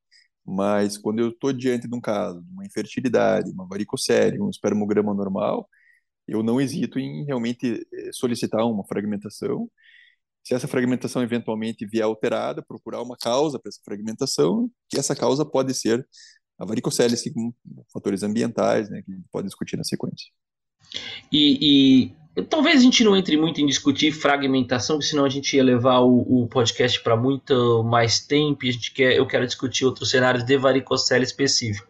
Mas 0.48 0.98
quando 0.98 1.20
eu 1.20 1.30
estou 1.30 1.52
diante 1.52 1.88
de 1.88 1.95
um 1.95 2.00
caso, 2.00 2.41
uma 2.54 2.66
infertilidade, 2.66 3.52
uma 3.52 3.68
varicocele, 3.68 4.39
um 4.39 4.50
espermograma 4.50 5.14
normal, 5.14 5.68
eu 6.28 6.41
não 6.43 6.62
hesito 6.62 7.00
em 7.00 7.26
realmente 7.26 7.86
eh, 7.93 8.10
solicitar 8.14 8.66
uma 8.66 8.86
fragmentação. 8.86 9.70
Se 10.43 10.54
essa 10.54 10.68
fragmentação 10.68 11.22
eventualmente 11.22 11.86
vier 11.86 12.04
alterada, 12.06 12.64
procurar 12.64 13.02
uma 13.02 13.18
causa 13.18 13.60
para 13.60 13.70
essa 13.70 13.82
fragmentação, 13.84 14.72
que 14.89 14.98
essa 14.98 15.16
causa 15.16 15.45
pode 15.45 15.74
ser 15.74 16.08
a 16.58 16.66
varicocele, 16.66 17.14
assim 17.16 17.34
como 17.34 17.56
fatores 17.91 18.24
ambientais, 18.24 18.89
né, 18.89 19.02
que 19.02 19.12
a 19.12 19.16
gente 19.16 19.28
pode 19.32 19.48
discutir 19.48 19.78
na 19.78 19.84
sequência. 19.84 20.32
E, 21.32 21.58
e, 21.62 22.16
talvez 22.43 22.79
a 22.79 22.83
gente 22.83 23.03
não 23.03 23.17
entre 23.17 23.35
muito 23.38 23.59
em 23.59 23.65
discutir 23.65 24.11
fragmentação, 24.11 25.01
senão 25.01 25.25
a 25.25 25.29
gente 25.29 25.55
ia 25.55 25.63
levar 25.63 25.99
o, 26.01 26.43
o 26.43 26.47
podcast 26.47 27.01
para 27.01 27.15
muito 27.15 27.83
mais 27.83 28.19
tempo 28.19 28.65
e 28.65 28.69
a 28.69 28.71
gente 28.71 28.91
quer, 28.91 29.15
eu 29.15 29.25
quero 29.25 29.45
discutir 29.45 29.85
outros 29.85 30.09
cenários 30.09 30.43
de 30.43 30.57
varicocele 30.57 31.23
específico. 31.23 31.88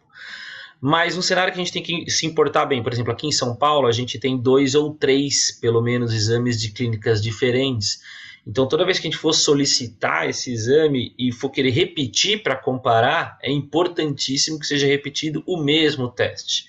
mas 0.79 1.17
um 1.17 1.21
cenário 1.21 1.53
que 1.53 1.59
a 1.59 1.63
gente 1.63 1.73
tem 1.73 1.83
que 1.83 2.09
se 2.09 2.25
importar 2.25 2.65
bem, 2.65 2.81
por 2.81 2.93
exemplo, 2.93 3.11
aqui 3.11 3.27
em 3.27 3.31
São 3.31 3.55
Paulo, 3.55 3.87
a 3.87 3.91
gente 3.91 4.19
tem 4.19 4.37
dois 4.37 4.73
ou 4.75 4.93
três, 4.93 5.51
pelo 5.59 5.81
menos, 5.81 6.13
exames 6.13 6.61
de 6.61 6.71
clínicas 6.71 7.21
diferentes. 7.21 7.99
Então, 8.45 8.65
toda 8.65 8.85
vez 8.85 8.97
que 8.97 9.07
a 9.07 9.11
gente 9.11 9.19
for 9.19 9.33
solicitar 9.33 10.29
esse 10.29 10.53
exame 10.53 11.13
e 11.19 11.33
for 11.33 11.49
querer 11.49 11.71
repetir 11.71 12.41
para 12.41 12.55
comparar, 12.55 13.37
é 13.43 13.51
importantíssimo 13.51 14.57
que 14.57 14.65
seja 14.65 14.87
repetido 14.87 15.43
o 15.45 15.57
mesmo 15.61 16.07
teste. 16.07 16.65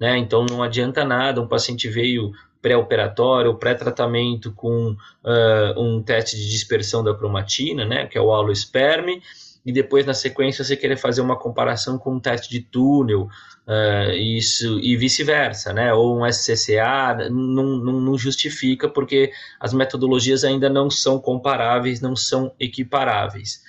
Né? 0.00 0.18
Então, 0.18 0.44
não 0.44 0.60
adianta 0.60 1.04
nada, 1.04 1.40
um 1.40 1.46
paciente 1.46 1.86
veio 1.86 2.32
pré-operatório, 2.60 3.54
pré-tratamento 3.54 4.52
com 4.52 4.90
uh, 4.90 5.80
um 5.80 6.02
teste 6.02 6.36
de 6.36 6.48
dispersão 6.48 7.02
da 7.02 7.14
cromatina, 7.14 7.84
né, 7.84 8.06
que 8.06 8.18
é 8.18 8.20
o 8.20 8.32
alosperme, 8.32 9.22
e 9.64 9.72
depois 9.72 10.06
na 10.06 10.14
sequência 10.14 10.64
você 10.64 10.76
querer 10.76 10.96
fazer 10.96 11.20
uma 11.20 11.36
comparação 11.36 11.98
com 11.98 12.14
um 12.14 12.20
teste 12.20 12.48
de 12.50 12.60
túnel, 12.60 13.28
uh, 13.66 14.12
isso 14.12 14.78
e 14.80 14.96
vice-versa, 14.96 15.72
né? 15.72 15.92
Ou 15.92 16.18
um 16.18 16.32
SCCA 16.32 17.28
não, 17.30 17.76
não, 17.76 18.00
não, 18.00 18.18
justifica 18.18 18.88
porque 18.88 19.32
as 19.58 19.72
metodologias 19.72 20.44
ainda 20.44 20.68
não 20.68 20.90
são 20.90 21.18
comparáveis, 21.18 22.00
não 22.00 22.16
são 22.16 22.52
equiparáveis. 22.58 23.62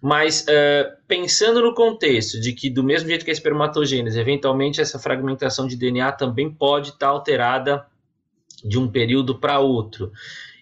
Mas 0.00 0.42
uh, 0.42 0.96
pensando 1.06 1.60
no 1.60 1.74
contexto 1.74 2.40
de 2.40 2.52
que 2.52 2.68
do 2.68 2.82
mesmo 2.82 3.08
jeito 3.08 3.24
que 3.24 3.30
a 3.30 3.34
espermatogênese, 3.34 4.18
eventualmente 4.18 4.80
essa 4.80 4.98
fragmentação 4.98 5.66
de 5.66 5.76
DNA 5.76 6.10
também 6.12 6.50
pode 6.50 6.90
estar 6.90 7.08
alterada 7.08 7.86
de 8.64 8.78
um 8.78 8.88
período 8.88 9.38
para 9.38 9.58
outro 9.60 10.12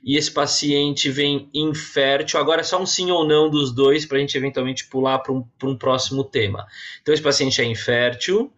e 0.03 0.17
esse 0.17 0.31
paciente 0.31 1.11
vem 1.11 1.49
infértil, 1.53 2.41
agora 2.41 2.63
é 2.63 2.65
só 2.65 2.81
um 2.81 2.87
sim 2.87 3.11
ou 3.11 3.27
não 3.27 3.51
dos 3.51 3.71
dois 3.71 4.07
para 4.07 4.17
a 4.17 4.21
gente 4.21 4.37
eventualmente 4.37 4.87
pular 4.87 5.19
para 5.19 5.33
um, 5.33 5.47
um 5.63 5.77
próximo 5.77 6.25
tema. 6.25 6.67
Então, 7.03 7.13
esse 7.13 7.23
paciente 7.23 7.61
é 7.61 7.65
infértil, 7.65 8.53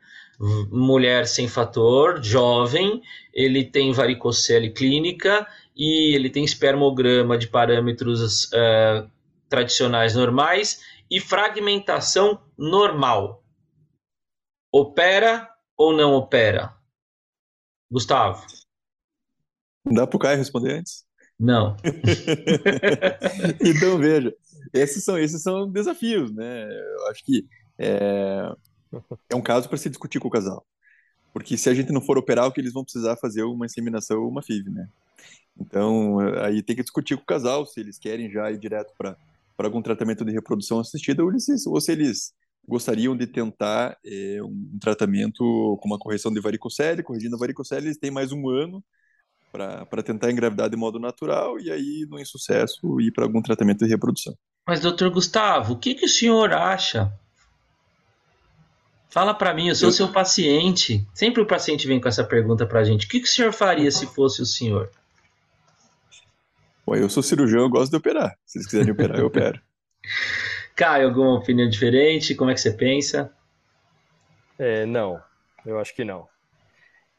mulher 0.70 1.26
sem 1.26 1.48
fator, 1.48 2.22
jovem, 2.22 3.02
ele 3.34 3.64
tem 3.64 3.92
varicocele 3.92 4.70
clínica 4.70 5.46
e 5.74 6.14
ele 6.14 6.30
tem 6.30 6.44
espermograma 6.44 7.36
de 7.36 7.48
parâmetros 7.48 8.44
uh, 8.44 9.10
tradicionais 9.48 10.14
normais 10.14 10.80
e 11.10 11.20
fragmentação 11.20 12.40
normal. 12.56 13.42
Opera 14.72 15.48
ou 15.76 15.92
não 15.92 16.14
opera? 16.14 16.74
Gustavo. 17.90 18.46
Dá 19.84 20.06
para 20.06 20.16
o 20.16 20.20
Caio 20.20 20.38
responder 20.38 20.78
antes? 20.78 21.04
Não. 21.38 21.76
então, 23.60 23.98
veja, 23.98 24.32
esses 24.72 25.02
são, 25.02 25.18
esses 25.18 25.42
são 25.42 25.68
desafios, 25.70 26.32
né? 26.32 26.64
Eu 26.72 27.08
acho 27.08 27.24
que 27.24 27.46
é, 27.78 28.52
é 29.28 29.34
um 29.34 29.42
caso 29.42 29.68
para 29.68 29.78
se 29.78 29.88
discutir 29.88 30.20
com 30.20 30.28
o 30.28 30.30
casal. 30.30 30.64
Porque 31.32 31.56
se 31.56 31.68
a 31.68 31.74
gente 31.74 31.92
não 31.92 32.00
for 32.00 32.16
operar, 32.18 32.46
o 32.46 32.52
que 32.52 32.60
eles 32.60 32.72
vão 32.72 32.84
precisar 32.84 33.16
fazer 33.16 33.42
uma 33.42 33.66
inseminação 33.66 34.22
ou 34.22 34.28
uma 34.28 34.42
FIV, 34.42 34.70
né? 34.70 34.88
Então, 35.58 36.18
aí 36.44 36.62
tem 36.62 36.76
que 36.76 36.82
discutir 36.82 37.16
com 37.16 37.22
o 37.22 37.26
casal 37.26 37.66
se 37.66 37.80
eles 37.80 37.98
querem 37.98 38.30
já 38.30 38.50
ir 38.50 38.58
direto 38.58 38.92
para 38.96 39.16
algum 39.58 39.82
tratamento 39.82 40.24
de 40.24 40.32
reprodução 40.32 40.78
assistida 40.80 41.22
ou, 41.22 41.30
eles, 41.30 41.66
ou 41.66 41.80
se 41.80 41.92
eles 41.92 42.32
gostariam 42.66 43.16
de 43.16 43.26
tentar 43.26 43.98
é, 44.04 44.38
um 44.42 44.78
tratamento 44.80 45.76
com 45.80 45.88
uma 45.88 45.98
correção 45.98 46.32
de 46.32 46.40
varicocele, 46.40 47.02
corrigindo 47.02 47.34
a 47.34 47.38
varicocele, 47.38 47.86
eles 47.86 47.98
têm 47.98 48.10
mais 48.10 48.30
um 48.30 48.48
ano 48.48 48.82
para 49.52 50.02
tentar 50.02 50.30
engravidar 50.30 50.70
de 50.70 50.76
modo 50.76 50.98
natural 50.98 51.60
e 51.60 51.70
aí, 51.70 52.06
no 52.08 52.18
insucesso, 52.18 52.98
ir 53.00 53.12
para 53.12 53.24
algum 53.24 53.42
tratamento 53.42 53.84
de 53.84 53.90
reprodução. 53.90 54.34
Mas, 54.66 54.80
doutor 54.80 55.10
Gustavo, 55.10 55.74
o 55.74 55.78
que, 55.78 55.94
que 55.94 56.06
o 56.06 56.08
senhor 56.08 56.52
acha? 56.54 57.12
Fala 59.10 59.34
para 59.34 59.52
mim, 59.52 59.68
eu 59.68 59.74
sou 59.74 59.90
eu... 59.90 59.92
seu 59.92 60.08
paciente. 60.10 61.06
Sempre 61.12 61.42
o 61.42 61.46
paciente 61.46 61.86
vem 61.86 62.00
com 62.00 62.08
essa 62.08 62.24
pergunta 62.24 62.64
para 62.64 62.80
a 62.80 62.84
gente. 62.84 63.06
O 63.06 63.08
que, 63.10 63.20
que 63.20 63.28
o 63.28 63.30
senhor 63.30 63.52
faria 63.52 63.90
se 63.90 64.06
fosse 64.06 64.40
o 64.40 64.46
senhor? 64.46 64.90
Bom, 66.86 66.96
eu 66.96 67.10
sou 67.10 67.22
cirurgião, 67.22 67.60
eu 67.60 67.68
gosto 67.68 67.90
de 67.90 67.98
operar. 67.98 68.34
Se 68.46 68.58
eles 68.58 68.66
quiserem 68.66 68.92
operar, 68.92 69.18
eu 69.18 69.26
opero. 69.26 69.60
Caio, 70.74 71.08
alguma 71.08 71.34
opinião 71.34 71.68
diferente? 71.68 72.34
Como 72.34 72.50
é 72.50 72.54
que 72.54 72.60
você 72.60 72.72
pensa? 72.72 73.30
É, 74.58 74.86
não, 74.86 75.20
eu 75.66 75.78
acho 75.78 75.94
que 75.94 76.04
não. 76.04 76.26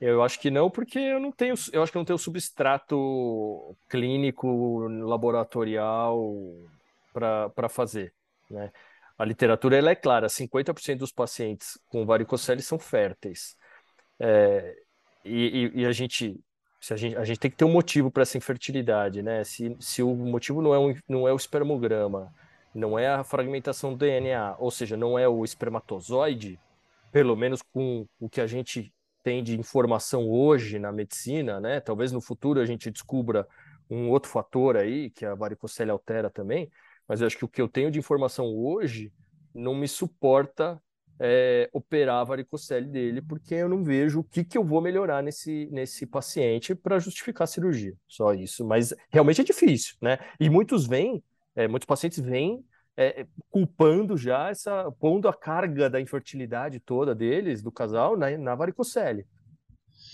Eu 0.06 0.22
acho 0.22 0.38
que 0.38 0.52
não, 0.52 0.70
porque 0.70 1.00
eu 1.00 1.18
não 1.18 1.32
tenho, 1.32 1.56
eu 1.72 1.82
acho 1.82 1.90
que 1.90 1.98
não 1.98 2.04
tenho 2.04 2.20
substrato 2.20 3.74
clínico, 3.90 4.80
laboratorial 4.88 6.30
para 7.14 7.70
fazer, 7.70 8.14
né? 8.52 8.70
A 9.18 9.24
literatura 9.24 9.78
ela 9.78 9.92
é 9.92 9.96
clara, 9.96 10.28
50% 10.28 10.98
dos 10.98 11.14
pacientes 11.14 11.80
com 11.88 12.06
varicocele 12.06 12.62
são 12.62 12.78
férteis. 12.78 13.56
É, 14.20 14.76
e, 15.24 15.72
e, 15.74 15.82
e, 15.82 15.86
a 15.86 15.94
gente, 15.94 16.38
a 16.92 16.96
gente, 16.98 17.16
a 17.16 17.24
gente 17.24 17.40
tem 17.40 17.52
que 17.52 17.56
ter 17.56 17.64
um 17.64 17.72
motivo 17.72 18.12
para 18.12 18.24
essa 18.24 18.38
infertilidade, 18.38 19.22
né? 19.24 19.42
Se, 19.46 19.74
se 19.80 20.04
o 20.04 20.14
motivo 20.14 20.62
não 20.62 20.74
é, 20.74 20.80
um, 20.80 20.94
não 21.08 21.26
é 21.26 21.32
o 21.32 21.38
espermograma, 21.38 22.30
não 22.76 23.00
é 23.00 23.08
a 23.08 23.24
fragmentação 23.24 23.92
do 23.92 24.00
DNA, 24.00 24.58
ou 24.60 24.70
seja, 24.70 24.98
não 24.98 25.18
é 25.18 25.30
o 25.30 25.46
espermatozoide, 25.46 26.60
pelo 27.10 27.38
menos 27.38 27.62
com 27.62 28.06
o 28.20 28.28
que 28.28 28.42
a 28.42 28.48
gente 28.48 28.92
tem 29.24 29.42
de 29.44 29.58
informação 29.58 30.30
hoje 30.30 30.78
na 30.78 30.92
medicina, 30.92 31.60
né? 31.60 31.80
Talvez 31.80 32.12
no 32.12 32.22
futuro 32.22 32.60
a 32.60 32.66
gente 32.66 32.92
descubra 32.92 33.48
um 33.90 34.10
outro 34.10 34.30
fator 34.30 34.76
aí 34.76 35.10
que 35.10 35.26
a 35.26 35.34
varicocele 35.34 35.92
altera 35.92 36.30
também, 36.30 36.70
mas 37.08 37.22
eu 37.22 37.28
acho 37.28 37.38
que 37.38 37.46
o 37.46 37.48
que 37.48 37.62
eu 37.62 37.68
tenho 37.68 37.90
de 37.90 38.00
informação 38.00 38.46
hoje 38.46 39.12
não 39.54 39.74
me 39.74 39.88
suporta 39.88 40.82
é, 41.20 41.70
operar 41.72 42.22
a 42.22 42.24
varicocele 42.24 42.88
dele, 42.88 43.22
porque 43.22 43.56
eu 43.56 43.70
não 43.70 43.84
vejo 43.84 44.20
o 44.20 44.24
que, 44.24 44.44
que 44.44 44.58
eu 44.58 44.64
vou 44.64 44.82
melhorar 44.82 45.22
nesse, 45.22 45.70
nesse 45.72 46.06
paciente 46.06 46.74
para 46.76 47.00
justificar 47.00 47.44
a 47.44 47.48
cirurgia. 47.48 47.94
Só 48.08 48.34
isso. 48.34 48.66
Mas 48.66 48.94
realmente 49.10 49.42
é 49.42 49.44
difícil, 49.44 49.96
né? 50.02 50.18
E 50.40 50.50
muitos 50.50 50.88
vêm, 50.88 51.24
é, 51.56 51.68
muitos 51.68 51.86
pacientes 51.86 52.20
vêm 52.20 52.66
é, 52.96 53.26
culpando 53.50 54.18
já 54.18 54.50
essa, 54.50 54.92
pondo 55.00 55.28
a 55.28 55.34
carga 55.34 55.90
da 55.90 56.00
infertilidade 56.00 56.80
toda 56.80 57.16
deles, 57.16 57.62
do 57.62 57.72
casal, 57.72 58.18
na, 58.18 58.38
na 58.38 58.56
varicocele. 58.56 59.26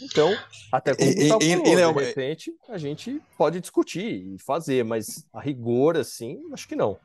Então, 0.01 0.33
até 0.71 0.95
como 0.95 1.09
e, 1.09 1.27
falou, 1.27 1.43
e, 1.43 1.55
de 1.61 2.05
repente, 2.05 2.53
a 2.69 2.77
gente 2.77 3.21
pode 3.37 3.59
discutir 3.59 4.33
e 4.33 4.37
fazer, 4.39 4.83
mas 4.85 5.27
a 5.33 5.41
rigor, 5.41 5.97
assim, 5.97 6.39
acho 6.53 6.67
que 6.67 6.75
não. 6.75 6.97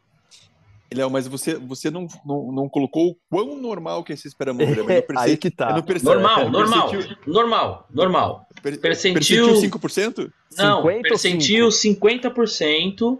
Léo, 0.95 1.11
mas 1.11 1.27
você, 1.27 1.57
você 1.57 1.91
não, 1.91 2.07
não, 2.25 2.53
não 2.53 2.68
colocou 2.68 3.11
o 3.11 3.16
quão 3.29 3.57
normal 3.57 4.05
que 4.05 4.12
é 4.12 4.14
esse 4.14 4.29
espermograma. 4.29 4.93
É, 4.93 5.05
aí 5.16 5.37
que 5.37 5.51
tá. 5.51 5.83
normal, 6.03 6.49
normal, 6.51 6.91
normal, 7.27 7.89
normal. 7.93 8.47
Per, 8.62 8.79
percentil... 8.81 9.47
percentil 9.47 9.81
5%? 9.81 10.31
Não, 10.57 10.85
percentil 11.03 11.68
50%. 11.68 13.18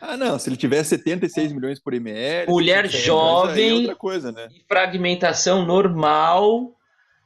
Ah, 0.00 0.16
não, 0.16 0.38
se 0.38 0.48
ele 0.48 0.56
tiver 0.56 0.82
76 0.82 1.52
milhões 1.52 1.80
por 1.80 1.94
ml. 1.94 2.50
Mulher 2.50 2.86
jovem. 2.88 3.70
É 3.70 3.74
outra 3.74 3.96
coisa, 3.96 4.32
né? 4.32 4.48
Fragmentação 4.68 5.64
normal. 5.64 6.76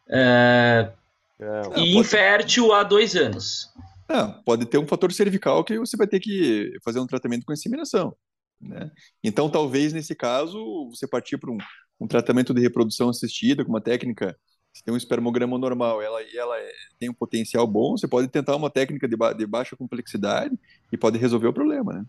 Uh, 0.06 0.92
não, 1.38 1.76
e 1.76 1.96
infértil 1.96 2.68
ter... 2.68 2.74
há 2.74 2.82
dois 2.82 3.16
anos. 3.16 3.68
Não, 4.08 4.32
pode 4.42 4.66
ter 4.66 4.78
um 4.78 4.86
fator 4.86 5.12
cervical 5.12 5.62
que 5.62 5.78
você 5.78 5.96
vai 5.96 6.06
ter 6.06 6.20
que 6.20 6.72
fazer 6.84 7.00
um 7.00 7.06
tratamento 7.06 7.44
com 7.44 7.52
inseminação. 7.52 8.14
Né? 8.60 8.90
Então, 9.22 9.48
talvez 9.48 9.92
nesse 9.92 10.14
caso, 10.14 10.88
você 10.90 11.06
partir 11.06 11.38
para 11.38 11.50
um, 11.50 11.58
um, 12.00 12.06
tratamento 12.06 12.52
de 12.52 12.60
reprodução 12.60 13.08
assistida 13.08 13.64
com 13.64 13.70
uma 13.70 13.80
técnica. 13.80 14.36
Se 14.72 14.84
tem 14.84 14.94
um 14.94 14.96
espermograma 14.96 15.58
normal 15.58 16.00
ela, 16.00 16.22
e 16.22 16.36
ela 16.36 16.56
é, 16.56 16.70
tem 16.98 17.08
um 17.08 17.14
potencial 17.14 17.66
bom, 17.66 17.96
você 17.96 18.06
pode 18.06 18.28
tentar 18.28 18.54
uma 18.54 18.70
técnica 18.70 19.08
de, 19.08 19.16
ba 19.16 19.32
de 19.32 19.44
baixa 19.44 19.76
complexidade 19.76 20.56
e 20.92 20.96
pode 20.96 21.18
resolver 21.18 21.48
o 21.48 21.52
problema. 21.52 21.92
Né? 21.92 22.04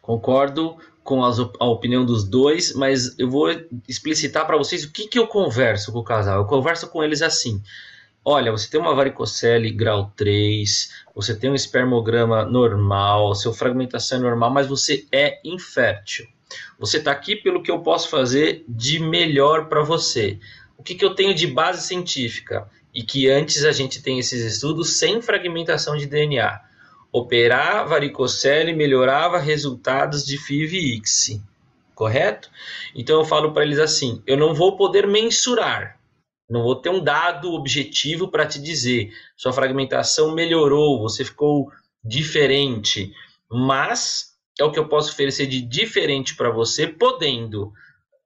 Concordo 0.00 0.76
com 1.02 1.24
as, 1.24 1.38
a 1.38 1.64
opinião 1.64 2.04
dos 2.04 2.24
dois, 2.24 2.74
mas 2.74 3.18
eu 3.18 3.28
vou 3.28 3.48
explicitar 3.88 4.46
para 4.46 4.56
vocês 4.56 4.84
o 4.84 4.92
que, 4.92 5.08
que 5.08 5.18
eu 5.18 5.26
converso 5.26 5.92
com 5.92 5.98
o 5.98 6.04
casal. 6.04 6.38
Eu 6.38 6.46
converso 6.46 6.88
com 6.88 7.02
eles 7.02 7.22
assim: 7.22 7.62
olha, 8.24 8.52
você 8.52 8.68
tem 8.70 8.80
uma 8.80 8.94
varicocele 8.94 9.70
grau 9.70 10.12
3, 10.16 10.90
você 11.14 11.34
tem 11.34 11.50
um 11.50 11.54
espermograma 11.54 12.44
normal, 12.44 13.34
sua 13.34 13.52
fragmentação 13.52 14.18
é 14.18 14.22
normal, 14.22 14.50
mas 14.50 14.66
você 14.66 15.06
é 15.10 15.40
infértil. 15.44 16.26
Você 16.78 16.98
está 16.98 17.10
aqui 17.10 17.36
pelo 17.36 17.62
que 17.62 17.70
eu 17.70 17.80
posso 17.80 18.08
fazer 18.08 18.64
de 18.68 18.98
melhor 18.98 19.68
para 19.68 19.82
você. 19.82 20.38
O 20.76 20.82
que, 20.82 20.94
que 20.94 21.04
eu 21.04 21.14
tenho 21.14 21.34
de 21.34 21.46
base 21.46 21.86
científica? 21.86 22.68
E 22.94 23.02
que 23.02 23.30
antes 23.30 23.64
a 23.64 23.72
gente 23.72 24.02
tem 24.02 24.18
esses 24.18 24.44
estudos 24.44 24.98
sem 24.98 25.22
fragmentação 25.22 25.96
de 25.96 26.04
DNA 26.04 26.60
operar 27.12 27.86
varicocele 27.86 28.72
melhorava 28.72 29.38
resultados 29.38 30.24
de 30.24 30.38
FIV 30.38 30.78
e 30.78 30.96
ICSI, 30.96 31.42
correto? 31.94 32.50
Então 32.94 33.20
eu 33.20 33.24
falo 33.24 33.52
para 33.52 33.64
eles 33.64 33.78
assim: 33.78 34.22
eu 34.26 34.36
não 34.36 34.54
vou 34.54 34.76
poder 34.76 35.06
mensurar, 35.06 36.00
não 36.48 36.62
vou 36.62 36.76
ter 36.76 36.88
um 36.88 37.04
dado 37.04 37.52
objetivo 37.52 38.28
para 38.28 38.46
te 38.46 38.60
dizer 38.60 39.12
sua 39.36 39.52
fragmentação 39.52 40.34
melhorou, 40.34 41.00
você 41.00 41.24
ficou 41.24 41.70
diferente, 42.02 43.12
mas 43.50 44.32
é 44.58 44.64
o 44.64 44.72
que 44.72 44.78
eu 44.78 44.88
posso 44.88 45.12
oferecer 45.12 45.46
de 45.46 45.60
diferente 45.60 46.34
para 46.34 46.50
você, 46.50 46.86
podendo 46.86 47.72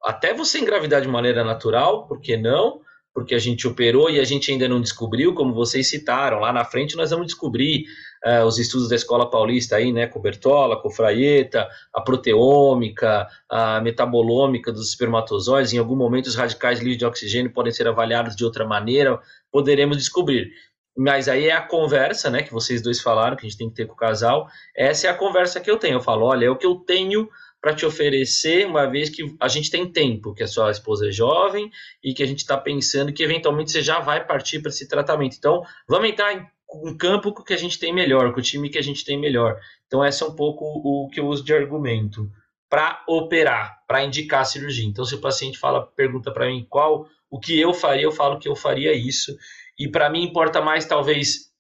até 0.04 0.32
você 0.32 0.60
engravidar 0.60 1.02
de 1.02 1.08
maneira 1.08 1.42
natural, 1.42 2.06
por 2.06 2.20
que 2.20 2.36
não? 2.36 2.80
porque 3.16 3.34
a 3.34 3.38
gente 3.38 3.66
operou 3.66 4.10
e 4.10 4.20
a 4.20 4.24
gente 4.24 4.52
ainda 4.52 4.68
não 4.68 4.78
descobriu, 4.78 5.32
como 5.32 5.54
vocês 5.54 5.88
citaram. 5.88 6.38
Lá 6.38 6.52
na 6.52 6.66
frente 6.66 6.98
nós 6.98 7.12
vamos 7.12 7.28
descobrir 7.28 7.86
uh, 8.26 8.44
os 8.44 8.58
estudos 8.58 8.88
da 8.88 8.96
Escola 8.96 9.30
Paulista 9.30 9.76
aí, 9.76 9.92
né, 9.92 10.06
com 10.06 10.20
Bertola, 10.20 10.80
com 10.80 10.90
Fraieta, 10.90 11.68
a 11.92 12.00
proteômica, 12.00 13.28
a 13.48 13.80
metabolômica 13.80 14.72
dos 14.72 14.88
espermatozoides. 14.88 15.72
Em 15.72 15.78
algum 15.78 15.96
momento 15.96 16.26
os 16.26 16.34
radicais 16.34 16.80
livres 16.80 16.98
de 16.98 17.06
oxigênio 17.06 17.52
podem 17.52 17.72
ser 17.72 17.86
avaliados 17.86 18.34
de 18.34 18.44
outra 18.44 18.66
maneira, 18.66 19.20
poderemos 19.52 19.96
descobrir. 19.96 20.50
Mas 20.98 21.28
aí 21.28 21.48
é 21.48 21.52
a 21.52 21.60
conversa, 21.60 22.30
né, 22.30 22.42
que 22.42 22.52
vocês 22.52 22.82
dois 22.82 23.00
falaram, 23.00 23.36
que 23.36 23.46
a 23.46 23.48
gente 23.48 23.58
tem 23.58 23.68
que 23.68 23.76
ter 23.76 23.86
com 23.86 23.92
o 23.92 23.96
casal. 23.96 24.48
Essa 24.74 25.06
é 25.06 25.10
a 25.10 25.14
conversa 25.14 25.60
que 25.60 25.70
eu 25.70 25.78
tenho. 25.78 25.96
Eu 25.96 26.00
falo, 26.00 26.24
olha, 26.24 26.46
é 26.46 26.50
o 26.50 26.56
que 26.56 26.66
eu 26.66 26.74
tenho 26.76 27.28
para 27.60 27.74
te 27.74 27.84
oferecer, 27.84 28.66
uma 28.66 28.86
vez 28.86 29.10
que 29.10 29.34
a 29.40 29.48
gente 29.48 29.70
tem 29.70 29.90
tempo, 29.90 30.32
que 30.32 30.42
a 30.42 30.46
sua 30.46 30.70
esposa 30.70 31.08
é 31.08 31.12
jovem 31.12 31.70
e 32.02 32.14
que 32.14 32.22
a 32.22 32.26
gente 32.26 32.38
está 32.38 32.56
pensando 32.56 33.12
que 33.12 33.22
eventualmente 33.22 33.72
você 33.72 33.82
já 33.82 33.98
vai 33.98 34.24
partir 34.24 34.60
para 34.60 34.70
esse 34.70 34.88
tratamento. 34.88 35.36
Então, 35.36 35.62
vamos 35.88 36.08
entrar 36.08 36.32
em 36.32 36.46
um 36.72 36.96
campo 36.96 37.32
que 37.44 37.54
a 37.54 37.56
gente 37.56 37.78
tem 37.78 37.92
melhor, 37.92 38.32
com 38.32 38.40
o 38.40 38.42
time 38.42 38.68
que 38.68 38.78
a 38.78 38.82
gente 38.82 39.04
tem 39.04 39.18
melhor. 39.18 39.58
Então, 39.86 40.04
esse 40.04 40.22
é 40.22 40.26
um 40.26 40.34
pouco 40.34 40.64
o 40.64 41.08
que 41.08 41.20
eu 41.20 41.26
uso 41.26 41.44
de 41.44 41.54
argumento 41.54 42.30
para 42.68 43.04
operar, 43.08 43.82
para 43.86 44.04
indicar 44.04 44.40
a 44.40 44.44
cirurgia. 44.44 44.86
Então, 44.86 45.04
se 45.04 45.14
o 45.14 45.20
paciente 45.20 45.58
fala, 45.58 45.86
pergunta 45.86 46.32
para 46.32 46.46
mim 46.46 46.66
qual 46.68 47.06
o 47.30 47.38
que 47.38 47.58
eu 47.58 47.72
faria, 47.72 48.04
eu 48.04 48.12
falo 48.12 48.38
que 48.38 48.48
eu 48.48 48.56
faria 48.56 48.92
isso. 48.92 49.36
E 49.78 49.88
para 49.88 50.10
mim 50.10 50.24
importa 50.24 50.60
mais, 50.60 50.84
talvez, 50.84 51.50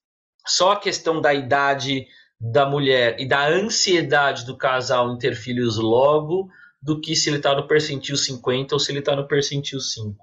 só 0.46 0.72
a 0.72 0.80
questão 0.80 1.20
da 1.20 1.32
idade 1.32 2.06
da 2.40 2.66
mulher 2.66 3.16
e 3.18 3.26
da 3.26 3.48
ansiedade 3.48 4.44
do 4.44 4.56
casal 4.56 5.12
em 5.12 5.18
ter 5.18 5.34
filhos 5.34 5.78
logo, 5.78 6.48
do 6.82 7.00
que 7.00 7.16
se 7.16 7.30
ele 7.30 7.38
está 7.38 7.54
no 7.54 7.66
percentil 7.66 8.16
50 8.16 8.74
ou 8.74 8.78
se 8.78 8.92
ele 8.92 8.98
está 8.98 9.16
no 9.16 9.26
percentil 9.26 9.80
5. 9.80 10.16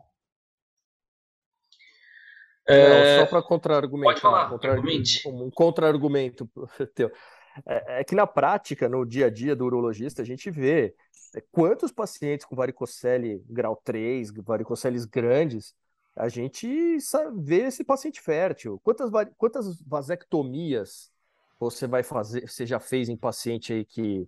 É... 2.67 3.19
Só 3.19 3.25
para 3.25 3.41
contra-argumentar. 3.41 4.11
Pode 4.11 4.21
falar, 4.21 4.49
contra 4.49 4.81
um 5.27 5.49
contra-argumento 5.51 6.49
teu. 6.95 7.11
É, 7.65 7.99
é, 7.99 8.03
que 8.03 8.15
na 8.15 8.25
prática, 8.25 8.89
no 8.89 9.05
dia 9.05 9.27
a 9.27 9.29
dia 9.29 9.55
do 9.55 9.65
urologista, 9.65 10.21
a 10.21 10.25
gente 10.25 10.49
vê 10.49 10.95
é, 11.35 11.41
quantos 11.51 11.91
pacientes 11.91 12.45
com 12.45 12.55
varicocele 12.55 13.43
grau 13.47 13.79
3, 13.83 14.31
varicoceles 14.43 15.05
grandes, 15.05 15.75
a 16.15 16.29
gente 16.29 16.97
vê 17.35 17.63
esse 17.63 17.83
paciente 17.83 18.21
fértil. 18.21 18.79
Quantas, 18.83 19.09
quantas 19.37 19.81
vasectomias 19.81 21.11
você 21.59 21.87
vai 21.87 22.03
fazer, 22.03 22.47
você 22.47 22.65
já 22.65 22.79
fez 22.79 23.09
em 23.09 23.17
paciente 23.17 23.73
aí 23.73 23.85
que, 23.85 24.21
é, 24.21 24.27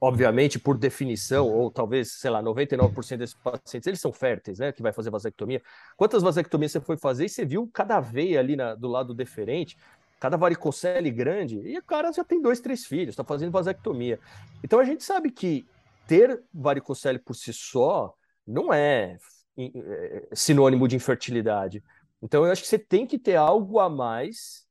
obviamente, 0.00 0.58
por 0.58 0.76
definição, 0.76 1.48
ou 1.48 1.70
talvez, 1.70 2.12
sei 2.12 2.30
lá, 2.30 2.42
99% 2.42 3.16
desses 3.16 3.34
pacientes, 3.34 3.86
eles 3.86 4.00
são 4.00 4.12
férteis, 4.12 4.58
né, 4.58 4.72
que 4.72 4.82
vai 4.82 4.92
fazer 4.92 5.10
vasectomia. 5.10 5.62
Quantas 5.96 6.22
vasectomias 6.22 6.72
você 6.72 6.80
foi 6.80 6.96
fazer 6.96 7.26
e 7.26 7.28
você 7.28 7.44
viu 7.44 7.68
cada 7.72 8.00
veia 8.00 8.40
ali 8.40 8.56
na, 8.56 8.74
do 8.74 8.88
lado 8.88 9.14
deferente, 9.14 9.76
cada 10.18 10.36
varicocele 10.36 11.10
grande, 11.10 11.58
e 11.58 11.78
o 11.78 11.82
cara 11.82 12.12
já 12.12 12.24
tem 12.24 12.40
dois, 12.40 12.60
três 12.60 12.84
filhos, 12.84 13.10
está 13.10 13.24
fazendo 13.24 13.52
vasectomia. 13.52 14.18
Então 14.62 14.78
a 14.78 14.84
gente 14.84 15.04
sabe 15.04 15.30
que 15.30 15.66
ter 16.06 16.42
varicocele 16.52 17.18
por 17.18 17.34
si 17.34 17.52
só 17.52 18.14
não 18.46 18.72
é 18.72 19.18
é, 19.56 20.28
sinônimo 20.32 20.88
de 20.88 20.96
infertilidade. 20.96 21.82
Então, 22.22 22.44
eu 22.44 22.52
acho 22.52 22.62
que 22.62 22.68
você 22.68 22.78
tem 22.78 23.06
que 23.06 23.18
ter 23.18 23.36
algo 23.36 23.78
a 23.78 23.90
mais 23.90 24.64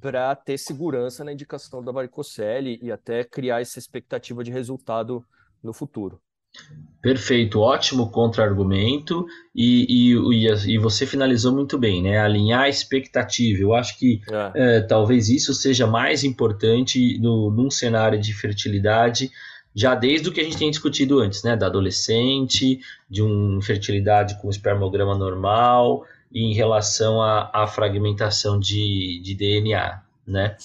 para 0.00 0.34
ter 0.34 0.58
segurança 0.58 1.24
na 1.24 1.32
indicação 1.32 1.82
da 1.82 1.92
varicocele 1.92 2.78
e 2.82 2.90
até 2.90 3.24
criar 3.24 3.60
essa 3.60 3.78
expectativa 3.78 4.42
de 4.42 4.50
resultado 4.50 5.24
no 5.62 5.72
futuro. 5.72 6.20
Perfeito, 7.00 7.60
ótimo 7.60 8.10
contra-argumento 8.10 9.24
e, 9.54 10.12
e, 10.12 10.74
e, 10.74 10.78
você 10.78 11.06
finalizou 11.06 11.54
muito 11.54 11.78
bem, 11.78 12.02
né? 12.02 12.18
Alinhar 12.18 12.62
a 12.62 12.68
expectativa. 12.68 13.62
Eu 13.62 13.72
acho 13.72 13.96
que 13.96 14.20
é. 14.30 14.78
É, 14.78 14.80
talvez 14.80 15.28
isso 15.28 15.54
seja 15.54 15.86
mais 15.86 16.24
importante 16.24 17.18
no, 17.18 17.50
num 17.50 17.70
cenário 17.70 18.20
de 18.20 18.34
fertilidade 18.34 19.30
já 19.74 19.94
desde 19.94 20.28
o 20.28 20.32
que 20.32 20.40
a 20.40 20.44
gente 20.44 20.58
tem 20.58 20.70
discutido 20.70 21.20
antes, 21.20 21.42
né, 21.42 21.56
da 21.56 21.66
adolescente, 21.66 22.80
de 23.08 23.22
uma 23.22 23.58
infertilidade 23.58 24.40
com 24.40 24.50
espermograma 24.50 25.16
normal 25.16 26.04
em 26.32 26.52
relação 26.54 27.20
à, 27.22 27.50
à 27.52 27.66
fragmentação 27.66 28.58
de, 28.58 29.20
de 29.22 29.34
DNA, 29.34 30.02
né. 30.26 30.56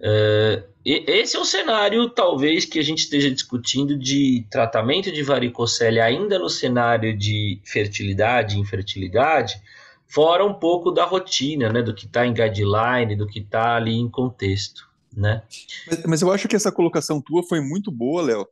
Uh, 0.00 0.62
esse 0.84 1.36
é 1.36 1.40
o 1.40 1.44
cenário, 1.44 2.08
talvez, 2.08 2.64
que 2.64 2.78
a 2.78 2.82
gente 2.82 3.00
esteja 3.00 3.30
discutindo 3.30 3.96
de 3.98 4.46
tratamento 4.50 5.10
de 5.12 5.22
varicocele 5.22 6.00
ainda 6.00 6.38
no 6.38 6.48
cenário 6.48 7.16
de 7.16 7.60
fertilidade 7.64 8.56
e 8.56 8.60
infertilidade, 8.60 9.60
fora 10.06 10.46
um 10.46 10.54
pouco 10.54 10.90
da 10.90 11.04
rotina, 11.04 11.70
né, 11.70 11.82
do 11.82 11.92
que 11.92 12.06
está 12.06 12.26
em 12.26 12.32
guideline, 12.32 13.16
do 13.16 13.26
que 13.26 13.40
está 13.40 13.76
ali 13.76 13.94
em 13.94 14.08
contexto 14.08 14.88
né? 15.18 15.42
Mas, 15.86 16.02
mas, 16.04 16.22
eu 16.22 16.32
acho 16.32 16.48
que 16.48 16.56
essa 16.56 16.70
colocação 16.70 17.20
tua 17.20 17.42
foi 17.42 17.60
muito 17.60 17.90
boa, 17.90 18.22
Léo. 18.22 18.46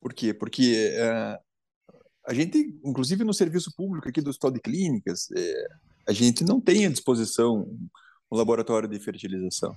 Por 0.00 0.12
quê? 0.12 0.34
Porque 0.34 0.92
é, 0.96 1.38
a 2.26 2.34
gente, 2.34 2.78
inclusive 2.84 3.24
no 3.24 3.34
serviço 3.34 3.72
público 3.76 4.08
aqui 4.08 4.20
do 4.20 4.30
Hospital 4.30 4.50
de 4.52 4.60
Clínicas, 4.60 5.28
é, 5.36 5.66
a 6.08 6.12
gente 6.12 6.44
não 6.44 6.60
tem 6.60 6.86
à 6.86 6.90
disposição 6.90 7.66
um 8.30 8.36
laboratório 8.36 8.88
de 8.88 8.98
fertilização. 9.00 9.74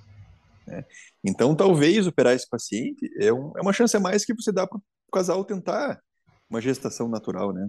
Né? 0.66 0.84
Então, 1.24 1.54
talvez 1.54 2.06
operar 2.06 2.34
esse 2.34 2.48
paciente 2.48 3.10
é, 3.18 3.32
um, 3.32 3.52
é 3.56 3.60
uma 3.60 3.72
chance 3.72 3.96
a 3.96 4.00
mais 4.00 4.24
que 4.24 4.34
você 4.34 4.52
dá 4.52 4.66
para 4.66 4.78
o 4.78 4.82
casal 5.12 5.44
tentar 5.44 6.00
uma 6.48 6.60
gestação 6.60 7.08
natural, 7.08 7.52
né? 7.52 7.68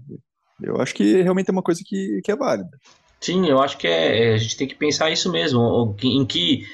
Eu 0.61 0.79
acho 0.79 0.93
que 0.93 1.21
realmente 1.21 1.49
é 1.49 1.51
uma 1.51 1.63
coisa 1.63 1.81
que, 1.85 2.21
que 2.23 2.31
é 2.31 2.35
válida. 2.35 2.77
Sim, 3.19 3.47
eu 3.47 3.61
acho 3.61 3.77
que 3.77 3.87
é, 3.87 4.33
a 4.33 4.37
gente 4.37 4.55
tem 4.55 4.67
que 4.67 4.75
pensar 4.75 5.09
isso 5.09 5.31
mesmo, 5.31 5.95
em 6.01 6.25
que 6.25 6.65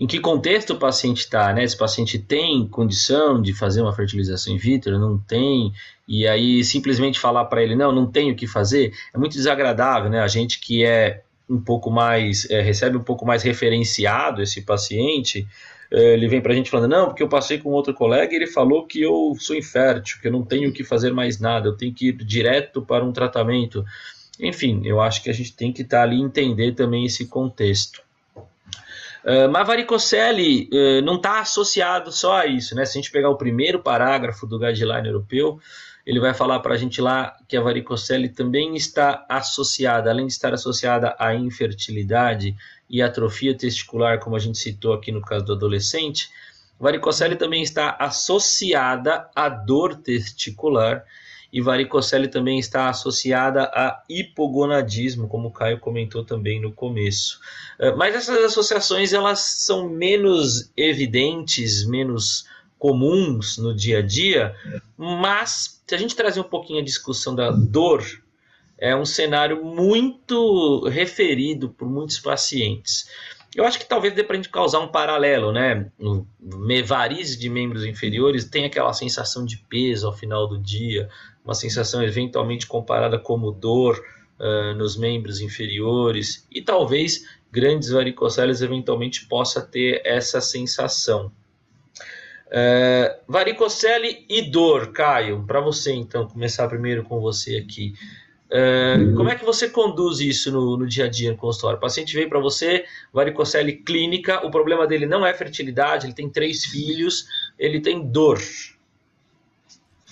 em 0.00 0.06
que 0.06 0.18
contexto 0.18 0.70
o 0.70 0.78
paciente 0.78 1.18
está, 1.18 1.52
né? 1.52 1.62
Esse 1.62 1.76
paciente 1.76 2.18
tem 2.18 2.66
condição 2.66 3.42
de 3.42 3.52
fazer 3.52 3.82
uma 3.82 3.92
fertilização 3.92 4.54
in 4.54 4.56
vitro, 4.56 4.98
não 4.98 5.18
tem, 5.18 5.74
e 6.08 6.26
aí 6.26 6.64
simplesmente 6.64 7.20
falar 7.20 7.44
para 7.44 7.62
ele, 7.62 7.76
não, 7.76 7.92
não 7.92 8.10
tem 8.10 8.32
o 8.32 8.34
que 8.34 8.46
fazer, 8.46 8.94
é 9.12 9.18
muito 9.18 9.34
desagradável, 9.34 10.08
né? 10.08 10.20
A 10.20 10.26
gente 10.26 10.58
que 10.58 10.82
é 10.82 11.22
um 11.46 11.60
pouco 11.60 11.90
mais, 11.90 12.48
é, 12.48 12.62
recebe 12.62 12.96
um 12.96 13.02
pouco 13.02 13.26
mais 13.26 13.42
referenciado 13.42 14.40
esse 14.40 14.62
paciente, 14.62 15.46
é, 15.90 16.14
ele 16.14 16.28
vem 16.28 16.40
para 16.40 16.54
a 16.54 16.56
gente 16.56 16.70
falando, 16.70 16.90
não, 16.90 17.08
porque 17.08 17.22
eu 17.22 17.28
passei 17.28 17.58
com 17.58 17.68
outro 17.68 17.92
colega 17.92 18.32
e 18.32 18.36
ele 18.36 18.46
falou 18.46 18.86
que 18.86 19.02
eu 19.02 19.36
sou 19.38 19.54
infértil, 19.54 20.18
que 20.22 20.28
eu 20.28 20.32
não 20.32 20.42
tenho 20.42 20.72
que 20.72 20.82
fazer 20.82 21.12
mais 21.12 21.38
nada, 21.38 21.68
eu 21.68 21.76
tenho 21.76 21.92
que 21.92 22.08
ir 22.08 22.12
direto 22.24 22.80
para 22.80 23.04
um 23.04 23.12
tratamento. 23.12 23.84
Enfim, 24.40 24.80
eu 24.82 24.98
acho 24.98 25.22
que 25.22 25.28
a 25.28 25.34
gente 25.34 25.54
tem 25.54 25.70
que 25.74 25.82
estar 25.82 25.98
tá 25.98 26.02
ali 26.04 26.22
entender 26.22 26.72
também 26.72 27.04
esse 27.04 27.26
contexto. 27.26 28.00
Mas 29.50 29.66
varicocele 29.66 30.68
uh, 30.72 31.02
não 31.04 31.16
está 31.16 31.40
associado 31.40 32.10
só 32.10 32.38
a 32.38 32.46
isso, 32.46 32.74
né? 32.74 32.84
Se 32.84 32.98
a 32.98 33.00
gente 33.00 33.10
pegar 33.10 33.28
o 33.28 33.36
primeiro 33.36 33.80
parágrafo 33.80 34.46
do 34.46 34.58
guideline 34.58 35.08
europeu, 35.08 35.60
ele 36.06 36.18
vai 36.18 36.32
falar 36.32 36.60
para 36.60 36.74
a 36.74 36.76
gente 36.78 37.00
lá 37.00 37.36
que 37.46 37.56
a 37.56 37.60
varicocele 37.60 38.28
também 38.28 38.74
está 38.74 39.24
associada, 39.28 40.10
além 40.10 40.26
de 40.26 40.32
estar 40.32 40.52
associada 40.54 41.14
à 41.18 41.34
infertilidade 41.34 42.56
e 42.88 43.02
atrofia 43.02 43.56
testicular, 43.56 44.18
como 44.18 44.34
a 44.34 44.38
gente 44.38 44.58
citou 44.58 44.92
aqui 44.92 45.12
no 45.12 45.20
caso 45.20 45.44
do 45.44 45.52
adolescente, 45.52 46.28
varicocele 46.78 47.36
também 47.36 47.62
está 47.62 47.96
associada 48.00 49.28
à 49.36 49.48
dor 49.48 49.94
testicular 49.94 51.04
e 51.52 51.60
varicocele 51.60 52.28
também 52.28 52.58
está 52.58 52.88
associada 52.88 53.64
a 53.64 54.02
hipogonadismo, 54.08 55.28
como 55.28 55.48
o 55.48 55.52
Caio 55.52 55.80
comentou 55.80 56.24
também 56.24 56.60
no 56.60 56.72
começo. 56.72 57.40
Eh, 57.78 57.92
mas 57.92 58.14
essas 58.14 58.44
associações 58.44 59.12
elas 59.12 59.40
são 59.40 59.88
menos 59.88 60.70
evidentes, 60.76 61.86
menos 61.86 62.46
comuns 62.78 63.58
no 63.58 63.74
dia 63.74 63.98
a 63.98 64.02
dia, 64.02 64.54
mas 64.96 65.82
se 65.86 65.94
a 65.94 65.98
gente 65.98 66.16
trazer 66.16 66.40
um 66.40 66.44
pouquinho 66.44 66.80
a 66.80 66.84
discussão 66.84 67.34
da 67.34 67.50
dor, 67.50 68.02
é 68.78 68.96
um 68.96 69.04
cenário 69.04 69.62
muito 69.62 70.88
referido 70.88 71.68
por 71.68 71.86
muitos 71.86 72.18
pacientes. 72.18 73.06
Eu 73.54 73.64
acho 73.64 73.78
que 73.78 73.84
talvez 73.84 74.14
dê 74.14 74.22
para 74.22 74.34
a 74.34 74.36
gente 74.36 74.48
causar 74.48 74.78
um 74.78 74.88
paralelo, 74.88 75.52
né? 75.52 75.90
No 75.98 76.26
varizes 76.84 77.36
de 77.36 77.50
membros 77.50 77.84
inferiores 77.84 78.44
tem 78.44 78.64
aquela 78.64 78.92
sensação 78.92 79.44
de 79.44 79.58
peso 79.58 80.06
ao 80.06 80.16
final 80.16 80.46
do 80.46 80.56
dia, 80.56 81.10
uma 81.44 81.54
sensação 81.54 82.02
eventualmente 82.02 82.66
comparada 82.66 83.18
como 83.18 83.50
dor 83.50 84.02
uh, 84.38 84.74
nos 84.76 84.96
membros 84.96 85.40
inferiores 85.40 86.46
e 86.50 86.62
talvez 86.62 87.24
grandes 87.50 87.90
varicoceles 87.90 88.62
eventualmente 88.62 89.26
possa 89.26 89.60
ter 89.60 90.02
essa 90.04 90.40
sensação. 90.40 91.32
Uh, 92.46 93.14
varicocele 93.28 94.24
e 94.28 94.50
dor, 94.50 94.92
Caio, 94.92 95.44
para 95.46 95.60
você 95.60 95.92
então, 95.92 96.26
começar 96.26 96.66
primeiro 96.68 97.04
com 97.04 97.20
você 97.20 97.56
aqui. 97.56 97.94
Uh, 98.50 99.14
como 99.14 99.28
é 99.28 99.36
que 99.36 99.44
você 99.44 99.68
conduz 99.68 100.18
isso 100.18 100.50
no, 100.50 100.76
no, 100.76 100.86
dia 100.86 101.04
a 101.04 101.08
dia 101.08 101.30
no 101.30 101.36
consultório? 101.36 101.78
O 101.78 101.80
paciente 101.80 102.12
veio 102.12 102.28
para 102.28 102.40
você, 102.40 102.84
varicocele 103.12 103.74
clínica, 103.74 104.44
o 104.44 104.50
problema 104.50 104.88
dele 104.88 105.06
não 105.06 105.24
é 105.24 105.32
fertilidade, 105.32 106.06
ele 106.06 106.14
tem 106.14 106.28
três 106.28 106.64
filhos, 106.64 107.26
ele 107.56 107.80
tem 107.80 108.04
dor. 108.04 108.40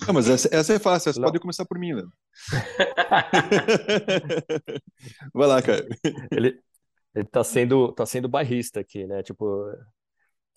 Não, 0.07 0.14
mas 0.14 0.28
essa, 0.28 0.49
essa 0.53 0.74
é 0.74 0.78
fácil, 0.78 1.11
essa 1.11 1.20
pode 1.20 1.38
começar 1.38 1.64
por 1.64 1.78
mim, 1.78 1.94
Léo. 1.94 2.12
Vai 5.34 5.49
lá, 5.49 5.62
cara. 5.62 5.86
Ele, 6.30 6.61
ele 7.14 7.24
tá 7.26 7.44
sendo, 7.44 7.92
tá 7.92 8.07
sendo 8.07 8.28
bairrista 8.28 8.80
aqui, 8.80 9.07
né? 9.07 9.22
Tipo, 9.22 9.70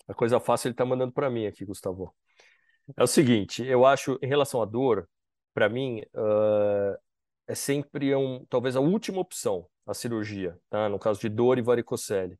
a 0.08 0.14
coisa 0.14 0.40
fácil 0.40 0.68
ele 0.68 0.74
tá 0.74 0.84
mandando 0.84 1.12
para 1.12 1.30
mim 1.30 1.46
aqui, 1.46 1.64
Gustavo. 1.64 2.14
É 2.96 3.02
o 3.02 3.06
seguinte, 3.06 3.64
eu 3.64 3.86
acho, 3.86 4.18
em 4.22 4.26
relação 4.26 4.60
à 4.60 4.64
dor, 4.64 5.08
para 5.54 5.68
mim, 5.68 6.00
uh, 6.14 6.96
é 7.46 7.54
sempre 7.54 8.14
um, 8.14 8.44
talvez 8.46 8.76
a 8.76 8.80
última 8.80 9.20
opção, 9.20 9.66
a 9.86 9.94
cirurgia, 9.94 10.58
tá? 10.70 10.88
No 10.88 10.98
caso 10.98 11.20
de 11.20 11.28
dor 11.28 11.58
e 11.58 11.62
varicocele. 11.62 12.38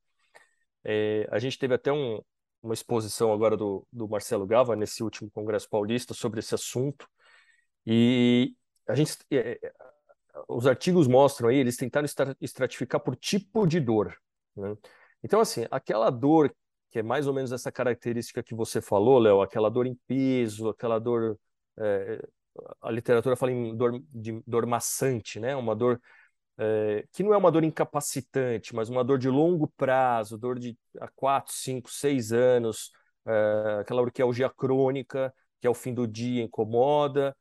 É, 0.84 1.28
a 1.30 1.38
gente 1.38 1.58
teve 1.58 1.74
até 1.74 1.92
um, 1.92 2.20
uma 2.62 2.74
exposição 2.74 3.32
agora 3.32 3.56
do, 3.56 3.86
do 3.92 4.08
Marcelo 4.08 4.46
Gava 4.46 4.76
nesse 4.76 5.02
último 5.02 5.30
Congresso 5.30 5.68
Paulista 5.68 6.14
sobre 6.14 6.40
esse 6.40 6.54
assunto 6.54 7.08
e 7.84 8.54
a 8.86 8.94
gente 8.94 9.16
é, 9.30 9.58
é 9.62 9.72
os 10.48 10.66
artigos 10.66 11.06
mostram 11.08 11.48
aí 11.48 11.56
eles 11.56 11.76
tentaram 11.76 12.06
estratificar 12.40 13.00
por 13.00 13.16
tipo 13.16 13.66
de 13.66 13.80
dor 13.80 14.16
né? 14.56 14.76
então 15.22 15.40
assim 15.40 15.66
aquela 15.70 16.08
dor 16.08 16.54
que 16.90 17.00
é 17.00 17.02
mais 17.02 17.26
ou 17.26 17.34
menos 17.34 17.52
essa 17.52 17.72
característica 17.72 18.42
que 18.42 18.54
você 18.54 18.80
falou 18.80 19.18
Léo 19.18 19.42
aquela 19.42 19.70
dor 19.70 19.86
em 19.86 19.98
peso 20.06 20.68
aquela 20.68 20.98
dor 20.98 21.38
é, 21.78 22.24
a 22.80 22.90
literatura 22.90 23.34
fala 23.34 23.50
em 23.52 23.76
dor 23.76 24.00
de 24.12 24.40
dor 24.46 24.66
maçante 24.66 25.40
né 25.40 25.56
uma 25.56 25.74
dor 25.74 26.00
é, 26.62 27.04
que 27.12 27.22
não 27.24 27.34
é 27.34 27.36
uma 27.36 27.50
dor 27.50 27.64
incapacitante, 27.64 28.74
mas 28.74 28.88
uma 28.88 29.02
dor 29.02 29.18
de 29.18 29.28
longo 29.28 29.66
prazo, 29.76 30.38
dor 30.38 30.58
de 30.58 30.78
há 31.00 31.08
4, 31.08 31.52
5, 31.52 31.90
6 31.90 32.32
anos, 32.32 32.92
é, 33.26 33.78
aquela 33.80 34.02
orquialgia 34.02 34.48
crônica, 34.48 35.34
que 35.60 35.66
ao 35.66 35.74
fim 35.74 35.92
do 35.92 36.06
dia 36.06 36.42
incomoda. 36.42 37.36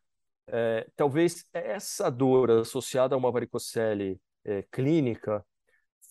É, 0.47 0.87
talvez 0.95 1.45
essa 1.53 2.09
dor 2.09 2.51
associada 2.51 3.15
a 3.15 3.17
uma 3.17 3.31
varicocele 3.31 4.19
é, 4.43 4.63
clínica 4.71 5.45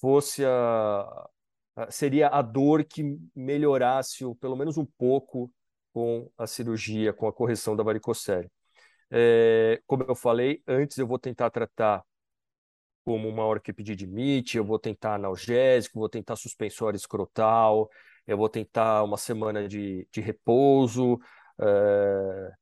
fosse 0.01 0.45
a, 0.45 1.29
seria 1.91 2.29
a 2.29 2.43
dor 2.43 2.85
que 2.85 3.19
melhorasse, 3.35 4.25
ou 4.25 4.35
pelo 4.37 4.57
menos 4.57 4.79
um 4.79 4.87
pouco, 4.87 5.53
com 5.93 6.31
a 6.39 6.47
cirurgia, 6.47 7.13
com 7.13 7.27
a 7.27 7.33
correção 7.33 7.75
da 7.77 7.83
varicocele. 7.83 8.49
É, 9.11 9.83
como 9.87 10.05
eu 10.05 10.15
falei, 10.15 10.63
antes 10.67 10.99
eu 10.99 11.07
vou 11.07 11.19
tentar 11.19 11.51
tratar 11.51 12.05
como 13.05 13.29
uma 13.29 13.45
hora 13.45 13.61
que 13.61 13.73
pedir 13.73 13.97
limite, 13.97 14.57
eu 14.57 14.65
vou 14.65 14.79
tentar 14.79 15.15
analgésico, 15.15 15.99
vou 15.99 16.09
tentar 16.09 16.37
suspensório 16.37 16.97
escrotal, 16.97 17.89
eu 18.27 18.37
vou 18.37 18.49
tentar 18.49 19.03
uma 19.05 19.17
semana 19.17 19.67
de, 19.69 20.07
de 20.13 20.21
repouso, 20.21 21.19
é... 21.61 22.53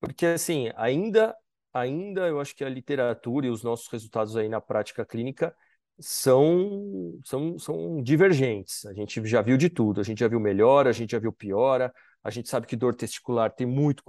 porque 0.00 0.26
assim, 0.26 0.70
ainda, 0.76 1.36
ainda 1.72 2.26
eu 2.28 2.40
acho 2.40 2.54
que 2.54 2.64
a 2.64 2.68
literatura 2.68 3.46
e 3.46 3.50
os 3.50 3.62
nossos 3.62 3.88
resultados 3.88 4.36
aí 4.36 4.48
na 4.48 4.60
prática 4.60 5.04
clínica 5.04 5.54
são, 5.98 7.18
são, 7.24 7.58
são 7.58 8.02
divergentes. 8.02 8.84
A 8.86 8.92
gente 8.92 9.24
já 9.26 9.42
viu 9.42 9.56
de 9.56 9.68
tudo, 9.70 10.00
a 10.00 10.04
gente 10.04 10.20
já 10.20 10.28
viu 10.28 10.40
melhora, 10.40 10.90
a 10.90 10.92
gente 10.92 11.12
já 11.12 11.18
viu 11.18 11.32
piora, 11.32 11.92
a 12.22 12.30
gente 12.30 12.48
sabe 12.48 12.66
que 12.66 12.76
dor 12.76 12.94
testicular 12.94 13.50
tem 13.54 13.66
muito 13.66 14.02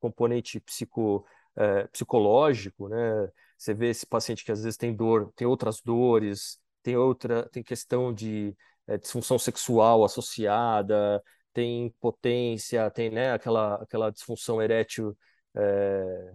componente 0.00 0.60
psico, 0.60 1.26
é, 1.56 1.86
psicológico, 1.88 2.88
né? 2.88 3.28
Você 3.56 3.74
vê 3.74 3.90
esse 3.90 4.06
paciente 4.06 4.44
que 4.44 4.52
às 4.52 4.62
vezes 4.62 4.76
tem 4.76 4.94
dor, 4.94 5.32
tem 5.36 5.46
outras 5.46 5.80
dores, 5.80 6.58
tem 6.82 6.96
outra, 6.96 7.48
tem 7.50 7.62
questão 7.62 8.12
de 8.12 8.54
é, 8.86 8.98
disfunção 8.98 9.38
sexual 9.38 10.04
associada, 10.04 11.22
tem 11.52 11.86
impotência, 11.86 12.90
tem 12.90 13.10
né, 13.10 13.32
aquela, 13.32 13.76
aquela 13.76 14.10
disfunção 14.10 14.60
erétil 14.60 15.16
é, 15.54 16.32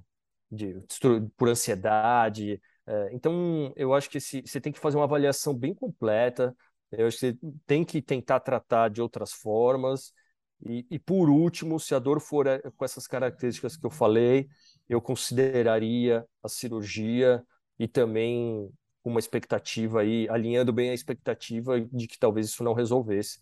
de, 0.52 0.76
por 1.38 1.50
ansiedade. 1.50 2.62
É, 2.88 3.10
então, 3.14 3.72
eu 3.76 3.94
acho 3.94 4.10
que 4.10 4.18
esse, 4.18 4.42
você 4.42 4.60
tem 4.60 4.72
que 4.74 4.80
fazer 4.80 4.98
uma 4.98 5.04
avaliação 5.06 5.54
bem 5.56 5.74
completa. 5.74 6.56
Eu 6.92 7.08
acho 7.08 7.20
que 7.20 7.32
você 7.34 7.38
tem 7.68 7.86
que 7.86 8.02
tentar 8.02 8.40
tratar 8.40 8.90
de 8.90 9.02
outras 9.02 9.32
formas. 9.32 10.14
E, 10.66 10.86
e 10.92 11.00
por 11.00 11.30
último, 11.30 11.80
se 11.80 11.96
a 11.96 12.00
dor 12.00 12.20
for 12.20 12.46
com 12.76 12.86
essas 12.86 13.08
características 13.08 13.78
que 13.78 13.86
eu 13.86 13.90
falei, 13.90 14.50
eu 14.88 15.02
consideraria 15.02 16.26
a 16.44 16.50
cirurgia 16.50 17.44
e 17.78 17.88
também 17.88 18.70
uma 19.04 19.20
expectativa 19.20 20.02
aí, 20.02 20.28
alinhando 20.30 20.74
bem 20.74 20.90
a 20.90 20.94
expectativa 20.94 21.80
de 21.80 22.08
que 22.08 22.20
talvez 22.20 22.48
isso 22.48 22.64
não 22.64 22.74
resolvesse, 22.74 23.40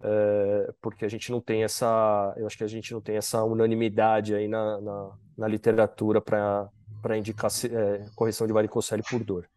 é, 0.00 0.72
porque 0.80 1.04
a 1.04 1.08
gente 1.08 1.30
não 1.30 1.40
tem 1.40 1.62
essa, 1.62 2.34
eu 2.36 2.46
acho 2.46 2.56
que 2.56 2.64
a 2.64 2.68
gente 2.68 2.92
não 2.92 3.00
tem 3.00 3.16
essa 3.16 3.42
unanimidade 3.44 4.34
aí 4.34 4.48
na, 4.48 4.80
na, 4.80 5.10
na 5.36 5.48
literatura 5.48 6.20
para 6.20 6.70
indicar 7.16 7.50
é, 7.70 8.06
correção 8.14 8.46
de 8.46 8.52
varicocele 8.52 9.02
por 9.02 9.22
dor. 9.22 9.48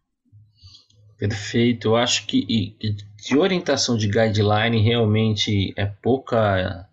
Perfeito, 1.18 1.88
eu 1.88 1.96
acho 1.96 2.26
que 2.26 2.76
de 3.16 3.38
orientação 3.38 3.96
de 3.96 4.08
guideline 4.08 4.82
realmente 4.82 5.72
é 5.76 5.86
pouca 5.86 6.88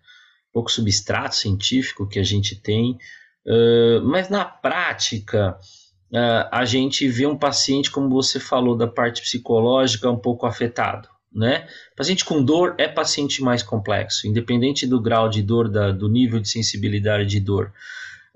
pouco 0.52 0.70
substrato 0.70 1.36
científico 1.36 2.08
que 2.08 2.18
a 2.18 2.24
gente 2.24 2.54
tem, 2.54 2.98
Uh, 3.46 4.02
mas 4.04 4.28
na 4.28 4.44
prática, 4.44 5.58
uh, 6.12 6.48
a 6.52 6.64
gente 6.64 7.08
vê 7.08 7.26
um 7.26 7.36
paciente, 7.36 7.90
como 7.90 8.08
você 8.08 8.38
falou, 8.38 8.76
da 8.76 8.86
parte 8.86 9.22
psicológica 9.22 10.10
um 10.10 10.18
pouco 10.18 10.46
afetado. 10.46 11.08
Né? 11.32 11.66
Paciente 11.96 12.24
com 12.24 12.42
dor 12.42 12.74
é 12.76 12.88
paciente 12.88 13.40
mais 13.42 13.62
complexo, 13.62 14.26
independente 14.26 14.86
do 14.86 15.00
grau 15.00 15.28
de 15.28 15.42
dor, 15.42 15.68
da, 15.68 15.92
do 15.92 16.08
nível 16.08 16.40
de 16.40 16.48
sensibilidade 16.48 17.26
de 17.26 17.38
dor. 17.40 17.72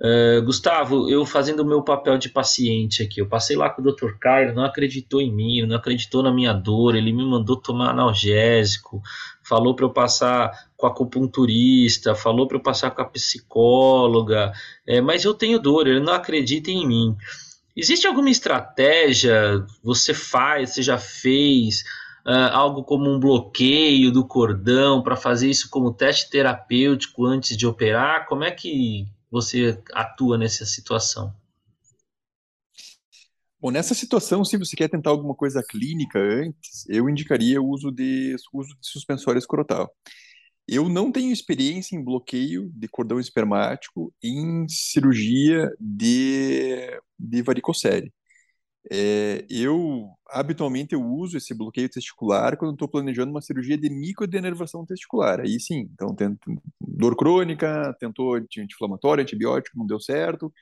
Uh, 0.00 0.42
Gustavo, 0.42 1.08
eu 1.08 1.24
fazendo 1.24 1.60
o 1.60 1.64
meu 1.64 1.80
papel 1.80 2.18
de 2.18 2.28
paciente 2.28 3.00
aqui, 3.00 3.20
eu 3.20 3.28
passei 3.28 3.56
lá 3.56 3.70
com 3.70 3.80
o 3.80 3.92
Dr. 3.92 4.18
Caio, 4.20 4.52
não 4.52 4.64
acreditou 4.64 5.20
em 5.20 5.32
mim, 5.32 5.64
não 5.66 5.76
acreditou 5.76 6.20
na 6.20 6.32
minha 6.32 6.52
dor, 6.52 6.96
ele 6.96 7.12
me 7.12 7.24
mandou 7.24 7.56
tomar 7.56 7.90
analgésico, 7.90 9.00
falou 9.40 9.76
para 9.76 9.84
eu 9.84 9.90
passar 9.90 10.50
com 10.76 10.86
a 10.86 10.90
acupunturista, 10.90 12.14
falou 12.14 12.48
para 12.48 12.56
eu 12.56 12.62
passar 12.62 12.90
com 12.90 13.02
a 13.02 13.04
psicóloga, 13.04 14.52
é, 14.84 15.00
mas 15.00 15.24
eu 15.24 15.32
tenho 15.32 15.60
dor, 15.60 15.86
ele 15.86 16.00
não 16.00 16.12
acredita 16.12 16.72
em 16.72 16.86
mim. 16.86 17.16
Existe 17.76 18.06
alguma 18.06 18.30
estratégia? 18.30 19.64
Você 19.82 20.12
faz, 20.12 20.70
você 20.70 20.82
já 20.82 20.98
fez 20.98 21.82
uh, 22.26 22.50
algo 22.52 22.82
como 22.82 23.10
um 23.10 23.18
bloqueio 23.18 24.10
do 24.10 24.26
cordão 24.26 25.02
para 25.02 25.16
fazer 25.16 25.50
isso 25.50 25.68
como 25.70 25.92
teste 25.92 26.30
terapêutico 26.30 27.26
antes 27.26 27.56
de 27.56 27.66
operar? 27.66 28.26
Como 28.26 28.44
é 28.44 28.50
que 28.50 29.06
você 29.34 29.82
atua 29.92 30.38
nessa 30.38 30.64
situação? 30.64 31.34
Bom, 33.60 33.72
nessa 33.72 33.92
situação, 33.92 34.44
se 34.44 34.56
você 34.56 34.76
quer 34.76 34.88
tentar 34.88 35.10
alguma 35.10 35.34
coisa 35.34 35.60
clínica 35.68 36.20
antes, 36.20 36.88
eu 36.88 37.08
indicaria 37.08 37.60
o 37.60 37.66
uso 37.66 37.90
de, 37.90 38.36
uso 38.52 38.68
de 38.80 38.86
suspensório 38.86 39.40
escrotal. 39.40 39.92
Eu 40.68 40.88
não 40.88 41.10
tenho 41.10 41.32
experiência 41.32 41.96
em 41.96 42.04
bloqueio 42.04 42.70
de 42.76 42.86
cordão 42.86 43.18
espermático 43.18 44.14
em 44.22 44.68
cirurgia 44.68 45.68
de, 45.80 46.96
de 47.18 47.42
varicocele. 47.42 48.12
É, 48.88 49.44
eu, 49.50 50.10
habitualmente, 50.34 50.94
eu 50.94 51.02
uso 51.02 51.36
esse 51.36 51.54
bloqueio 51.54 51.88
testicular 51.88 52.56
quando 52.56 52.72
estou 52.72 52.88
planejando 52.88 53.30
uma 53.30 53.40
cirurgia 53.40 53.78
de 53.78 53.88
microdenervação 53.88 54.84
testicular. 54.84 55.40
Aí 55.40 55.60
sim, 55.60 55.88
então 55.92 56.14
tento 56.14 56.40
dor 56.80 57.16
crônica, 57.16 57.94
tentou 57.98 58.34
anti-inflamatório, 58.34 59.22
antibiótico, 59.22 59.78
não 59.78 59.86
deu 59.86 60.00
certo, 60.00 60.52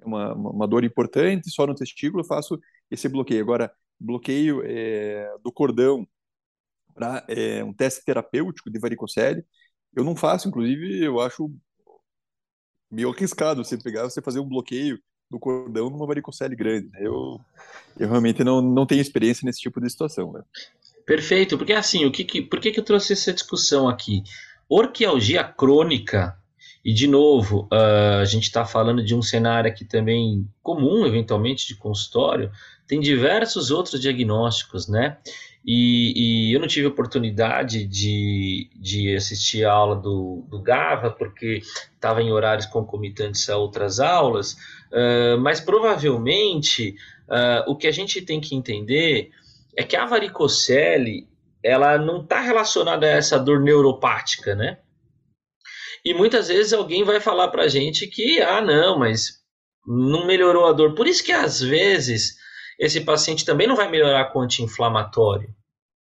é 0.00 0.06
uma, 0.06 0.34
uma 0.34 0.66
dor 0.66 0.84
importante, 0.84 1.50
só 1.50 1.66
no 1.66 1.74
testículo 1.74 2.22
eu 2.22 2.26
faço 2.26 2.58
esse 2.90 3.08
bloqueio. 3.08 3.42
Agora, 3.42 3.72
bloqueio 4.00 4.62
é, 4.64 5.28
do 5.42 5.52
cordão 5.52 6.06
para 6.94 7.24
é, 7.28 7.62
um 7.62 7.72
teste 7.72 8.04
terapêutico 8.04 8.70
de 8.70 8.78
varicocele. 8.78 9.44
Eu 9.94 10.04
não 10.04 10.16
faço, 10.16 10.48
inclusive, 10.48 11.04
eu 11.04 11.20
acho 11.20 11.52
meio 12.90 13.10
arriscado 13.10 13.64
você 13.64 13.78
pegar, 13.78 14.04
você 14.04 14.22
fazer 14.22 14.40
um 14.40 14.48
bloqueio 14.48 14.98
do 15.30 15.38
cordão 15.38 15.90
numa 15.90 16.06
varicocele 16.06 16.56
grande. 16.56 16.88
Né? 16.88 17.00
Eu, 17.02 17.40
eu 17.98 18.08
realmente 18.08 18.42
não, 18.42 18.60
não 18.60 18.86
tenho 18.86 19.00
experiência 19.00 19.44
nesse 19.44 19.60
tipo 19.60 19.80
de 19.80 19.90
situação. 19.90 20.32
Né? 20.32 20.42
Perfeito, 21.04 21.56
porque 21.56 21.72
assim, 21.72 22.04
o 22.04 22.12
que, 22.12 22.24
que, 22.24 22.42
por 22.42 22.60
que, 22.60 22.70
que 22.70 22.80
eu 22.80 22.84
trouxe 22.84 23.12
essa 23.12 23.32
discussão 23.32 23.88
aqui? 23.88 24.22
Orquialgia 24.68 25.42
crônica, 25.44 26.36
e 26.84 26.92
de 26.92 27.06
novo, 27.06 27.68
uh, 27.72 28.20
a 28.20 28.24
gente 28.24 28.44
está 28.44 28.64
falando 28.64 29.04
de 29.04 29.14
um 29.14 29.22
cenário 29.22 29.70
aqui 29.70 29.84
também 29.84 30.48
comum, 30.62 31.06
eventualmente, 31.06 31.66
de 31.66 31.74
consultório, 31.74 32.50
tem 32.86 33.00
diversos 33.00 33.70
outros 33.70 34.00
diagnósticos, 34.00 34.88
né? 34.88 35.18
E, 35.70 36.14
e, 36.48 36.54
eu 36.54 36.60
não 36.60 36.66
tive 36.66 36.86
oportunidade 36.86 37.84
de, 37.84 38.70
de 38.74 39.14
assistir 39.14 39.66
a 39.66 39.72
aula 39.72 39.96
do, 39.96 40.46
do 40.48 40.62
GAVA, 40.62 41.10
porque 41.10 41.60
estava 41.92 42.22
em 42.22 42.32
horários 42.32 42.64
concomitantes 42.64 43.46
a 43.50 43.58
outras 43.58 44.00
aulas, 44.00 44.52
uh, 44.52 45.38
mas 45.38 45.60
provavelmente 45.60 46.96
uh, 47.28 47.70
o 47.70 47.76
que 47.76 47.86
a 47.86 47.90
gente 47.90 48.22
tem 48.22 48.40
que 48.40 48.56
entender 48.56 49.28
é 49.76 49.84
que 49.84 49.94
a 49.94 50.06
varicocele 50.06 51.28
ela 51.62 51.98
não 51.98 52.22
está 52.22 52.40
relacionada 52.40 53.06
a 53.06 53.10
essa 53.10 53.38
dor 53.38 53.60
neuropática, 53.60 54.54
né? 54.54 54.78
E 56.02 56.14
muitas 56.14 56.48
vezes 56.48 56.72
alguém 56.72 57.04
vai 57.04 57.20
falar 57.20 57.48
para 57.48 57.64
a 57.64 57.68
gente 57.68 58.06
que, 58.06 58.40
ah, 58.40 58.62
não, 58.62 58.98
mas 58.98 59.40
não 59.86 60.26
melhorou 60.26 60.66
a 60.66 60.72
dor. 60.72 60.94
Por 60.94 61.06
isso 61.06 61.22
que 61.22 61.32
às 61.32 61.60
vezes 61.60 62.38
esse 62.80 63.02
paciente 63.02 63.44
também 63.44 63.66
não 63.66 63.76
vai 63.76 63.90
melhorar 63.90 64.32
com 64.32 64.40
anti-inflamatório, 64.40 65.57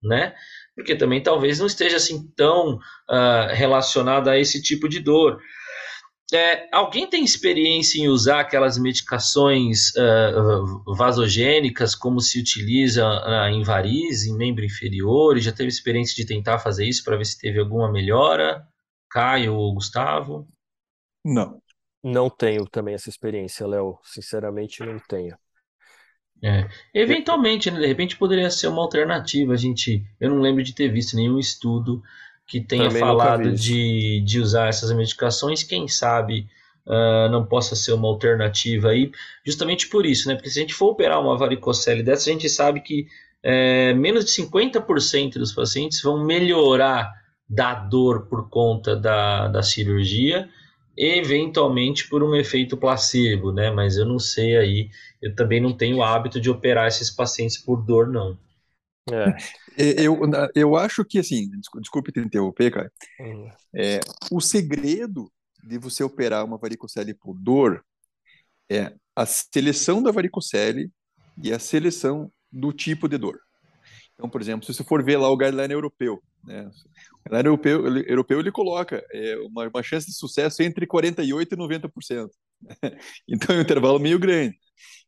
né? 0.04 0.34
Porque 0.76 0.96
também 0.96 1.22
talvez 1.22 1.60
não 1.60 1.68
esteja 1.68 1.98
assim 1.98 2.32
tão 2.36 2.76
uh, 2.76 3.48
relacionado 3.54 4.30
a 4.30 4.38
esse 4.38 4.62
tipo 4.62 4.88
de 4.88 5.00
dor. 5.00 5.40
É, 6.34 6.68
alguém 6.76 7.10
tem 7.10 7.24
experiência 7.24 8.00
em 8.00 8.10
usar 8.10 8.42
aquelas 8.42 8.78
medicações 8.78 9.92
uh, 9.96 10.94
vasogênicas 10.94 11.96
como 11.96 12.20
se 12.20 12.38
utiliza 12.38 13.06
uh, 13.08 13.48
em 13.48 13.64
variz, 13.64 14.26
em 14.26 14.36
membro 14.36 14.66
inferior? 14.66 15.38
E 15.38 15.42
já 15.42 15.54
teve 15.54 15.70
experiência 15.70 16.16
de 16.16 16.26
tentar 16.26 16.60
fazer 16.60 16.86
isso 16.86 17.04
para 17.04 17.16
ver 17.16 17.26
se 17.26 17.40
teve 17.40 17.60
alguma 17.60 17.90
melhora? 17.90 18.68
Caio 19.10 19.56
ou 19.56 19.74
Gustavo? 19.74 20.46
Não. 21.24 21.62
Não 22.04 22.30
tenho 22.30 22.66
também 22.68 22.94
essa 22.94 23.10
experiência, 23.10 23.66
Léo. 23.66 23.98
Sinceramente, 24.04 24.84
não 24.84 25.00
tenho. 25.00 25.38
É. 26.42 26.68
Eventualmente, 26.94 27.72
né, 27.72 27.80
de 27.80 27.88
repente 27.88 28.16
poderia 28.16 28.50
ser 28.50 28.68
uma 28.68 28.82
alternativa. 28.82 29.54
A 29.54 29.58
gente, 29.58 30.04
eu 30.20 30.30
não 30.30 30.40
lembro 30.40 30.64
de 30.64 30.74
ter 30.74 30.90
visto 30.90 31.16
nenhum 31.16 31.40
estudo 31.40 32.02
que 32.46 32.62
tenha 32.62 32.86
Também 32.86 33.02
falado 33.02 33.52
de, 33.52 34.22
de 34.22 34.40
usar 34.40 34.70
essas 34.70 34.92
medicações, 34.94 35.64
quem 35.64 35.88
sabe 35.88 36.48
uh, 36.86 37.30
não 37.30 37.46
possa 37.46 37.76
ser 37.76 37.92
uma 37.92 38.08
alternativa 38.08 38.90
aí, 38.90 39.12
justamente 39.46 39.90
por 39.90 40.06
isso, 40.06 40.30
né? 40.30 40.36
Porque 40.36 40.50
se 40.50 40.60
a 40.60 40.62
gente 40.62 40.74
for 40.74 40.92
operar 40.92 41.22
uma 41.22 41.38
varicocele 41.38 42.02
dessa, 42.02 42.30
a 42.30 42.34
gente 42.34 42.48
sabe 42.48 42.80
que 42.80 43.08
é, 43.44 43.94
menos 43.94 44.26
de 44.26 44.32
50% 44.32 45.34
dos 45.34 45.52
pacientes 45.52 46.02
vão 46.02 46.24
melhorar 46.26 47.12
da 47.50 47.74
dor 47.74 48.28
por 48.28 48.50
conta 48.50 48.96
da, 48.96 49.48
da 49.48 49.64
cirurgia, 49.64 50.50
eventualmente 50.98 52.10
por 52.10 52.24
um 52.24 52.36
efeito 52.36 52.76
placebo, 52.76 53.52
né? 53.52 53.70
Mas 53.70 53.98
eu 53.98 54.06
não 54.06 54.18
sei 54.18 54.58
aí, 54.58 54.90
eu 55.22 55.36
também 55.36 55.62
não 55.62 55.76
tenho 55.76 55.98
o 55.98 56.04
hábito 56.04 56.42
de 56.42 56.50
operar 56.50 56.88
esses 56.88 57.12
pacientes 57.12 57.58
por 57.58 57.86
dor, 57.86 58.08
não. 58.08 58.38
É. 59.12 59.36
Eu, 59.78 60.20
eu 60.56 60.76
acho 60.76 61.06
que, 61.06 61.20
assim, 61.20 61.48
desculpe 61.80 62.12
te 62.12 62.20
interromper, 62.20 62.72
cara, 62.72 62.92
uhum. 63.20 63.52
é, 63.76 64.00
o 64.32 64.42
segredo 64.42 65.32
de 65.64 65.78
você 65.78 66.04
operar 66.04 66.44
uma 66.44 66.58
varicocele 66.58 67.14
por 67.14 67.36
dor 67.36 67.86
é 68.70 68.94
a 69.16 69.26
seleção 69.26 70.02
da 70.02 70.12
varicocele 70.12 70.92
e 71.44 71.54
a 71.54 71.60
seleção 71.60 72.32
do 72.52 72.74
tipo 72.74 73.08
de 73.08 73.18
dor. 73.18 73.40
Então, 74.18 74.30
por 74.30 74.42
exemplo, 74.42 74.66
se 74.66 74.74
você 74.74 74.84
for 74.84 75.04
ver 75.04 75.18
lá 75.18 75.30
o 75.30 75.38
guideline 75.38 75.74
europeu, 75.74 76.22
né, 76.44 76.66
o 76.66 77.30
guideline 77.30 77.48
europeu, 77.48 77.88
ele, 77.88 78.06
europeu 78.08 78.40
ele 78.40 78.52
coloca 78.52 79.06
é, 79.12 79.38
uma, 79.42 79.68
uma 79.68 79.84
chance 79.84 80.08
de 80.08 80.14
sucesso 80.14 80.64
entre 80.64 80.88
48% 80.88 81.52
e 81.52 81.56
90%. 81.56 82.30
então 83.30 83.56
é 83.56 83.60
um 83.60 83.62
intervalo 83.62 84.00
meio 84.00 84.18
grande. 84.18 84.58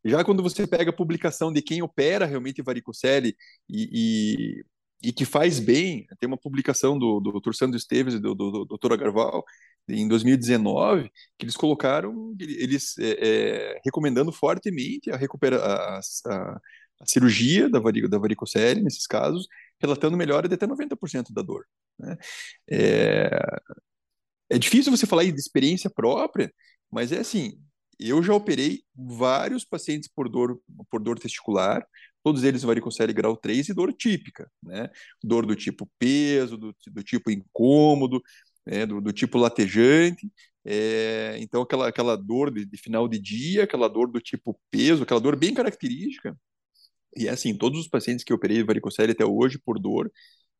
Já 0.05 0.23
quando 0.23 0.43
você 0.43 0.67
pega 0.67 0.91
a 0.91 0.95
publicação 0.95 1.51
de 1.51 1.61
quem 1.61 1.81
opera 1.81 2.25
realmente 2.25 2.61
varicocele 2.61 3.35
e, 3.67 4.61
e, 5.01 5.09
e 5.09 5.11
que 5.11 5.25
faz 5.25 5.59
bem, 5.59 6.05
tem 6.19 6.27
uma 6.27 6.37
publicação 6.37 6.97
do, 6.97 7.19
do 7.19 7.39
Dr. 7.39 7.53
Sandro 7.53 7.77
Esteves 7.77 8.13
e 8.13 8.19
do, 8.19 8.35
do, 8.35 8.65
do 8.65 8.77
Dr. 8.77 8.93
Agarval, 8.93 9.43
em 9.87 10.07
2019, 10.07 11.09
que 11.37 11.45
eles 11.45 11.57
colocaram, 11.57 12.35
eles 12.39 12.97
é, 12.99 13.73
é, 13.75 13.81
recomendando 13.83 14.31
fortemente 14.31 15.11
a, 15.11 15.17
recupera 15.17 15.57
a, 15.57 15.99
a, 15.99 16.59
a 16.99 17.05
cirurgia 17.05 17.69
da, 17.69 17.79
vari, 17.79 18.07
da 18.07 18.17
varicocele, 18.17 18.81
nesses 18.81 19.07
casos, 19.07 19.47
relatando 19.79 20.17
melhora 20.17 20.47
de 20.47 20.55
até 20.55 20.67
90% 20.67 21.31
da 21.31 21.41
dor. 21.41 21.65
Né? 21.97 22.17
É, 22.69 23.29
é 24.49 24.57
difícil 24.57 24.95
você 24.95 25.05
falar 25.05 25.23
de 25.23 25.39
experiência 25.39 25.89
própria, 25.89 26.51
mas 26.91 27.11
é 27.11 27.19
assim, 27.19 27.59
eu 27.99 28.23
já 28.23 28.33
operei 28.33 28.83
vários 28.95 29.65
pacientes 29.65 30.09
por 30.13 30.29
dor, 30.29 30.59
por 30.89 31.01
dor 31.01 31.19
testicular, 31.19 31.85
todos 32.23 32.43
eles 32.43 32.63
varicocele 32.63 33.13
grau 33.13 33.35
3 33.35 33.69
e 33.69 33.73
dor 33.73 33.93
típica, 33.93 34.49
né? 34.63 34.89
Dor 35.23 35.45
do 35.45 35.55
tipo 35.55 35.89
peso, 35.99 36.57
do, 36.57 36.75
do 36.87 37.03
tipo 37.03 37.29
incômodo, 37.29 38.21
né? 38.65 38.85
do, 38.85 39.01
do, 39.01 39.11
tipo 39.11 39.37
latejante. 39.37 40.31
É, 40.65 41.37
então, 41.39 41.61
aquela, 41.61 41.87
aquela 41.89 42.15
dor 42.15 42.51
de, 42.51 42.65
de, 42.65 42.77
final 42.77 43.07
de 43.07 43.19
dia, 43.19 43.63
aquela 43.63 43.89
dor 43.89 44.09
do 44.11 44.19
tipo 44.21 44.59
peso, 44.71 45.03
aquela 45.03 45.19
dor 45.19 45.35
bem 45.35 45.53
característica. 45.53 46.37
E 47.15 47.27
é 47.27 47.31
assim, 47.31 47.55
todos 47.55 47.79
os 47.79 47.87
pacientes 47.87 48.23
que 48.23 48.31
eu 48.31 48.37
operei 48.37 48.63
varicocele 48.63 49.11
até 49.11 49.25
hoje 49.25 49.57
por 49.57 49.79
dor, 49.79 50.11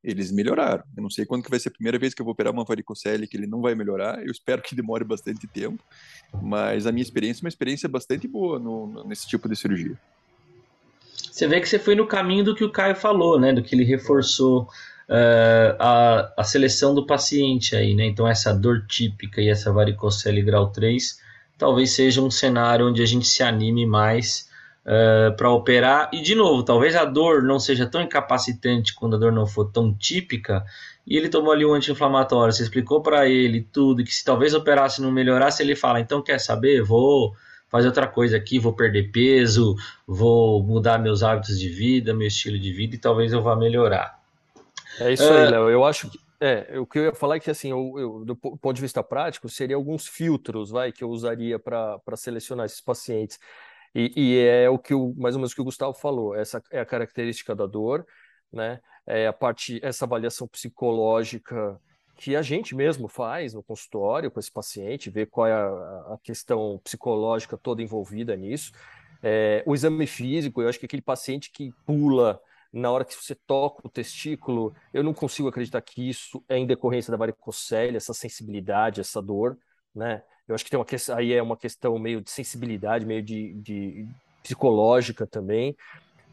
eles 0.04 0.32
melhoraram. 0.32 0.84
Eu 0.96 1.04
não 1.04 1.10
sei 1.10 1.26
quando 1.26 1.44
que 1.44 1.50
vai 1.50 1.60
ser 1.60 1.70
a 1.70 1.74
primeira 1.74 2.00
vez 2.00 2.14
que 2.14 2.22
eu 2.22 2.26
vou 2.26 2.34
operar 2.34 2.54
uma 2.54 2.64
varicocele 2.64 3.28
que 3.28 3.36
ele 3.36 3.48
não 3.48 3.62
vai 3.62 3.76
melhorar. 3.76 4.24
Eu 4.24 4.32
espero 4.32 4.62
que 4.62 4.76
demore 4.76 5.04
bastante 5.04 5.46
tempo, 5.48 5.84
mas 6.42 6.88
a 6.88 6.92
minha 6.92 7.04
experiência 7.04 7.42
é 7.42 7.46
uma 7.46 7.50
experiência 7.50 7.90
bastante 7.90 8.28
boa 8.28 8.58
no, 8.60 9.04
nesse 9.06 9.28
tipo 9.28 9.48
de 9.50 9.56
cirurgia. 9.56 9.98
Você 11.32 11.48
vê 11.48 11.60
que 11.60 11.68
você 11.68 11.80
foi 11.80 11.96
no 11.96 12.08
caminho 12.08 12.44
do 12.44 12.56
que 12.56 12.64
o 12.64 12.72
Caio 12.72 12.96
falou, 12.96 13.40
né? 13.40 13.54
Do 13.54 13.62
que 13.62 13.76
ele 13.76 13.84
reforçou 13.84 14.64
uh, 14.64 15.76
a, 15.80 16.34
a 16.38 16.44
seleção 16.44 16.96
do 16.96 17.06
paciente 17.06 17.76
aí, 17.76 17.94
né? 17.94 18.06
Então 18.06 18.28
essa 18.28 18.54
dor 18.54 18.86
típica 18.88 19.42
e 19.42 19.50
essa 19.50 19.72
varicocele 19.72 20.42
grau 20.42 20.72
3 20.72 21.20
talvez 21.58 21.92
seja 21.92 22.22
um 22.22 22.32
cenário 22.32 22.88
onde 22.88 23.02
a 23.02 23.06
gente 23.06 23.28
se 23.28 23.44
anime 23.44 23.86
mais 23.86 24.49
uh, 24.86 24.90
eh, 24.90 25.32
para 25.32 25.52
operar. 25.52 26.10
E, 26.14 26.22
de 26.22 26.36
novo, 26.36 26.64
talvez 26.64 26.96
a 26.96 27.06
dor 27.06 27.44
não 27.44 27.60
seja 27.60 27.86
tão 27.86 28.02
incapacitante 28.02 28.94
quando 28.94 29.16
a 29.16 29.20
dor 29.20 29.32
não 29.32 29.46
for 29.46 29.66
tão 29.66 29.94
típica. 29.94 30.64
E 31.06 31.18
ele 31.18 31.30
tomou 31.30 31.52
ali 31.52 31.66
um 31.66 31.74
anti-inflamatório, 31.74 32.54
você 32.54 32.64
explicou 32.64 33.02
para 33.02 33.28
ele 33.28 33.62
tudo, 33.72 34.04
que 34.04 34.14
se 34.14 34.24
talvez 34.24 34.54
operasse 34.54 35.02
não 35.02 35.12
melhorasse, 35.12 35.64
ele 35.64 35.76
fala: 35.76 36.00
então 36.00 36.22
quer 36.22 36.40
saber? 36.40 36.84
Vou 36.84 37.34
fazer 37.68 37.88
outra 37.88 38.08
coisa 38.08 38.38
aqui, 38.38 38.60
vou 38.60 38.74
perder 38.74 39.12
peso, 39.12 39.76
vou 40.08 40.64
mudar 40.64 40.98
meus 40.98 41.24
hábitos 41.24 41.60
de 41.60 41.70
vida, 41.70 42.14
meu 42.14 42.28
estilo 42.28 42.58
de 42.58 42.72
vida 42.74 42.96
e 42.96 43.00
talvez 43.00 43.32
eu 43.32 43.42
vá 43.42 43.56
melhorar. 43.56 44.20
É 45.00 45.14
isso 45.14 45.24
aí, 45.24 45.48
uh, 45.48 45.52
Léo. 45.52 45.70
Eu 45.70 45.86
acho 45.86 46.10
que 46.10 46.20
é, 46.42 46.80
o 46.80 46.86
que 46.86 46.98
eu 46.98 47.04
ia 47.04 47.14
falar 47.14 47.36
é 47.36 47.40
que, 47.40 47.52
assim, 47.52 47.70
eu, 47.70 47.96
eu, 47.98 48.24
do 48.26 48.36
ponto 48.36 48.74
de 48.74 48.82
vista 48.82 49.04
prático, 49.04 49.50
seria 49.50 49.76
alguns 49.76 50.08
filtros, 50.08 50.70
vai, 50.72 50.90
que 50.92 51.04
eu 51.04 51.10
usaria 51.10 51.60
para 51.60 52.00
selecionar 52.16 52.66
esses 52.66 52.80
pacientes. 52.80 53.38
E, 53.94 54.12
e, 54.16 54.40
é 54.40 54.70
o 54.70 54.78
que 54.78 54.94
o, 54.94 55.14
mais 55.18 55.36
ou 55.36 55.40
menos 55.40 55.52
o 55.52 55.56
que 55.56 55.62
o 55.62 55.66
Gustavo 55.66 55.94
falou, 55.94 56.36
essa 56.36 56.62
é 56.72 56.80
a 56.80 56.86
característica 56.86 57.56
da 57.56 57.66
dor, 57.66 58.06
né? 58.52 58.80
É 59.06 59.28
a 59.28 59.34
parte, 59.34 59.80
essa 59.84 60.06
avaliação 60.06 60.48
psicológica 60.48 61.80
que 62.16 62.36
a 62.36 62.42
gente 62.42 62.76
mesmo 62.76 63.08
faz 63.08 63.54
no 63.54 63.64
consultório 63.64 64.30
com 64.30 64.40
esse 64.40 64.52
paciente, 64.52 65.10
ver 65.10 65.28
qual 65.28 65.48
é 65.48 65.54
a, 65.54 65.68
a 66.14 66.18
questão 66.22 66.80
psicológica 66.84 67.58
toda 67.58 67.82
envolvida 67.82 68.36
nisso. 68.36 68.72
É, 69.24 69.64
o 69.66 69.74
exame 69.74 70.06
físico, 70.06 70.62
eu 70.62 70.70
acho 70.70 70.80
que 70.80 70.86
aquele 70.86 71.02
paciente 71.02 71.50
que 71.52 71.72
pula 71.86 72.40
na 72.72 72.92
hora 72.92 73.04
que 73.04 73.16
você 73.16 73.34
toca 73.34 73.88
o 73.88 73.90
testículo, 73.90 74.76
eu 74.94 75.04
não 75.04 75.14
consigo 75.14 75.48
acreditar 75.48 75.82
que 75.82 76.08
isso 76.08 76.44
é 76.48 76.58
em 76.58 76.68
decorrência 76.68 77.10
da 77.10 77.18
varicocele, 77.18 77.98
essa 77.98 78.14
sensibilidade, 78.14 79.02
essa 79.02 79.22
dor, 79.22 79.58
né? 79.94 80.22
Eu 80.50 80.56
acho 80.56 80.66
que 80.66 80.72
tem 80.72 80.80
uma 80.80 80.86
questão, 80.86 81.16
aí 81.16 81.32
é 81.32 81.42
uma 81.42 81.56
questão 81.56 81.98
meio 82.00 82.22
de 82.22 82.32
sensibilidade, 82.32 83.06
meio 83.06 83.22
de, 83.22 83.54
de 83.54 84.08
psicológica 84.42 85.28
também. 85.28 85.76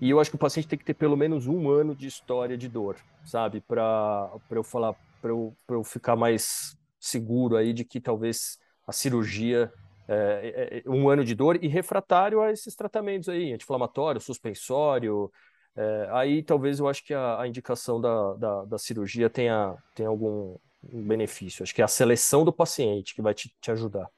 E 0.01 0.11
eu 0.11 0.19
acho 0.19 0.31
que 0.31 0.37
o 0.37 0.39
paciente 0.39 0.67
tem 0.67 0.79
que 0.79 0.85
ter 0.85 0.95
pelo 0.95 1.17
menos 1.17 1.47
um 1.47 1.71
ano 1.71 1.95
de 1.95 2.07
história 2.07 2.57
de 2.57 2.67
dor, 2.67 2.97
sabe? 3.25 3.61
Para 3.61 4.31
eu 4.51 4.65
falar, 4.65 4.95
para 5.21 5.31
eu, 5.31 5.55
eu 5.69 5.85
ficar 5.85 6.17
mais 6.17 6.77
seguro 6.99 7.57
aí 7.57 7.73
de 7.73 7.85
que 7.85 8.01
talvez 8.01 8.59
a 8.87 8.93
cirurgia 8.93 9.71
é, 10.09 10.15
é, 10.15 10.79
é, 10.79 10.91
um 10.91 11.09
ano 11.09 11.25
de 11.25 11.35
dor 11.35 11.63
e 11.63 11.69
refratário 11.69 12.41
a 12.41 12.51
esses 12.51 12.75
tratamentos 12.75 13.29
aí, 13.29 13.53
anti-inflamatório, 13.53 14.21
suspensório. 14.21 15.31
É, 15.77 16.09
aí 16.11 16.43
talvez 16.43 16.79
eu 16.79 16.89
acho 16.89 17.05
que 17.05 17.13
a, 17.13 17.41
a 17.41 17.47
indicação 17.47 18.01
da, 18.01 18.35
da, 18.35 18.65
da, 18.65 18.79
cirurgia 18.79 19.29
tenha, 19.29 19.77
tenha 19.95 20.09
algum, 20.09 20.57
um 20.93 21.03
benefício. 21.03 21.63
Acho 21.63 21.75
que 21.75 21.83
é 21.83 21.85
a 21.85 21.89
seleção 21.89 22.45
do 22.45 22.53
paciente 22.53 23.15
que 23.15 23.23
vai 23.23 23.35
te, 23.35 23.53
te 23.61 23.71
ajudar. 23.71 24.09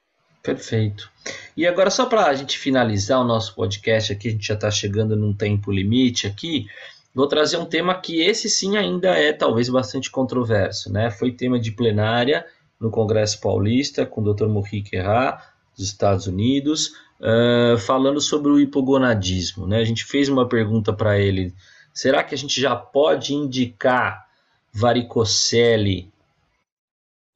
Perfeito. 0.42 1.10
E 1.56 1.66
agora, 1.66 1.90
só 1.90 2.06
para 2.06 2.26
a 2.26 2.34
gente 2.34 2.58
finalizar 2.58 3.20
o 3.20 3.24
nosso 3.24 3.54
podcast 3.54 4.12
aqui, 4.12 4.28
a 4.28 4.30
gente 4.30 4.46
já 4.46 4.54
está 4.54 4.70
chegando 4.70 5.16
num 5.16 5.34
tempo 5.34 5.70
limite 5.70 6.26
aqui, 6.26 6.66
vou 7.14 7.26
trazer 7.26 7.56
um 7.56 7.66
tema 7.66 7.94
que 8.00 8.22
esse 8.22 8.48
sim 8.48 8.76
ainda 8.76 9.08
é 9.10 9.32
talvez 9.32 9.68
bastante 9.68 10.10
controverso, 10.10 10.92
né? 10.92 11.10
Foi 11.10 11.32
tema 11.32 11.58
de 11.58 11.72
plenária 11.72 12.46
no 12.80 12.90
Congresso 12.90 13.40
Paulista 13.40 14.06
com 14.06 14.22
o 14.22 14.32
Dr. 14.32 14.46
Mohique 14.46 14.96
Erra, 14.96 15.42
dos 15.76 15.86
Estados 15.86 16.26
Unidos, 16.26 16.92
uh, 17.20 17.76
falando 17.78 18.20
sobre 18.20 18.50
o 18.50 18.60
hipogonadismo, 18.60 19.66
né? 19.66 19.78
A 19.78 19.84
gente 19.84 20.04
fez 20.04 20.28
uma 20.28 20.48
pergunta 20.48 20.92
para 20.92 21.18
ele, 21.18 21.54
será 21.92 22.22
que 22.22 22.34
a 22.34 22.38
gente 22.38 22.60
já 22.60 22.74
pode 22.74 23.34
indicar 23.34 24.26
varicocele 24.72 26.12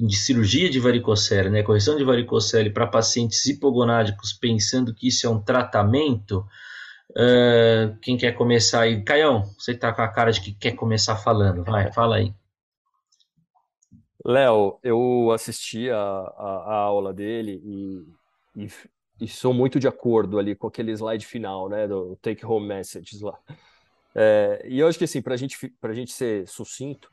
de 0.06 0.16
cirurgia 0.16 0.68
de 0.68 0.80
varicocele, 0.80 1.48
né, 1.48 1.62
correção 1.62 1.96
de 1.96 2.02
varicocele 2.02 2.70
para 2.70 2.88
pacientes 2.88 3.46
hipogonádicos, 3.46 4.32
pensando 4.32 4.92
que 4.92 5.06
isso 5.06 5.26
é 5.26 5.30
um 5.30 5.40
tratamento, 5.40 6.44
uh, 7.10 7.96
quem 8.00 8.16
quer 8.16 8.32
começar 8.32 8.80
aí? 8.80 9.00
Caião, 9.04 9.44
você 9.56 9.70
está 9.72 9.92
com 9.92 10.02
a 10.02 10.08
cara 10.08 10.32
de 10.32 10.40
que 10.40 10.52
quer 10.52 10.72
começar 10.72 11.16
falando, 11.16 11.62
vai, 11.62 11.92
fala 11.92 12.16
aí. 12.16 12.34
Léo, 14.24 14.78
eu 14.82 15.30
assisti 15.32 15.88
a, 15.88 15.96
a, 15.96 16.64
a, 16.66 16.74
aula 16.74 17.12
dele 17.12 17.60
e, 17.64 18.64
e, 18.64 18.68
e 19.20 19.28
sou 19.28 19.54
muito 19.54 19.78
de 19.78 19.86
acordo 19.86 20.36
ali 20.36 20.56
com 20.56 20.66
aquele 20.66 20.90
slide 20.92 21.24
final, 21.24 21.68
né, 21.68 21.86
do 21.86 22.16
take 22.16 22.44
home 22.44 22.66
messages 22.66 23.20
lá. 23.20 23.38
É, 24.14 24.66
e 24.68 24.80
eu 24.80 24.88
acho 24.88 24.98
que 24.98 25.04
assim, 25.04 25.22
para 25.22 25.36
gente, 25.36 25.56
a 25.80 25.92
gente 25.92 26.12
ser 26.12 26.46
sucinto, 26.48 27.08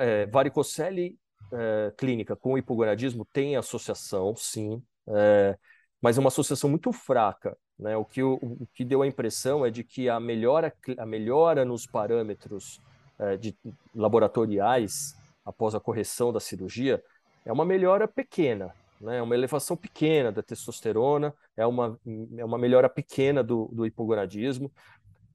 é, 0.00 0.26
varicocele 0.26 1.18
é, 1.52 1.92
clínica 1.96 2.34
com 2.34 2.56
hipogonadismo 2.56 3.26
tem 3.32 3.56
associação, 3.56 4.34
sim, 4.36 4.82
é, 5.06 5.56
mas 6.00 6.16
é 6.16 6.20
uma 6.20 6.28
associação 6.28 6.68
muito 6.68 6.92
fraca. 6.92 7.56
Né? 7.78 7.96
O, 7.96 8.04
que, 8.04 8.22
o, 8.22 8.34
o, 8.34 8.66
que 8.74 8.84
deu 8.84 9.02
a 9.02 9.06
impressão 9.06 9.64
é 9.64 9.70
de 9.70 9.84
que 9.84 10.08
a 10.08 10.18
melhora, 10.18 10.72
a 10.98 11.06
melhora 11.06 11.64
nos 11.64 11.86
parâmetros 11.86 12.80
é, 13.18 13.36
de, 13.36 13.56
laboratoriais 13.94 15.16
após 15.44 15.74
a 15.74 15.80
correção 15.80 16.32
da 16.32 16.40
cirurgia 16.40 17.02
é 17.44 17.52
uma 17.52 17.64
melhora 17.64 18.06
pequena, 18.06 18.72
né? 19.00 19.18
é 19.18 19.22
uma 19.22 19.34
elevação 19.34 19.76
pequena 19.76 20.30
da 20.30 20.42
testosterona, 20.42 21.34
é 21.56 21.66
uma, 21.66 21.98
é 22.36 22.44
uma 22.44 22.58
melhora 22.58 22.88
pequena 22.88 23.42
do, 23.42 23.68
do 23.72 23.84
hipogonadismo. 23.84 24.70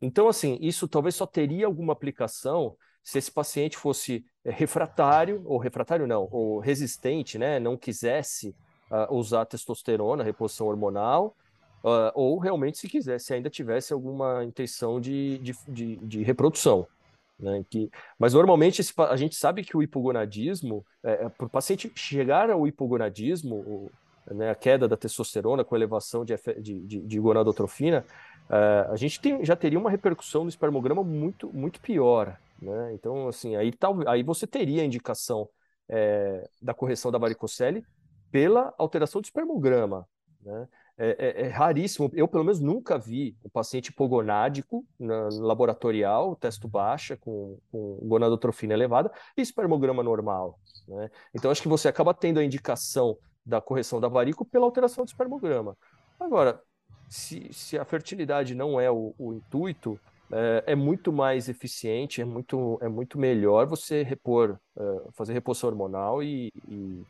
Então, 0.01 0.27
assim, 0.27 0.57
isso 0.61 0.87
talvez 0.87 1.15
só 1.15 1.25
teria 1.25 1.65
alguma 1.65 1.91
aplicação 1.93 2.77
se 3.07 3.17
esse 3.19 3.31
paciente 3.31 3.77
fosse 3.77 4.25
é, 4.43 4.51
refratário, 4.51 5.41
ou 5.45 5.57
refratário 5.57 6.05
não, 6.05 6.27
ou 6.29 6.59
resistente, 6.59 7.37
né? 7.37 7.57
não 7.57 7.77
quisesse 7.77 8.53
uh, 8.91 9.15
usar 9.15 9.45
testosterona, 9.45 10.25
reposição 10.25 10.67
hormonal, 10.67 11.33
uh, 11.85 12.11
ou 12.13 12.37
realmente 12.37 12.77
se 12.77 12.89
quisesse, 12.89 13.33
ainda 13.33 13.49
tivesse 13.49 13.93
alguma 13.93 14.43
intenção 14.43 14.99
de, 14.99 15.37
de, 15.37 15.55
de, 15.69 15.95
de 15.95 16.21
reprodução. 16.21 16.85
Né, 17.39 17.63
que, 17.69 17.89
mas 18.19 18.33
normalmente 18.33 18.81
esse, 18.81 18.91
a 18.97 19.15
gente 19.15 19.37
sabe 19.37 19.63
que 19.63 19.77
o 19.77 19.81
hipogonadismo, 19.81 20.85
é, 21.01 21.27
é 21.27 21.29
para 21.29 21.45
o 21.45 21.49
paciente 21.49 21.89
chegar 21.95 22.49
ao 22.49 22.67
hipogonadismo, 22.67 23.55
o, 23.55 23.91
né, 24.33 24.49
a 24.49 24.55
queda 24.55 24.85
da 24.85 24.97
testosterona 24.97 25.63
com 25.63 25.77
elevação 25.77 26.25
de, 26.25 26.35
de, 26.59 27.01
de, 27.03 27.19
gonadotrofina, 27.19 28.03
é, 28.49 28.87
a 28.89 28.97
gente 28.97 29.21
tem, 29.21 29.45
já 29.45 29.55
teria 29.55 29.79
uma 29.79 29.89
repercussão 29.89 30.43
no 30.43 30.49
espermograma 30.49 31.05
muito, 31.05 31.49
muito 31.53 31.79
pior. 31.79 32.37
Né? 32.61 32.93
Então, 32.93 33.27
assim, 33.27 33.55
aí, 33.55 33.71
tal, 33.71 33.97
aí 34.07 34.23
você 34.23 34.47
teria 34.47 34.81
a 34.81 34.85
indicação 34.85 35.49
é, 35.89 36.49
da 36.61 36.73
correção 36.73 37.11
da 37.11 37.17
varicocele 37.17 37.83
pela 38.31 38.73
alteração 38.77 39.21
do 39.21 39.25
espermograma. 39.25 40.07
Né? 40.41 40.67
É, 40.99 41.09
é, 41.19 41.41
é, 41.43 41.47
raríssimo, 41.49 42.09
eu 42.13 42.27
pelo 42.27 42.43
menos 42.43 42.59
nunca 42.59 42.97
vi 42.97 43.37
o 43.43 43.49
paciente 43.49 43.89
hipogonádico 43.89 44.83
na, 44.99 45.29
no 45.29 45.41
laboratorial, 45.41 46.35
testo 46.35 46.67
baixa, 46.67 47.15
com, 47.15 47.59
com 47.71 47.99
gonadotrofina 48.01 48.73
elevada, 48.73 49.11
e 49.37 49.41
espermograma 49.41 50.01
normal. 50.01 50.59
Né? 50.87 51.11
Então, 51.35 51.51
acho 51.51 51.61
que 51.61 51.67
você 51.67 51.87
acaba 51.87 52.13
tendo 52.13 52.39
a 52.39 52.43
indicação 52.43 53.17
da 53.45 53.61
correção 53.61 54.01
da 54.01 54.07
varícula 54.07 54.49
pela 54.51 54.65
alteração 54.65 55.05
do 55.05 55.07
espermograma. 55.07 55.77
Agora, 56.19 56.59
se, 57.07 57.53
se 57.53 57.77
a 57.77 57.85
fertilidade 57.85 58.55
não 58.55 58.79
é 58.79 58.89
o, 58.89 59.13
o 59.17 59.33
intuito, 59.33 59.99
é, 60.31 60.63
é, 60.67 60.75
muito 60.75 61.11
mais 61.13 61.47
eficiente, 61.47 62.21
é 62.21 62.25
muito, 62.25 62.77
é 62.81 62.87
muito 62.87 63.17
melhor 63.17 63.65
você 63.65 64.03
repor, 64.03 64.57
é, 64.77 65.01
fazer 65.13 65.33
reposição 65.33 65.69
hormonal 65.69 66.21
e, 66.21 66.51
e, 66.67 67.05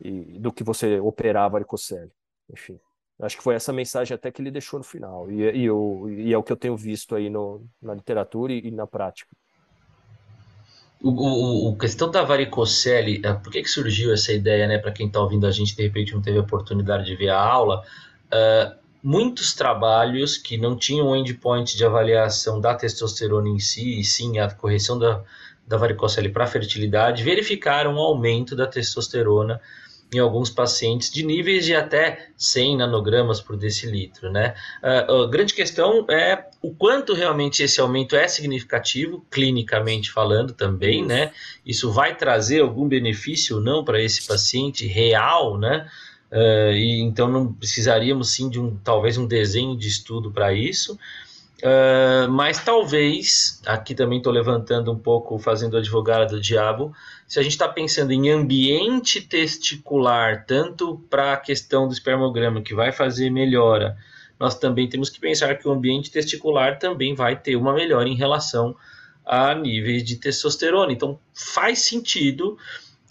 e, 0.00 0.38
do 0.38 0.52
que 0.52 0.62
você 0.62 1.00
operar 1.00 1.44
a 1.44 1.48
varicocele. 1.48 2.10
Enfim. 2.52 2.78
Acho 3.20 3.36
que 3.36 3.42
foi 3.42 3.54
essa 3.54 3.72
mensagem 3.72 4.14
até 4.14 4.30
que 4.30 4.40
ele 4.40 4.50
deixou 4.50 4.78
no 4.78 4.84
final. 4.84 5.30
E, 5.30 5.42
e, 5.42 5.64
eu, 5.64 6.06
e 6.08 6.32
é 6.32 6.38
o 6.38 6.42
que 6.42 6.52
eu 6.52 6.56
tenho 6.56 6.76
visto 6.76 7.14
aí 7.14 7.28
no, 7.28 7.66
na 7.82 7.94
literatura 7.94 8.52
e, 8.52 8.68
e 8.68 8.70
na 8.70 8.86
prática. 8.86 9.30
O, 11.02 11.10
o, 11.10 11.68
o, 11.70 11.78
questão 11.78 12.10
da 12.10 12.22
varicocele, 12.22 13.20
é, 13.24 13.32
por 13.32 13.50
que, 13.50 13.62
que 13.62 13.68
surgiu 13.68 14.12
essa 14.12 14.32
ideia, 14.32 14.66
né? 14.66 14.78
Para 14.78 14.92
quem 14.92 15.06
está 15.06 15.20
ouvindo 15.20 15.46
a 15.46 15.50
gente, 15.50 15.74
de 15.74 15.82
repente 15.82 16.14
não 16.14 16.22
teve 16.22 16.38
a 16.38 16.42
oportunidade 16.42 17.04
de 17.04 17.16
ver 17.16 17.30
a 17.30 17.40
aula. 17.40 17.82
Uh, 18.26 18.79
muitos 19.02 19.54
trabalhos 19.54 20.36
que 20.36 20.56
não 20.56 20.76
tinham 20.76 21.08
um 21.08 21.16
endpoint 21.16 21.76
de 21.76 21.84
avaliação 21.84 22.60
da 22.60 22.74
testosterona 22.74 23.48
em 23.48 23.58
si, 23.58 24.00
e 24.00 24.04
sim 24.04 24.38
a 24.38 24.50
correção 24.50 24.98
da, 24.98 25.22
da 25.66 25.76
varicocele 25.76 26.28
para 26.28 26.46
fertilidade, 26.46 27.22
verificaram 27.22 27.94
um 27.94 27.98
aumento 27.98 28.54
da 28.54 28.66
testosterona 28.66 29.60
em 30.12 30.18
alguns 30.18 30.50
pacientes 30.50 31.10
de 31.10 31.22
níveis 31.24 31.64
de 31.64 31.74
até 31.74 32.30
100 32.36 32.78
nanogramas 32.78 33.40
por 33.40 33.56
decilitro. 33.56 34.30
Né? 34.30 34.54
Uh, 34.82 35.22
a 35.22 35.30
grande 35.30 35.54
questão 35.54 36.04
é 36.10 36.46
o 36.60 36.74
quanto 36.74 37.14
realmente 37.14 37.62
esse 37.62 37.80
aumento 37.80 38.16
é 38.16 38.26
significativo, 38.26 39.24
clinicamente 39.30 40.10
falando 40.10 40.52
também, 40.52 41.04
né? 41.04 41.32
Isso 41.64 41.90
vai 41.92 42.16
trazer 42.16 42.60
algum 42.60 42.88
benefício 42.88 43.56
ou 43.56 43.62
não 43.62 43.84
para 43.84 44.02
esse 44.02 44.26
paciente 44.26 44.86
real, 44.86 45.56
né? 45.56 45.88
Uh, 46.30 46.72
e 46.72 47.00
então 47.00 47.28
não 47.28 47.52
precisaríamos 47.52 48.30
sim 48.30 48.48
de 48.48 48.60
um 48.60 48.76
talvez 48.76 49.18
um 49.18 49.26
desenho 49.26 49.76
de 49.76 49.88
estudo 49.88 50.30
para 50.30 50.52
isso. 50.52 50.98
Uh, 51.58 52.30
mas 52.30 52.64
talvez, 52.64 53.60
aqui 53.66 53.94
também 53.94 54.18
estou 54.18 54.32
levantando 54.32 54.90
um 54.90 54.98
pouco, 54.98 55.38
fazendo 55.38 55.76
advogado 55.76 56.30
do 56.30 56.40
diabo, 56.40 56.94
se 57.26 57.38
a 57.38 57.42
gente 57.42 57.52
está 57.52 57.68
pensando 57.68 58.12
em 58.12 58.30
ambiente 58.30 59.20
testicular, 59.20 60.46
tanto 60.46 60.98
para 61.10 61.34
a 61.34 61.36
questão 61.36 61.86
do 61.86 61.92
espermograma, 61.92 62.62
que 62.62 62.74
vai 62.74 62.92
fazer 62.92 63.28
melhora, 63.28 63.96
nós 64.38 64.58
também 64.58 64.88
temos 64.88 65.10
que 65.10 65.20
pensar 65.20 65.54
que 65.56 65.68
o 65.68 65.72
ambiente 65.72 66.10
testicular 66.10 66.78
também 66.78 67.14
vai 67.14 67.36
ter 67.36 67.56
uma 67.56 67.74
melhora 67.74 68.08
em 68.08 68.16
relação 68.16 68.74
a 69.26 69.54
níveis 69.54 70.02
de 70.02 70.16
testosterona. 70.16 70.92
Então 70.92 71.20
faz 71.34 71.80
sentido 71.80 72.56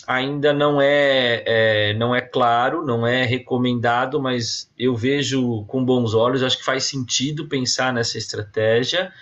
ainda 0.09 0.51
não 0.51 0.81
é, 0.81 1.43
é, 1.45 1.93
não 1.93 2.15
é 2.15 2.19
claro, 2.19 2.83
não 2.83 3.05
é 3.05 3.25
recomendado, 3.25 4.19
mas 4.19 4.67
eu 4.75 4.95
vejo 4.95 5.63
com 5.65 5.85
bons 5.85 6.15
olhos, 6.15 6.41
acho 6.41 6.57
que 6.57 6.65
faz 6.65 6.85
sentido 6.85 7.47
pensar 7.47 7.93
nessa 7.93 8.17
estratégia. 8.17 9.13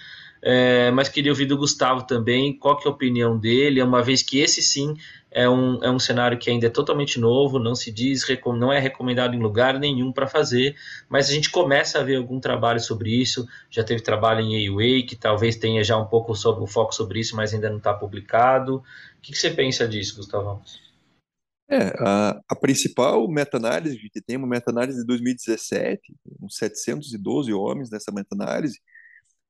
É, 0.42 0.90
mas 0.92 1.10
queria 1.10 1.32
ouvir 1.32 1.46
do 1.46 1.58
Gustavo 1.58 2.04
também, 2.08 2.58
qual 2.58 2.78
que 2.78 2.88
é 2.88 2.90
a 2.90 2.94
opinião 2.94 3.38
dele, 3.38 3.82
uma 3.82 4.02
vez 4.02 4.24
que 4.24 4.40
esse 4.40 4.62
sim 4.62 4.96
é 5.32 5.50
um, 5.50 5.84
é 5.84 5.92
um 5.92 6.00
cenário 6.00 6.38
que 6.38 6.50
ainda 6.50 6.68
é 6.68 6.70
totalmente 6.70 7.20
novo, 7.20 7.60
não 7.60 7.76
se 7.76 7.92
diz, 7.92 8.24
não 8.58 8.72
é 8.72 8.80
recomendado 8.80 9.36
em 9.36 9.40
lugar 9.40 9.78
nenhum 9.80 10.12
para 10.12 10.28
fazer, 10.28 10.76
mas 11.10 11.30
a 11.30 11.34
gente 11.34 11.52
começa 11.52 12.00
a 12.00 12.04
ver 12.04 12.16
algum 12.16 12.40
trabalho 12.40 12.80
sobre 12.80 13.12
isso, 13.12 13.48
já 13.70 13.84
teve 13.84 14.02
trabalho 14.02 14.42
em 14.42 14.68
AUA, 14.68 15.06
que 15.06 15.16
talvez 15.16 15.56
tenha 15.56 15.84
já 15.84 15.98
um 15.98 16.08
pouco 16.08 16.34
sobre 16.36 16.64
o 16.64 16.68
foco 16.68 16.94
sobre 16.94 17.20
isso, 17.20 17.36
mas 17.36 17.54
ainda 17.54 17.70
não 17.70 17.78
está 17.78 17.94
publicado, 17.94 18.78
o 18.78 19.22
que, 19.22 19.32
que 19.32 19.38
você 19.38 19.52
pensa 19.52 19.88
disso, 19.88 20.16
Gustavo? 20.16 20.62
É, 21.70 21.94
a, 22.00 22.40
a 22.48 22.56
principal 22.56 23.28
meta-análise 23.28 24.10
que 24.10 24.22
tem, 24.22 24.38
uma 24.38 24.48
meta-análise 24.48 25.00
de 25.00 25.06
2017, 25.06 26.16
uns 26.42 26.56
712 26.56 27.52
homens 27.54 27.90
nessa 27.90 28.10
meta-análise, 28.10 28.80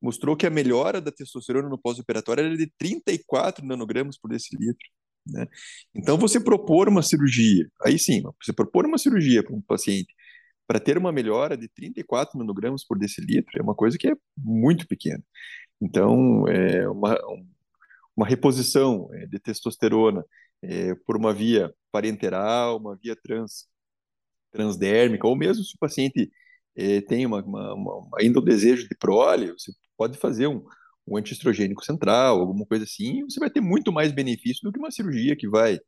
mostrou 0.01 0.35
que 0.35 0.47
a 0.47 0.49
melhora 0.49 0.99
da 0.99 1.11
testosterona 1.11 1.69
no 1.69 1.77
pós-operatório 1.77 2.45
era 2.45 2.57
de 2.57 2.71
34 2.77 3.65
nanogramas 3.65 4.17
por 4.17 4.29
decilitro. 4.29 4.87
Né? 5.31 5.47
Então, 5.95 6.17
você 6.17 6.39
propor 6.39 6.87
uma 6.89 7.01
cirurgia, 7.01 7.69
aí 7.83 7.97
sim, 7.99 8.23
você 8.41 8.53
propor 8.53 8.85
uma 8.85 8.97
cirurgia 8.97 9.43
para 9.43 9.55
um 9.55 9.61
paciente 9.61 10.13
para 10.67 10.79
ter 10.79 10.97
uma 10.97 11.11
melhora 11.11 11.57
de 11.57 11.69
34 11.69 12.37
nanogramas 12.37 12.85
por 12.85 12.99
decilitro 12.99 13.57
é 13.57 13.63
uma 13.63 13.73
coisa 13.75 13.97
que 13.97 14.09
é 14.09 14.15
muito 14.37 14.85
pequena. 14.87 15.23
Então, 15.81 16.47
é 16.47 16.87
uma, 16.89 17.17
uma 18.15 18.27
reposição 18.27 19.09
é, 19.13 19.25
de 19.27 19.39
testosterona 19.39 20.25
é, 20.61 20.95
por 21.05 21.15
uma 21.17 21.33
via 21.33 21.73
parenteral, 21.91 22.77
uma 22.77 22.95
via 22.97 23.15
trans, 23.15 23.67
transdérmica, 24.51 25.27
ou 25.27 25.35
mesmo 25.35 25.63
se 25.63 25.75
o 25.75 25.79
paciente 25.79 26.31
é, 26.75 27.01
tem 27.01 27.25
uma, 27.25 27.43
uma, 27.43 27.73
uma, 27.73 28.09
ainda 28.19 28.39
o 28.39 28.41
desejo 28.43 28.87
de 28.87 28.95
prole, 28.95 29.51
você 29.53 29.71
pode 29.97 30.17
fazer 30.17 30.47
um, 30.47 30.63
um 31.07 31.17
antiestrogênico 31.17 31.85
central, 31.85 32.39
alguma 32.39 32.65
coisa 32.65 32.83
assim, 32.85 33.23
você 33.23 33.39
vai 33.39 33.49
ter 33.49 33.61
muito 33.61 33.91
mais 33.91 34.11
benefício 34.11 34.61
do 34.63 34.71
que 34.71 34.79
uma 34.79 34.91
cirurgia 34.91 35.35
que 35.35 35.47
vai 35.49 35.79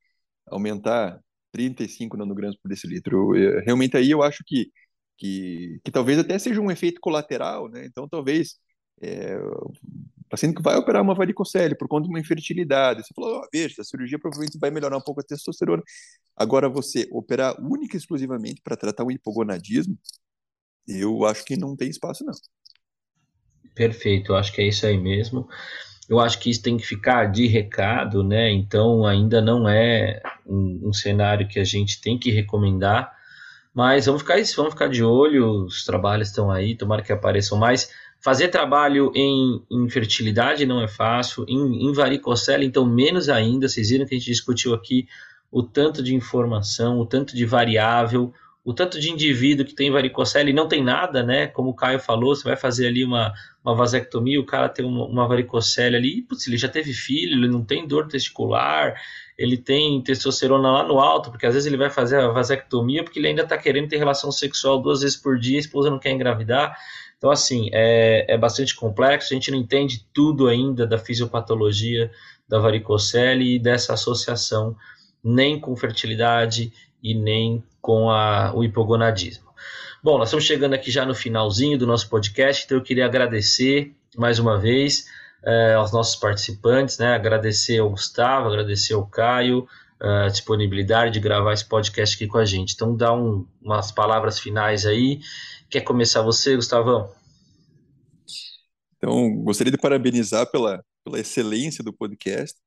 aumentar 0.47 1.19
35 1.51 2.17
nanogramas 2.17 2.57
por 2.57 2.69
decilitro. 2.69 3.31
Realmente 3.65 3.97
aí 3.97 4.11
eu 4.11 4.23
acho 4.23 4.43
que, 4.45 4.71
que, 5.17 5.79
que 5.83 5.91
talvez 5.91 6.19
até 6.19 6.37
seja 6.39 6.61
um 6.61 6.71
efeito 6.71 7.01
colateral, 7.01 7.69
né? 7.69 7.85
Então 7.85 8.07
talvez 8.07 8.57
é, 9.01 9.37
paciente 10.29 10.55
que 10.55 10.61
vai 10.61 10.75
operar 10.77 11.01
uma 11.01 11.15
varicocele 11.15 11.75
por 11.75 11.87
conta 11.87 12.03
de 12.03 12.09
uma 12.09 12.19
infertilidade. 12.19 13.03
Você 13.03 13.13
falou, 13.13 13.41
oh, 13.41 13.47
veja, 13.51 13.81
a 13.81 13.83
cirurgia 13.85 14.19
provavelmente 14.19 14.59
vai 14.59 14.71
melhorar 14.71 14.97
um 14.97 15.01
pouco 15.01 15.21
a 15.21 15.23
testosterona. 15.23 15.83
Agora, 16.35 16.69
você 16.69 17.07
operar 17.11 17.59
única 17.61 17.97
e 17.97 17.99
exclusivamente 17.99 18.61
para 18.61 18.77
tratar 18.77 19.03
o 19.03 19.11
hipogonadismo, 19.11 19.97
eu 20.87 21.25
acho 21.25 21.45
que 21.45 21.57
não 21.57 21.75
tem 21.75 21.89
espaço, 21.89 22.25
não. 22.25 22.33
Perfeito, 23.79 24.33
eu 24.33 24.35
acho 24.35 24.51
que 24.51 24.59
é 24.59 24.67
isso 24.67 24.85
aí 24.85 24.97
mesmo. 24.97 25.47
Eu 26.09 26.19
acho 26.19 26.37
que 26.37 26.49
isso 26.49 26.61
tem 26.61 26.75
que 26.75 26.85
ficar 26.85 27.31
de 27.31 27.47
recado, 27.47 28.21
né? 28.21 28.51
Então, 28.51 29.05
ainda 29.05 29.39
não 29.39 29.69
é 29.69 30.21
um, 30.45 30.89
um 30.89 30.91
cenário 30.91 31.47
que 31.47 31.57
a 31.61 31.63
gente 31.63 32.01
tem 32.01 32.19
que 32.19 32.29
recomendar, 32.29 33.09
mas 33.73 34.05
vamos 34.05 34.21
ficar, 34.21 34.35
vamos 34.57 34.73
ficar 34.73 34.89
de 34.89 35.01
olho, 35.01 35.63
os 35.63 35.85
trabalhos 35.85 36.27
estão 36.27 36.51
aí, 36.51 36.75
tomara 36.75 37.01
que 37.01 37.13
apareçam 37.13 37.57
mais. 37.57 37.89
Fazer 38.19 38.49
trabalho 38.49 39.13
em 39.15 39.63
infertilidade 39.71 40.65
não 40.65 40.81
é 40.81 40.87
fácil, 40.89 41.45
em, 41.47 41.87
em 41.87 41.93
varicocele, 41.93 42.65
então, 42.65 42.85
menos 42.85 43.29
ainda. 43.29 43.69
Vocês 43.69 43.91
viram 43.91 44.05
que 44.05 44.13
a 44.13 44.17
gente 44.17 44.29
discutiu 44.29 44.73
aqui 44.73 45.07
o 45.49 45.63
tanto 45.63 46.03
de 46.03 46.13
informação, 46.13 46.99
o 46.99 47.05
tanto 47.05 47.33
de 47.33 47.45
variável, 47.45 48.33
o 48.69 48.73
tanto 48.73 48.99
de 48.99 49.09
indivíduo 49.09 49.65
que 49.65 49.73
tem 49.73 49.89
varicocele 49.89 50.51
e 50.51 50.53
não 50.53 50.67
tem 50.67 50.83
nada, 50.83 51.23
né? 51.23 51.47
Como 51.47 51.71
o 51.71 51.73
Caio 51.73 51.99
falou, 51.99 52.35
você 52.35 52.43
vai 52.43 52.55
fazer 52.55 52.85
ali 52.85 53.03
uma, 53.03 53.33
uma 53.65 53.73
vasectomia, 53.73 54.39
o 54.39 54.45
cara 54.45 54.69
tem 54.69 54.85
uma, 54.85 55.05
uma 55.05 55.27
varicocele 55.27 55.95
ali, 55.95 56.21
putz, 56.21 56.45
ele 56.45 56.55
já 56.55 56.67
teve 56.67 56.93
filho, 56.93 57.33
ele 57.33 57.47
não 57.47 57.65
tem 57.65 57.87
dor 57.87 58.07
testicular, 58.07 58.93
ele 59.35 59.57
tem 59.57 59.99
testosterona 60.03 60.69
lá 60.71 60.87
no 60.87 60.99
alto, 60.99 61.31
porque 61.31 61.47
às 61.47 61.55
vezes 61.55 61.65
ele 61.65 61.77
vai 61.77 61.89
fazer 61.89 62.19
a 62.19 62.27
vasectomia 62.27 63.03
porque 63.03 63.17
ele 63.17 63.29
ainda 63.29 63.41
está 63.41 63.57
querendo 63.57 63.87
ter 63.87 63.97
relação 63.97 64.31
sexual 64.31 64.79
duas 64.79 65.01
vezes 65.01 65.17
por 65.17 65.39
dia, 65.39 65.57
a 65.57 65.61
esposa 65.61 65.89
não 65.89 65.97
quer 65.97 66.11
engravidar. 66.11 66.77
Então, 67.17 67.31
assim, 67.31 67.71
é, 67.73 68.31
é 68.31 68.37
bastante 68.37 68.75
complexo, 68.75 69.33
a 69.33 69.35
gente 69.35 69.49
não 69.49 69.57
entende 69.57 70.05
tudo 70.13 70.47
ainda 70.47 70.85
da 70.85 70.99
fisiopatologia 70.99 72.11
da 72.47 72.59
varicocele 72.59 73.55
e 73.55 73.59
dessa 73.59 73.95
associação 73.95 74.75
nem 75.23 75.59
com 75.59 75.75
fertilidade 75.75 76.71
e 77.01 77.15
nem 77.15 77.63
com 77.81 78.09
a, 78.09 78.53
o 78.55 78.63
hipogonadismo. 78.63 79.49
Bom, 80.01 80.17
nós 80.17 80.29
estamos 80.29 80.45
chegando 80.45 80.73
aqui 80.73 80.89
já 80.89 81.05
no 81.05 81.13
finalzinho 81.13 81.77
do 81.77 81.85
nosso 81.85 82.09
podcast, 82.09 82.63
então 82.65 82.77
eu 82.77 82.83
queria 82.83 83.05
agradecer 83.05 83.93
mais 84.15 84.39
uma 84.39 84.57
vez 84.57 85.05
eh, 85.43 85.73
aos 85.73 85.91
nossos 85.91 86.15
participantes, 86.15 86.97
né? 86.97 87.15
agradecer 87.15 87.79
ao 87.79 87.89
Gustavo, 87.89 88.47
agradecer 88.47 88.93
ao 88.93 89.05
Caio, 89.05 89.67
eh, 90.01 90.25
a 90.25 90.27
disponibilidade 90.27 91.13
de 91.13 91.19
gravar 91.19 91.53
esse 91.53 91.65
podcast 91.65 92.15
aqui 92.15 92.27
com 92.27 92.37
a 92.37 92.45
gente. 92.45 92.73
Então, 92.73 92.95
dá 92.95 93.13
um, 93.13 93.45
umas 93.61 93.91
palavras 93.91 94.39
finais 94.39 94.85
aí. 94.85 95.19
Quer 95.69 95.81
começar 95.81 96.21
você, 96.21 96.55
Gustavão? 96.55 97.11
Então, 98.97 99.33
gostaria 99.43 99.71
de 99.71 99.77
parabenizar 99.77 100.49
pela, 100.49 100.83
pela 101.03 101.19
excelência 101.19 101.83
do 101.83 101.93
podcast 101.93 102.57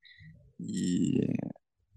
e 0.60 1.26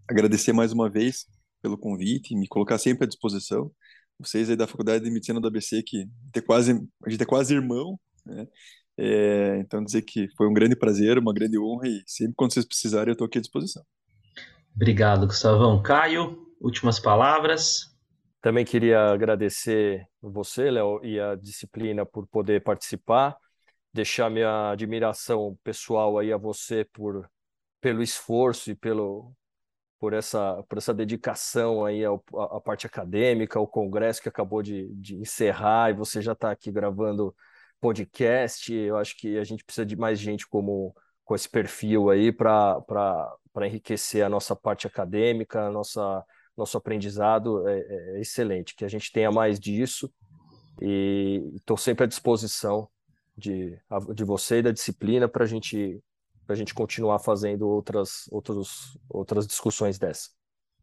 agradecer 0.09 0.53
mais 0.53 0.71
uma 0.71 0.89
vez 0.89 1.25
pelo 1.65 1.79
convite, 1.79 2.35
me 2.35 2.47
colocar 2.47 2.77
sempre 2.77 3.05
à 3.05 3.07
disposição. 3.07 3.71
Vocês 4.19 4.51
aí 4.51 4.55
da 4.55 4.67
Faculdade 4.67 5.03
de 5.03 5.09
Medicina 5.09 5.41
do 5.41 5.47
ABC, 5.47 5.81
que 5.81 6.07
é 6.35 6.39
quase, 6.39 6.79
a 7.03 7.09
gente 7.09 7.23
é 7.23 7.25
quase 7.25 7.55
irmão, 7.55 7.99
né? 8.23 8.47
É, 8.95 9.57
então, 9.57 9.83
dizer 9.83 10.03
que 10.03 10.29
foi 10.37 10.47
um 10.47 10.53
grande 10.53 10.75
prazer, 10.75 11.17
uma 11.17 11.33
grande 11.33 11.59
honra 11.59 11.87
e 11.87 12.03
sempre 12.05 12.35
quando 12.35 12.53
vocês 12.53 12.65
precisarem 12.65 13.09
eu 13.09 13.13
estou 13.13 13.25
aqui 13.25 13.39
à 13.39 13.41
disposição. 13.41 13.83
Obrigado, 14.75 15.25
Gustavão. 15.25 15.81
Caio, 15.81 16.47
últimas 16.61 16.99
palavras. 16.99 17.91
Também 18.41 18.63
queria 18.63 19.07
agradecer 19.07 20.05
você, 20.21 20.69
Léo, 20.69 21.03
e 21.03 21.19
a 21.19 21.33
disciplina 21.33 22.05
por 22.05 22.27
poder 22.27 22.63
participar, 22.63 23.35
deixar 23.91 24.29
minha 24.29 24.69
admiração 24.69 25.57
pessoal 25.63 26.19
aí 26.19 26.31
a 26.31 26.37
você 26.37 26.85
por 26.93 27.27
pelo 27.81 28.03
esforço 28.03 28.69
e 28.69 28.75
pelo 28.75 29.33
por 29.99 30.13
essa, 30.13 30.63
por 30.67 30.77
essa 30.77 30.93
dedicação 30.93 31.85
aí 31.85 32.03
ao, 32.03 32.23
à 32.33 32.59
parte 32.59 32.85
acadêmica, 32.85 33.57
ao 33.57 33.67
congresso 33.67 34.21
que 34.21 34.29
acabou 34.29 34.61
de, 34.61 34.87
de 34.95 35.15
encerrar 35.15 35.89
e 35.89 35.93
você 35.93 36.21
já 36.21 36.33
está 36.33 36.51
aqui 36.51 36.71
gravando 36.71 37.35
podcast. 37.79 38.73
Eu 38.73 38.97
acho 38.97 39.17
que 39.17 39.37
a 39.37 39.43
gente 39.43 39.63
precisa 39.63 39.85
de 39.85 39.95
mais 39.95 40.19
gente 40.19 40.47
como 40.47 40.95
com 41.23 41.33
esse 41.33 41.49
perfil 41.49 42.09
aí 42.09 42.31
para 42.31 42.83
enriquecer 43.63 44.23
a 44.23 44.29
nossa 44.29 44.55
parte 44.55 44.85
acadêmica, 44.85 45.67
a 45.67 45.71
nossa, 45.71 46.23
nosso 46.55 46.77
aprendizado 46.77 47.67
é, 47.67 47.79
é, 47.79 48.17
é 48.17 48.21
excelente, 48.21 48.75
que 48.75 48.85
a 48.85 48.87
gente 48.87 49.11
tenha 49.11 49.31
mais 49.31 49.59
disso 49.59 50.11
e 50.81 51.51
estou 51.55 51.77
sempre 51.77 52.03
à 52.03 52.07
disposição 52.07 52.87
de, 53.35 53.77
de 54.13 54.23
você 54.23 54.59
e 54.59 54.61
da 54.61 54.71
disciplina 54.71 55.27
para 55.27 55.43
a 55.43 55.47
gente 55.47 56.01
para 56.45 56.53
a 56.53 56.57
gente 56.57 56.73
continuar 56.73 57.19
fazendo 57.19 57.67
outras, 57.67 58.27
outros, 58.31 58.97
outras 59.09 59.47
discussões 59.47 59.97
dessa. 59.97 60.29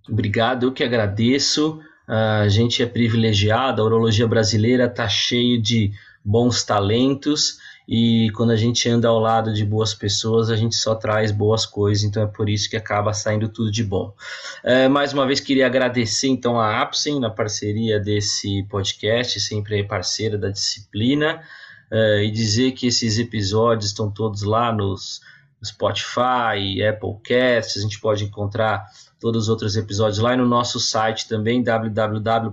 Obrigado, 0.08 0.66
eu 0.66 0.72
que 0.72 0.82
agradeço. 0.82 1.80
A 2.08 2.48
gente 2.48 2.82
é 2.82 2.86
privilegiado, 2.86 3.80
a 3.80 3.84
urologia 3.84 4.26
brasileira 4.26 4.86
está 4.86 5.08
cheio 5.08 5.62
de 5.62 5.92
bons 6.24 6.64
talentos 6.64 7.58
e 7.88 8.30
quando 8.36 8.50
a 8.50 8.56
gente 8.56 8.88
anda 8.88 9.08
ao 9.08 9.18
lado 9.18 9.52
de 9.52 9.64
boas 9.64 9.92
pessoas, 9.92 10.50
a 10.50 10.56
gente 10.56 10.74
só 10.76 10.94
traz 10.94 11.32
boas 11.32 11.66
coisas, 11.66 12.04
então 12.04 12.22
é 12.22 12.26
por 12.26 12.48
isso 12.48 12.70
que 12.70 12.76
acaba 12.76 13.12
saindo 13.12 13.48
tudo 13.48 13.70
de 13.70 13.82
bom. 13.82 14.14
É, 14.62 14.88
mais 14.88 15.12
uma 15.12 15.26
vez 15.26 15.40
queria 15.40 15.66
agradecer 15.66 16.28
então 16.28 16.60
a 16.60 16.80
Apsen 16.80 17.18
na 17.18 17.30
parceria 17.30 17.98
desse 17.98 18.62
podcast, 18.64 19.40
sempre 19.40 19.82
parceira 19.84 20.38
da 20.38 20.48
disciplina, 20.48 21.42
é, 21.90 22.24
e 22.24 22.30
dizer 22.30 22.72
que 22.72 22.86
esses 22.86 23.18
episódios 23.18 23.90
estão 23.90 24.10
todos 24.10 24.42
lá 24.42 24.72
nos 24.72 25.20
Spotify, 25.64 26.82
Apple 26.88 27.16
Cast, 27.24 27.78
a 27.78 27.82
gente 27.82 28.00
pode 28.00 28.24
encontrar 28.24 28.86
todos 29.20 29.44
os 29.44 29.48
outros 29.48 29.76
episódios 29.76 30.18
lá 30.18 30.36
no 30.36 30.46
nosso 30.46 30.80
site 30.80 31.28
também, 31.28 31.62
www.urabc.com.br. 31.62 32.52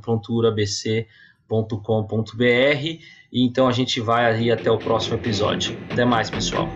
E 3.31 3.45
então 3.45 3.67
a 3.67 3.71
gente 3.71 3.99
vai 3.99 4.25
aí 4.25 4.51
até 4.51 4.69
o 4.69 4.77
próximo 4.77 5.15
episódio. 5.15 5.77
Até 5.91 6.05
mais, 6.05 6.29
pessoal. 6.29 6.67